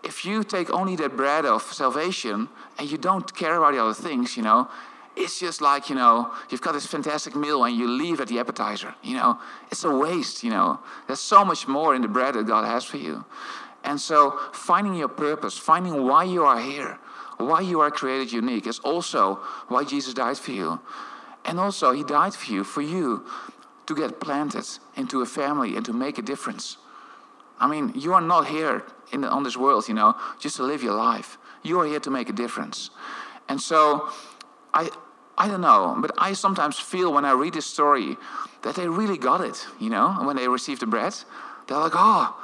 if 0.02 0.24
you 0.24 0.44
take 0.44 0.70
only 0.70 0.96
that 0.96 1.16
bread 1.16 1.44
of 1.44 1.62
salvation 1.62 2.48
and 2.78 2.90
you 2.90 2.98
don't 2.98 3.34
care 3.34 3.56
about 3.56 3.72
the 3.72 3.82
other 3.82 3.94
things, 3.94 4.36
you 4.36 4.42
know, 4.42 4.68
it's 5.14 5.38
just 5.38 5.60
like, 5.60 5.90
you 5.90 5.94
know, 5.94 6.32
you've 6.50 6.62
got 6.62 6.72
this 6.72 6.86
fantastic 6.86 7.36
meal 7.36 7.64
and 7.64 7.76
you 7.76 7.86
leave 7.86 8.20
at 8.20 8.28
the 8.28 8.38
appetizer, 8.38 8.94
you 9.02 9.14
know, 9.14 9.38
it's 9.70 9.84
a 9.84 9.94
waste, 9.94 10.42
you 10.42 10.50
know. 10.50 10.80
There's 11.06 11.20
so 11.20 11.44
much 11.44 11.68
more 11.68 11.94
in 11.94 12.02
the 12.02 12.08
bread 12.08 12.34
that 12.34 12.46
God 12.46 12.64
has 12.64 12.84
for 12.84 12.96
you. 12.96 13.24
And 13.84 14.00
so 14.00 14.38
finding 14.52 14.94
your 14.94 15.08
purpose, 15.08 15.58
finding 15.58 16.04
why 16.04 16.24
you 16.24 16.44
are 16.44 16.60
here, 16.60 16.98
why 17.36 17.60
you 17.60 17.80
are 17.80 17.90
created 17.90 18.32
unique 18.32 18.66
is 18.66 18.78
also 18.80 19.36
why 19.68 19.84
Jesus 19.84 20.14
died 20.14 20.38
for 20.38 20.52
you. 20.52 20.80
And 21.44 21.58
also, 21.58 21.90
He 21.92 22.04
died 22.04 22.34
for 22.34 22.52
you, 22.52 22.64
for 22.64 22.82
you 22.82 23.24
to 23.86 23.94
get 23.94 24.20
planted 24.20 24.66
into 24.96 25.22
a 25.22 25.26
family 25.26 25.76
and 25.76 25.84
to 25.84 25.92
make 25.92 26.18
a 26.18 26.22
difference. 26.22 26.76
I 27.58 27.66
mean, 27.68 27.92
you 27.94 28.12
are 28.14 28.20
not 28.20 28.48
here 28.48 28.84
in, 29.12 29.24
on 29.24 29.42
this 29.42 29.56
world, 29.56 29.88
you 29.88 29.94
know, 29.94 30.16
just 30.40 30.56
to 30.56 30.62
live 30.62 30.82
your 30.82 30.94
life. 30.94 31.38
You 31.62 31.78
are 31.80 31.86
here 31.86 32.00
to 32.00 32.10
make 32.10 32.28
a 32.28 32.32
difference. 32.32 32.90
And 33.48 33.60
so, 33.60 34.08
I, 34.74 34.90
I 35.38 35.48
don't 35.48 35.60
know, 35.60 35.96
but 36.00 36.12
I 36.18 36.32
sometimes 36.32 36.78
feel 36.78 37.12
when 37.12 37.24
I 37.24 37.32
read 37.32 37.54
this 37.54 37.66
story 37.66 38.16
that 38.62 38.74
they 38.74 38.88
really 38.88 39.18
got 39.18 39.40
it, 39.40 39.66
you 39.80 39.90
know, 39.90 40.12
when 40.22 40.36
they 40.36 40.48
received 40.48 40.82
the 40.82 40.86
bread. 40.86 41.14
They're 41.66 41.78
like, 41.78 41.92
oh, 41.94 42.36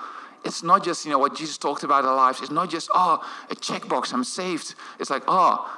it's 0.44 0.62
not 0.62 0.84
just, 0.84 1.04
you 1.04 1.10
know, 1.10 1.18
what 1.18 1.34
Jesus 1.34 1.58
talked 1.58 1.84
about 1.84 2.04
our 2.04 2.14
lives. 2.14 2.40
It's 2.40 2.50
not 2.50 2.70
just, 2.70 2.88
oh, 2.94 3.24
a 3.50 3.54
checkbox, 3.54 4.12
I'm 4.12 4.24
saved. 4.24 4.74
It's 4.98 5.10
like, 5.10 5.24
oh, 5.26 5.68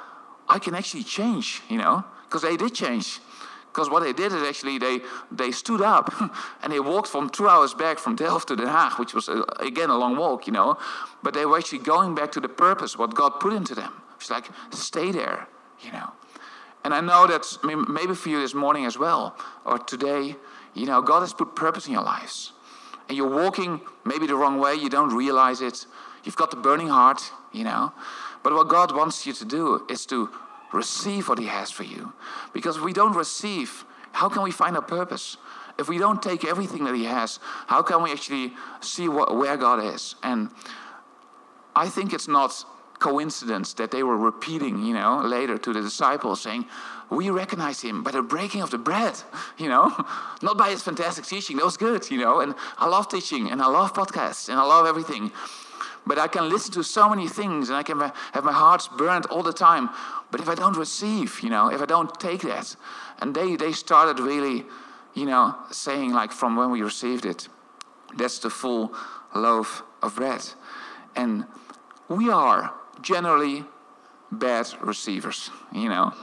I 0.47 0.59
can 0.59 0.75
actually 0.75 1.03
change, 1.03 1.61
you 1.69 1.77
know, 1.77 2.03
because 2.23 2.43
they 2.43 2.57
did 2.57 2.73
change. 2.73 3.19
Because 3.71 3.89
what 3.89 4.03
they 4.03 4.11
did 4.11 4.33
is 4.33 4.43
actually 4.43 4.77
they, 4.77 4.99
they 5.31 5.51
stood 5.51 5.81
up 5.81 6.13
and 6.63 6.73
they 6.73 6.79
walked 6.79 7.07
from 7.07 7.29
two 7.29 7.47
hours 7.47 7.73
back 7.73 7.99
from 7.99 8.15
Delft 8.15 8.49
to 8.49 8.55
Den 8.57 8.67
Haag, 8.67 8.99
which 8.99 9.13
was, 9.13 9.29
a, 9.29 9.43
uh, 9.43 9.65
again, 9.65 9.89
a 9.89 9.97
long 9.97 10.17
walk, 10.17 10.45
you 10.45 10.51
know. 10.51 10.77
But 11.23 11.33
they 11.33 11.45
were 11.45 11.57
actually 11.57 11.79
going 11.79 12.13
back 12.13 12.33
to 12.33 12.41
the 12.41 12.49
purpose, 12.49 12.97
what 12.97 13.15
God 13.15 13.39
put 13.39 13.53
into 13.53 13.73
them. 13.73 13.93
It's 14.17 14.29
like, 14.29 14.49
stay 14.71 15.11
there, 15.11 15.47
you 15.79 15.91
know. 15.93 16.11
And 16.83 16.93
I 16.93 16.99
know 16.99 17.27
that 17.27 17.45
maybe 17.63 18.13
for 18.13 18.29
you 18.29 18.41
this 18.41 18.53
morning 18.53 18.85
as 18.85 18.97
well, 18.97 19.37
or 19.65 19.79
today, 19.79 20.35
you 20.73 20.85
know, 20.85 21.01
God 21.01 21.21
has 21.21 21.33
put 21.33 21.55
purpose 21.55 21.87
in 21.87 21.93
your 21.93 22.03
lives. 22.03 22.51
And 23.07 23.17
you're 23.17 23.29
walking 23.29 23.81
maybe 24.03 24.27
the 24.27 24.35
wrong 24.35 24.59
way, 24.59 24.75
you 24.75 24.89
don't 24.89 25.15
realize 25.15 25.61
it. 25.61 25.85
You've 26.23 26.35
got 26.35 26.51
the 26.51 26.57
burning 26.57 26.87
heart, 26.87 27.31
you 27.51 27.63
know. 27.63 27.93
But 28.43 28.53
what 28.53 28.67
God 28.67 28.95
wants 28.95 29.25
you 29.25 29.33
to 29.33 29.45
do 29.45 29.85
is 29.89 30.05
to 30.07 30.29
receive 30.73 31.29
what 31.29 31.39
He 31.39 31.47
has 31.47 31.71
for 31.71 31.83
you. 31.83 32.13
Because 32.53 32.77
if 32.77 32.83
we 32.83 32.93
don't 32.93 33.15
receive, 33.15 33.85
how 34.11 34.29
can 34.29 34.43
we 34.43 34.51
find 34.51 34.75
our 34.75 34.81
purpose? 34.81 35.37
If 35.79 35.89
we 35.89 35.97
don't 35.97 36.21
take 36.21 36.45
everything 36.45 36.83
that 36.85 36.95
He 36.95 37.05
has, 37.05 37.39
how 37.67 37.81
can 37.81 38.03
we 38.03 38.11
actually 38.11 38.53
see 38.81 39.07
what, 39.07 39.35
where 39.35 39.57
God 39.57 39.83
is? 39.83 40.15
And 40.23 40.49
I 41.75 41.89
think 41.89 42.13
it's 42.13 42.27
not 42.27 42.65
coincidence 43.01 43.73
that 43.73 43.91
they 43.91 44.03
were 44.03 44.15
repeating, 44.15 44.85
you 44.85 44.93
know, 44.93 45.21
later 45.21 45.57
to 45.57 45.73
the 45.73 45.81
disciples 45.81 46.39
saying, 46.41 46.65
We 47.09 47.29
recognize 47.29 47.81
him 47.81 48.03
by 48.03 48.11
the 48.11 48.21
breaking 48.21 48.61
of 48.61 48.69
the 48.69 48.77
bread, 48.77 49.15
you 49.57 49.67
know, 49.67 49.91
not 50.41 50.57
by 50.57 50.69
his 50.69 50.83
fantastic 50.83 51.25
teaching. 51.25 51.57
That 51.57 51.65
was 51.65 51.75
good, 51.75 52.09
you 52.09 52.19
know, 52.19 52.39
and 52.39 52.55
I 52.77 52.87
love 52.87 53.09
teaching 53.09 53.51
and 53.51 53.61
I 53.61 53.67
love 53.67 53.93
podcasts 53.93 54.47
and 54.47 54.57
I 54.57 54.63
love 54.63 54.85
everything. 54.85 55.31
But 56.11 56.19
I 56.19 56.27
can 56.27 56.49
listen 56.49 56.73
to 56.73 56.83
so 56.83 57.07
many 57.07 57.29
things 57.29 57.69
and 57.69 57.77
I 57.77 57.83
can 57.83 57.97
have 58.33 58.43
my 58.43 58.51
heart 58.51 58.89
burned 58.97 59.27
all 59.27 59.43
the 59.43 59.53
time. 59.53 59.89
But 60.29 60.41
if 60.41 60.49
I 60.49 60.55
don't 60.55 60.75
receive, 60.75 61.39
you 61.41 61.49
know, 61.49 61.71
if 61.71 61.81
I 61.81 61.85
don't 61.85 62.13
take 62.19 62.41
that, 62.41 62.75
and 63.21 63.33
they, 63.33 63.55
they 63.55 63.71
started 63.71 64.19
really, 64.19 64.65
you 65.13 65.25
know, 65.25 65.55
saying 65.71 66.11
like 66.11 66.33
from 66.33 66.57
when 66.57 66.69
we 66.69 66.81
received 66.81 67.25
it, 67.25 67.47
that's 68.17 68.39
the 68.39 68.49
full 68.49 68.93
loaf 69.33 69.83
of 70.03 70.17
bread. 70.17 70.45
And 71.15 71.45
we 72.09 72.29
are 72.29 72.73
generally 73.01 73.63
bad 74.33 74.67
receivers, 74.81 75.49
you 75.71 75.87
know 75.87 76.13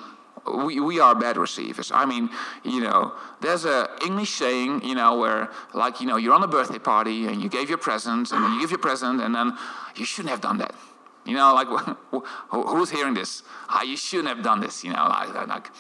we, 0.54 0.80
we 0.80 1.00
are 1.00 1.14
bad 1.14 1.37
receivers. 1.37 1.90
I 1.92 2.04
mean, 2.04 2.30
you 2.64 2.80
know, 2.80 3.12
there's 3.40 3.64
a 3.64 3.88
English 4.04 4.30
saying, 4.30 4.84
you 4.84 4.94
know, 4.94 5.18
where 5.18 5.50
like, 5.74 6.00
you 6.00 6.06
know, 6.06 6.16
you're 6.16 6.34
on 6.34 6.42
a 6.42 6.48
birthday 6.48 6.78
party 6.78 7.26
and 7.26 7.42
you 7.42 7.48
gave 7.48 7.68
your 7.68 7.78
present 7.78 8.32
and 8.32 8.44
then 8.44 8.52
you 8.54 8.61
give 8.61 8.70
your 8.70 8.78
present 8.78 9.20
and 9.20 9.34
then 9.34 9.56
you 9.96 10.04
shouldn't 10.04 10.30
have 10.30 10.40
done 10.40 10.58
that. 10.58 10.74
You 11.24 11.34
know, 11.34 11.54
like 11.54 11.68
who's 12.50 12.90
hearing 12.90 13.14
this? 13.14 13.42
Ah, 13.68 13.82
you 13.82 13.96
shouldn't 13.96 14.28
have 14.28 14.42
done 14.42 14.61
this. 14.61 14.82
You 14.84 14.92
know, 14.92 15.06
like, 15.08 15.48
like, 15.48 15.70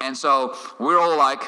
and 0.00 0.16
so 0.16 0.56
we're 0.78 0.98
all 0.98 1.16
like, 1.16 1.42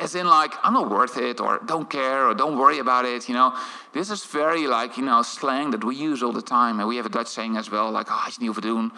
as 0.00 0.14
in 0.14 0.26
like, 0.26 0.54
I'm 0.62 0.74
not 0.74 0.90
worth 0.90 1.16
it, 1.16 1.40
or 1.40 1.60
don't 1.66 1.88
care, 1.90 2.26
or 2.28 2.34
don't 2.34 2.56
worry 2.56 2.78
about 2.78 3.04
it. 3.04 3.28
You 3.28 3.34
know, 3.34 3.54
this 3.92 4.10
is 4.10 4.24
very 4.24 4.66
like 4.66 4.96
you 4.96 5.04
know 5.04 5.22
slang 5.22 5.70
that 5.70 5.84
we 5.84 5.96
use 5.96 6.22
all 6.22 6.32
the 6.32 6.42
time, 6.42 6.80
and 6.80 6.88
we 6.88 6.96
have 6.96 7.06
a 7.06 7.10
Dutch 7.10 7.28
saying 7.28 7.56
as 7.56 7.70
well, 7.70 7.90
like, 7.90 8.10
"Ah, 8.10 8.24
oh, 8.24 8.28
is 8.28 8.38
niet 8.38 8.62
doen." 8.62 8.92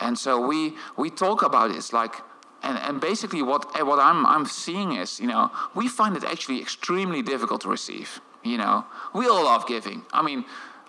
And 0.00 0.18
so 0.18 0.46
we 0.46 0.74
we 0.96 1.10
talk 1.10 1.42
about 1.42 1.72
this 1.72 1.92
like 1.92 2.22
and, 2.64 2.78
and 2.78 3.00
basically 3.00 3.42
what 3.42 3.64
what 3.86 3.98
I'm 3.98 4.26
I'm 4.26 4.46
seeing 4.46 4.92
is, 4.92 5.20
you 5.20 5.26
know, 5.26 5.50
we 5.74 5.88
find 5.88 6.16
it 6.16 6.24
actually 6.24 6.60
extremely 6.60 7.22
difficult 7.22 7.60
to 7.62 7.68
receive. 7.68 8.20
You 8.42 8.58
know, 8.58 8.84
we 9.14 9.26
all 9.26 9.44
love 9.44 9.66
giving. 9.66 10.02
I 10.12 10.22
mean, 10.22 10.44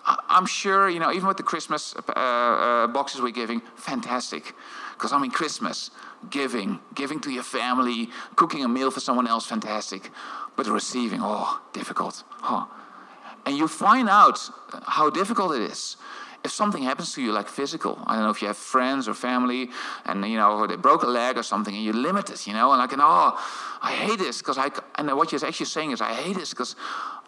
I'm 0.06 0.46
sure, 0.46 0.88
you 0.88 1.00
know, 1.00 1.12
even 1.12 1.26
with 1.26 1.36
the 1.36 1.42
Christmas 1.42 1.94
uh, 1.96 2.12
uh, 2.12 2.86
boxes 2.86 3.20
we're 3.20 3.32
giving, 3.32 3.60
fantastic. 3.74 4.54
Because 4.94 5.12
I 5.12 5.18
mean, 5.18 5.32
Christmas, 5.32 5.90
giving, 6.30 6.78
giving 6.94 7.20
to 7.20 7.30
your 7.30 7.42
family, 7.42 8.10
cooking 8.36 8.64
a 8.64 8.68
meal 8.68 8.90
for 8.90 9.00
someone 9.00 9.26
else, 9.26 9.46
fantastic. 9.46 10.10
But 10.54 10.66
receiving, 10.68 11.20
oh, 11.22 11.60
difficult. 11.72 12.22
Oh. 12.44 12.70
And 13.44 13.56
you 13.56 13.66
find 13.68 14.08
out 14.08 14.38
how 14.86 15.10
difficult 15.10 15.54
it 15.54 15.62
is 15.62 15.96
if 16.46 16.52
something 16.52 16.82
happens 16.82 17.12
to 17.14 17.20
you, 17.20 17.32
like 17.32 17.48
physical, 17.48 17.98
I 18.06 18.14
don't 18.14 18.24
know 18.24 18.30
if 18.30 18.40
you 18.40 18.48
have 18.48 18.56
friends 18.56 19.08
or 19.08 19.14
family, 19.14 19.70
and 20.04 20.24
you 20.24 20.36
know 20.36 20.66
they 20.66 20.76
broke 20.76 21.02
a 21.02 21.06
leg 21.06 21.36
or 21.36 21.42
something, 21.42 21.74
and 21.74 21.84
you 21.84 21.92
limit 21.92 22.30
it, 22.30 22.46
you 22.46 22.52
know, 22.52 22.70
and 22.72 22.78
like, 22.78 22.92
oh, 22.96 23.32
I 23.82 23.92
hate 23.92 24.18
this 24.18 24.38
because 24.38 24.56
I. 24.56 24.70
And 24.94 25.14
what 25.16 25.32
you're 25.32 25.44
actually 25.44 25.66
saying 25.66 25.90
is, 25.90 26.00
I 26.00 26.14
hate 26.14 26.36
this 26.36 26.50
because 26.50 26.76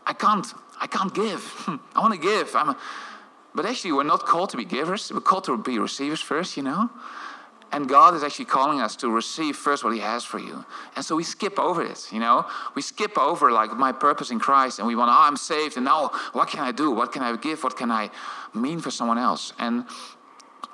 I 0.09 0.15
can't, 0.15 0.47
I 0.81 0.87
can't 0.87 1.15
give. 1.15 1.43
I 1.95 2.01
want 2.01 2.15
to 2.15 2.21
give. 2.21 2.57
I'm, 2.57 2.71
a, 2.71 2.77
but 3.55 3.67
actually, 3.67 3.93
we're 3.93 4.05
not 4.05 4.25
called 4.25 4.51
to 4.51 4.57
be 4.57 4.65
givers. 4.65 5.13
We're 5.13 5.21
called 5.21 5.45
to 5.45 5.57
be 5.57 5.79
receivers 5.79 6.21
first, 6.21 6.57
you 6.57 6.63
know. 6.63 6.91
And 7.71 7.87
God 7.87 8.15
is 8.15 8.23
actually 8.23 8.47
calling 8.47 8.81
us 8.81 8.97
to 8.97 9.11
receive 9.11 9.55
first 9.55 9.85
what 9.85 9.93
He 9.93 10.01
has 10.01 10.25
for 10.25 10.39
you. 10.39 10.65
And 10.97 11.05
so 11.05 11.15
we 11.15 11.23
skip 11.23 11.59
over 11.59 11.83
it, 11.83 12.09
you 12.11 12.19
know? 12.19 12.47
We 12.75 12.81
skip 12.81 13.19
over 13.19 13.53
like 13.53 13.77
my 13.77 13.93
purpose 13.93 14.31
in 14.31 14.39
Christ 14.39 14.79
and 14.79 14.89
we 14.89 14.97
want, 14.97 15.11
oh, 15.11 15.17
I'm 15.19 15.37
saved. 15.37 15.77
And 15.77 15.85
now, 15.85 16.11
what 16.33 16.49
can 16.49 16.61
I 16.61 16.73
do? 16.73 16.91
What 16.91 17.13
can 17.13 17.23
I 17.23 17.37
give? 17.37 17.63
What 17.63 17.77
can 17.77 17.91
I 17.91 18.11
mean 18.55 18.81
for 18.81 18.91
someone 18.91 19.19
else? 19.19 19.53
And 19.59 19.85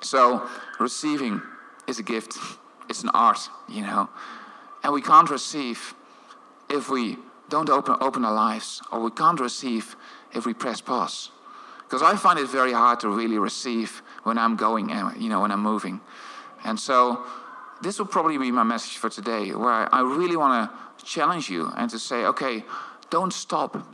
so 0.00 0.48
receiving 0.78 1.42
is 1.88 1.98
a 1.98 2.04
gift, 2.04 2.38
it's 2.88 3.02
an 3.02 3.10
art, 3.12 3.40
you 3.68 3.82
know? 3.82 4.08
And 4.84 4.92
we 4.92 5.02
can't 5.02 5.28
receive 5.30 5.94
if 6.70 6.88
we 6.88 7.18
don't 7.48 7.70
open, 7.70 7.96
open 8.00 8.24
our 8.24 8.34
lives, 8.34 8.82
or 8.90 9.00
we 9.00 9.10
can't 9.10 9.40
receive 9.40 9.96
if 10.32 10.46
we 10.46 10.54
press 10.54 10.80
pause. 10.80 11.30
Because 11.82 12.02
I 12.02 12.16
find 12.16 12.38
it 12.38 12.48
very 12.48 12.72
hard 12.72 13.00
to 13.00 13.08
really 13.08 13.38
receive 13.38 14.02
when 14.22 14.38
I'm 14.38 14.56
going, 14.56 14.90
uh, 14.90 15.12
you 15.16 15.28
know, 15.28 15.40
when 15.40 15.52
I'm 15.52 15.62
moving. 15.62 16.00
And 16.64 16.80
so 16.80 17.24
this 17.82 17.98
will 17.98 18.06
probably 18.06 18.38
be 18.38 18.50
my 18.50 18.62
message 18.62 18.96
for 18.96 19.10
today, 19.10 19.50
where 19.50 19.94
I 19.94 20.00
really 20.00 20.36
want 20.36 20.70
to 20.70 21.04
challenge 21.04 21.50
you 21.50 21.70
and 21.76 21.90
to 21.90 21.98
say, 21.98 22.24
okay, 22.24 22.64
don't 23.10 23.32
stop. 23.32 23.86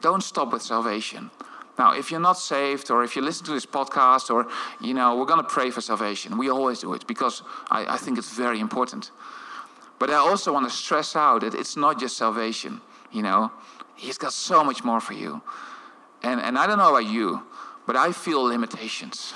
Don't 0.00 0.22
stop 0.22 0.52
with 0.52 0.62
salvation. 0.62 1.30
Now, 1.78 1.94
if 1.94 2.10
you're 2.10 2.20
not 2.20 2.36
saved, 2.38 2.90
or 2.90 3.02
if 3.02 3.16
you 3.16 3.22
listen 3.22 3.46
to 3.46 3.52
this 3.52 3.64
podcast, 3.64 4.30
or, 4.30 4.46
you 4.82 4.92
know, 4.92 5.16
we're 5.16 5.24
going 5.24 5.42
to 5.42 5.48
pray 5.48 5.70
for 5.70 5.80
salvation. 5.80 6.36
We 6.36 6.50
always 6.50 6.80
do 6.80 6.92
it 6.92 7.06
because 7.06 7.42
I, 7.70 7.94
I 7.94 7.96
think 7.96 8.18
it's 8.18 8.36
very 8.36 8.60
important. 8.60 9.10
But 9.98 10.10
I 10.10 10.16
also 10.16 10.52
want 10.52 10.68
to 10.68 10.74
stress 10.74 11.16
out 11.16 11.40
that 11.40 11.54
it's 11.54 11.76
not 11.76 11.98
just 11.98 12.18
salvation, 12.18 12.82
you 13.12 13.22
know, 13.22 13.50
He's 13.96 14.18
got 14.18 14.32
so 14.32 14.64
much 14.64 14.82
more 14.82 15.00
for 15.00 15.12
you. 15.12 15.42
And, 16.22 16.40
and 16.40 16.58
I 16.58 16.66
don't 16.66 16.78
know 16.78 16.90
about 16.90 17.10
you, 17.10 17.42
but 17.86 17.96
I 17.96 18.12
feel 18.12 18.42
limitations. 18.42 19.34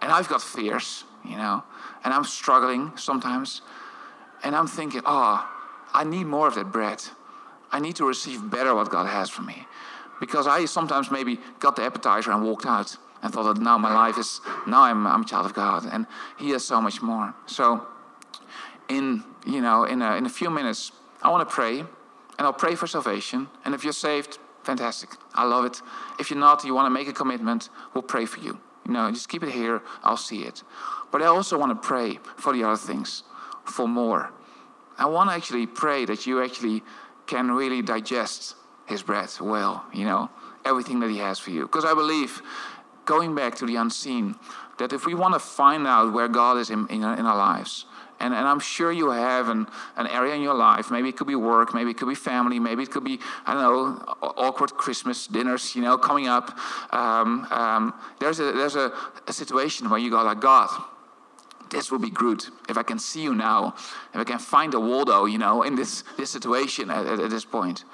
And 0.00 0.12
I've 0.12 0.28
got 0.28 0.42
fears, 0.42 1.04
you 1.24 1.36
know 1.36 1.62
and 2.06 2.14
I'm 2.14 2.22
struggling 2.22 2.92
sometimes, 2.96 3.62
and 4.44 4.54
I'm 4.54 4.68
thinking, 4.68 5.02
oh, 5.04 5.44
I 5.92 6.04
need 6.04 6.26
more 6.26 6.46
of 6.46 6.54
that 6.54 6.70
bread. 6.70 7.02
I 7.72 7.80
need 7.80 7.96
to 7.96 8.06
receive 8.06 8.48
better 8.48 8.76
what 8.76 8.90
God 8.90 9.08
has 9.08 9.28
for 9.28 9.42
me. 9.42 9.66
because 10.20 10.46
I 10.46 10.64
sometimes 10.66 11.10
maybe 11.10 11.38
got 11.58 11.76
the 11.76 11.82
appetizer 11.82 12.30
and 12.30 12.42
walked 12.44 12.64
out 12.64 12.96
and 13.22 13.32
thought 13.32 13.54
that 13.54 13.60
now 13.60 13.76
my 13.76 13.92
life 13.92 14.16
is 14.18 14.40
now 14.66 14.82
I'm 14.84 15.06
I'm 15.06 15.22
a 15.22 15.24
child 15.24 15.46
of 15.46 15.52
God 15.52 15.84
and 15.92 16.06
He 16.38 16.50
has 16.50 16.64
so 16.64 16.80
much 16.80 17.02
more. 17.02 17.34
So 17.46 17.86
in 18.88 19.24
you 19.44 19.60
know 19.60 19.84
in 19.84 20.00
a, 20.00 20.16
in 20.16 20.24
a 20.24 20.28
few 20.30 20.48
minutes 20.48 20.92
I 21.22 21.28
want 21.28 21.46
to 21.46 21.54
pray 21.54 21.84
and 22.38 22.46
I'll 22.46 22.52
pray 22.52 22.74
for 22.74 22.86
salvation. 22.86 23.48
And 23.64 23.74
if 23.74 23.84
you're 23.84 23.92
saved, 23.92 24.38
fantastic. 24.62 25.10
I 25.34 25.44
love 25.44 25.64
it. 25.64 25.80
If 26.18 26.30
you're 26.30 26.38
not, 26.38 26.64
you 26.64 26.74
want 26.74 26.86
to 26.86 26.90
make 26.90 27.08
a 27.08 27.12
commitment, 27.12 27.70
we'll 27.94 28.02
pray 28.02 28.26
for 28.26 28.40
you. 28.40 28.58
You 28.86 28.92
know, 28.92 29.10
just 29.10 29.28
keep 29.28 29.42
it 29.42 29.50
here. 29.50 29.82
I'll 30.02 30.16
see 30.16 30.42
it. 30.42 30.62
But 31.10 31.22
I 31.22 31.26
also 31.26 31.58
want 31.58 31.70
to 31.72 31.88
pray 31.88 32.18
for 32.36 32.52
the 32.52 32.64
other 32.64 32.76
things, 32.76 33.22
for 33.64 33.88
more. 33.88 34.30
I 34.98 35.06
want 35.06 35.30
to 35.30 35.34
actually 35.34 35.66
pray 35.66 36.04
that 36.04 36.26
you 36.26 36.42
actually 36.42 36.82
can 37.26 37.50
really 37.50 37.82
digest 37.82 38.54
His 38.86 39.02
bread 39.02 39.30
well. 39.40 39.84
You 39.92 40.04
know, 40.04 40.30
everything 40.64 41.00
that 41.00 41.10
He 41.10 41.18
has 41.18 41.38
for 41.38 41.50
you. 41.50 41.62
Because 41.62 41.84
I 41.84 41.94
believe, 41.94 42.42
going 43.04 43.34
back 43.34 43.56
to 43.56 43.66
the 43.66 43.76
unseen, 43.76 44.36
that 44.78 44.92
if 44.92 45.06
we 45.06 45.14
want 45.14 45.34
to 45.34 45.40
find 45.40 45.86
out 45.86 46.12
where 46.12 46.28
God 46.28 46.58
is 46.58 46.70
in, 46.70 46.86
in, 46.88 47.02
in 47.02 47.26
our 47.26 47.36
lives, 47.36 47.86
and, 48.20 48.34
and 48.34 48.46
I'm 48.46 48.60
sure 48.60 48.90
you 48.92 49.10
have 49.10 49.48
an, 49.48 49.66
an 49.96 50.06
area 50.06 50.34
in 50.34 50.42
your 50.42 50.54
life. 50.54 50.90
Maybe 50.90 51.08
it 51.08 51.16
could 51.16 51.26
be 51.26 51.34
work, 51.34 51.74
maybe 51.74 51.90
it 51.90 51.98
could 51.98 52.08
be 52.08 52.14
family, 52.14 52.58
maybe 52.58 52.82
it 52.82 52.90
could 52.90 53.04
be, 53.04 53.20
I 53.44 53.54
don't 53.54 53.62
know, 53.62 54.16
awkward 54.22 54.74
Christmas 54.74 55.26
dinners, 55.26 55.76
you 55.76 55.82
know, 55.82 55.98
coming 55.98 56.28
up. 56.28 56.56
Um, 56.92 57.46
um, 57.50 57.94
there's 58.18 58.40
a, 58.40 58.52
there's 58.52 58.76
a, 58.76 58.92
a 59.26 59.32
situation 59.32 59.90
where 59.90 59.98
you 59.98 60.10
go 60.10 60.22
like, 60.22 60.40
God, 60.40 60.70
this 61.70 61.90
will 61.90 61.98
be 61.98 62.10
good 62.10 62.44
if 62.68 62.78
I 62.78 62.82
can 62.82 62.98
see 62.98 63.22
you 63.22 63.34
now, 63.34 63.74
if 64.14 64.20
I 64.20 64.24
can 64.24 64.38
find 64.38 64.72
a 64.74 64.80
Waldo, 64.80 65.24
you 65.24 65.38
know, 65.38 65.62
in 65.62 65.74
this, 65.74 66.04
this 66.16 66.30
situation 66.30 66.90
at, 66.90 67.06
at, 67.06 67.20
at 67.20 67.30
this 67.30 67.44
point. 67.44 67.84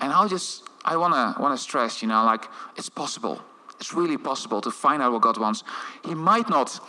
And 0.00 0.12
I'll 0.12 0.28
just, 0.28 0.68
I 0.84 0.96
want 0.96 1.38
to 1.38 1.62
stress, 1.62 2.02
you 2.02 2.08
know, 2.08 2.24
like 2.24 2.48
it's 2.76 2.88
possible. 2.88 3.40
It's 3.80 3.94
really 3.94 4.16
possible 4.16 4.60
to 4.60 4.70
find 4.70 5.02
out 5.02 5.12
what 5.12 5.22
God 5.22 5.38
wants. 5.38 5.64
He 6.04 6.14
might 6.14 6.48
not 6.48 6.80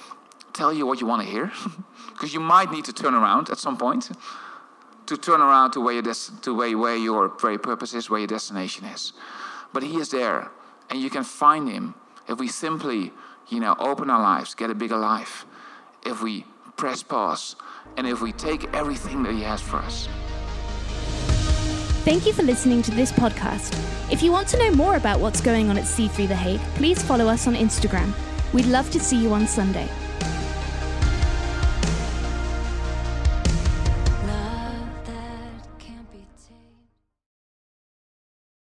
tell 0.56 0.74
you 0.74 0.86
what 0.86 1.02
you 1.02 1.08
want 1.08 1.22
to 1.22 1.28
hear. 1.28 1.52
because 2.14 2.34
you 2.34 2.40
might 2.40 2.72
need 2.72 2.86
to 2.86 2.94
turn 2.94 3.14
around 3.14 3.50
at 3.50 3.58
some 3.58 3.78
point 3.78 4.10
to 5.06 5.18
turn 5.18 5.42
around 5.42 5.72
to 5.72 5.82
where 5.82 5.94
your, 5.94 6.14
to 6.42 6.54
where, 6.56 6.78
where 6.78 6.96
your 6.96 7.28
very 7.40 7.58
purpose 7.58 7.94
is, 7.94 8.10
where 8.10 8.20
your 8.20 8.28
destination 8.28 8.86
is. 8.86 9.14
But 9.74 9.84
He 9.84 9.98
is 9.98 10.10
there, 10.10 10.52
and 10.90 11.00
you 11.00 11.10
can 11.10 11.24
find 11.24 11.70
Him 11.70 11.96
if 12.28 12.40
we 12.40 12.48
simply, 12.48 13.12
you 13.50 13.60
know, 13.60 13.76
open 13.78 14.10
our 14.10 14.22
lives, 14.22 14.56
get 14.56 14.70
a 14.70 14.76
bigger 14.76 14.98
life, 14.98 15.46
if 16.06 16.24
we 16.24 16.46
press 16.76 17.04
pause, 17.04 17.56
and 17.98 18.08
if 18.08 18.22
we 18.22 18.32
take 18.32 18.74
everything 18.74 19.24
that 19.24 19.34
He 19.34 19.44
has 19.44 19.62
for 19.62 19.78
us. 19.78 20.08
Thank 22.04 22.26
you 22.26 22.34
for 22.34 22.44
listening 22.44 22.82
to 22.84 22.92
this 22.92 23.12
podcast. 23.12 23.74
If 24.12 24.22
you 24.22 24.32
want 24.32 24.48
to 24.50 24.58
know 24.58 24.72
more 24.72 24.96
about 24.96 25.20
what's 25.20 25.42
going 25.42 25.70
on 25.70 25.78
at 25.78 25.86
C3 25.86 26.28
The 26.28 26.36
Hague, 26.36 26.62
please 26.76 27.02
follow 27.02 27.28
us 27.28 27.48
on 27.48 27.56
Instagram. 27.56 28.14
We'd 28.54 28.68
love 28.68 28.92
to 28.92 29.00
see 29.00 29.22
you 29.22 29.34
on 29.34 29.48
Sunday. 29.48 29.90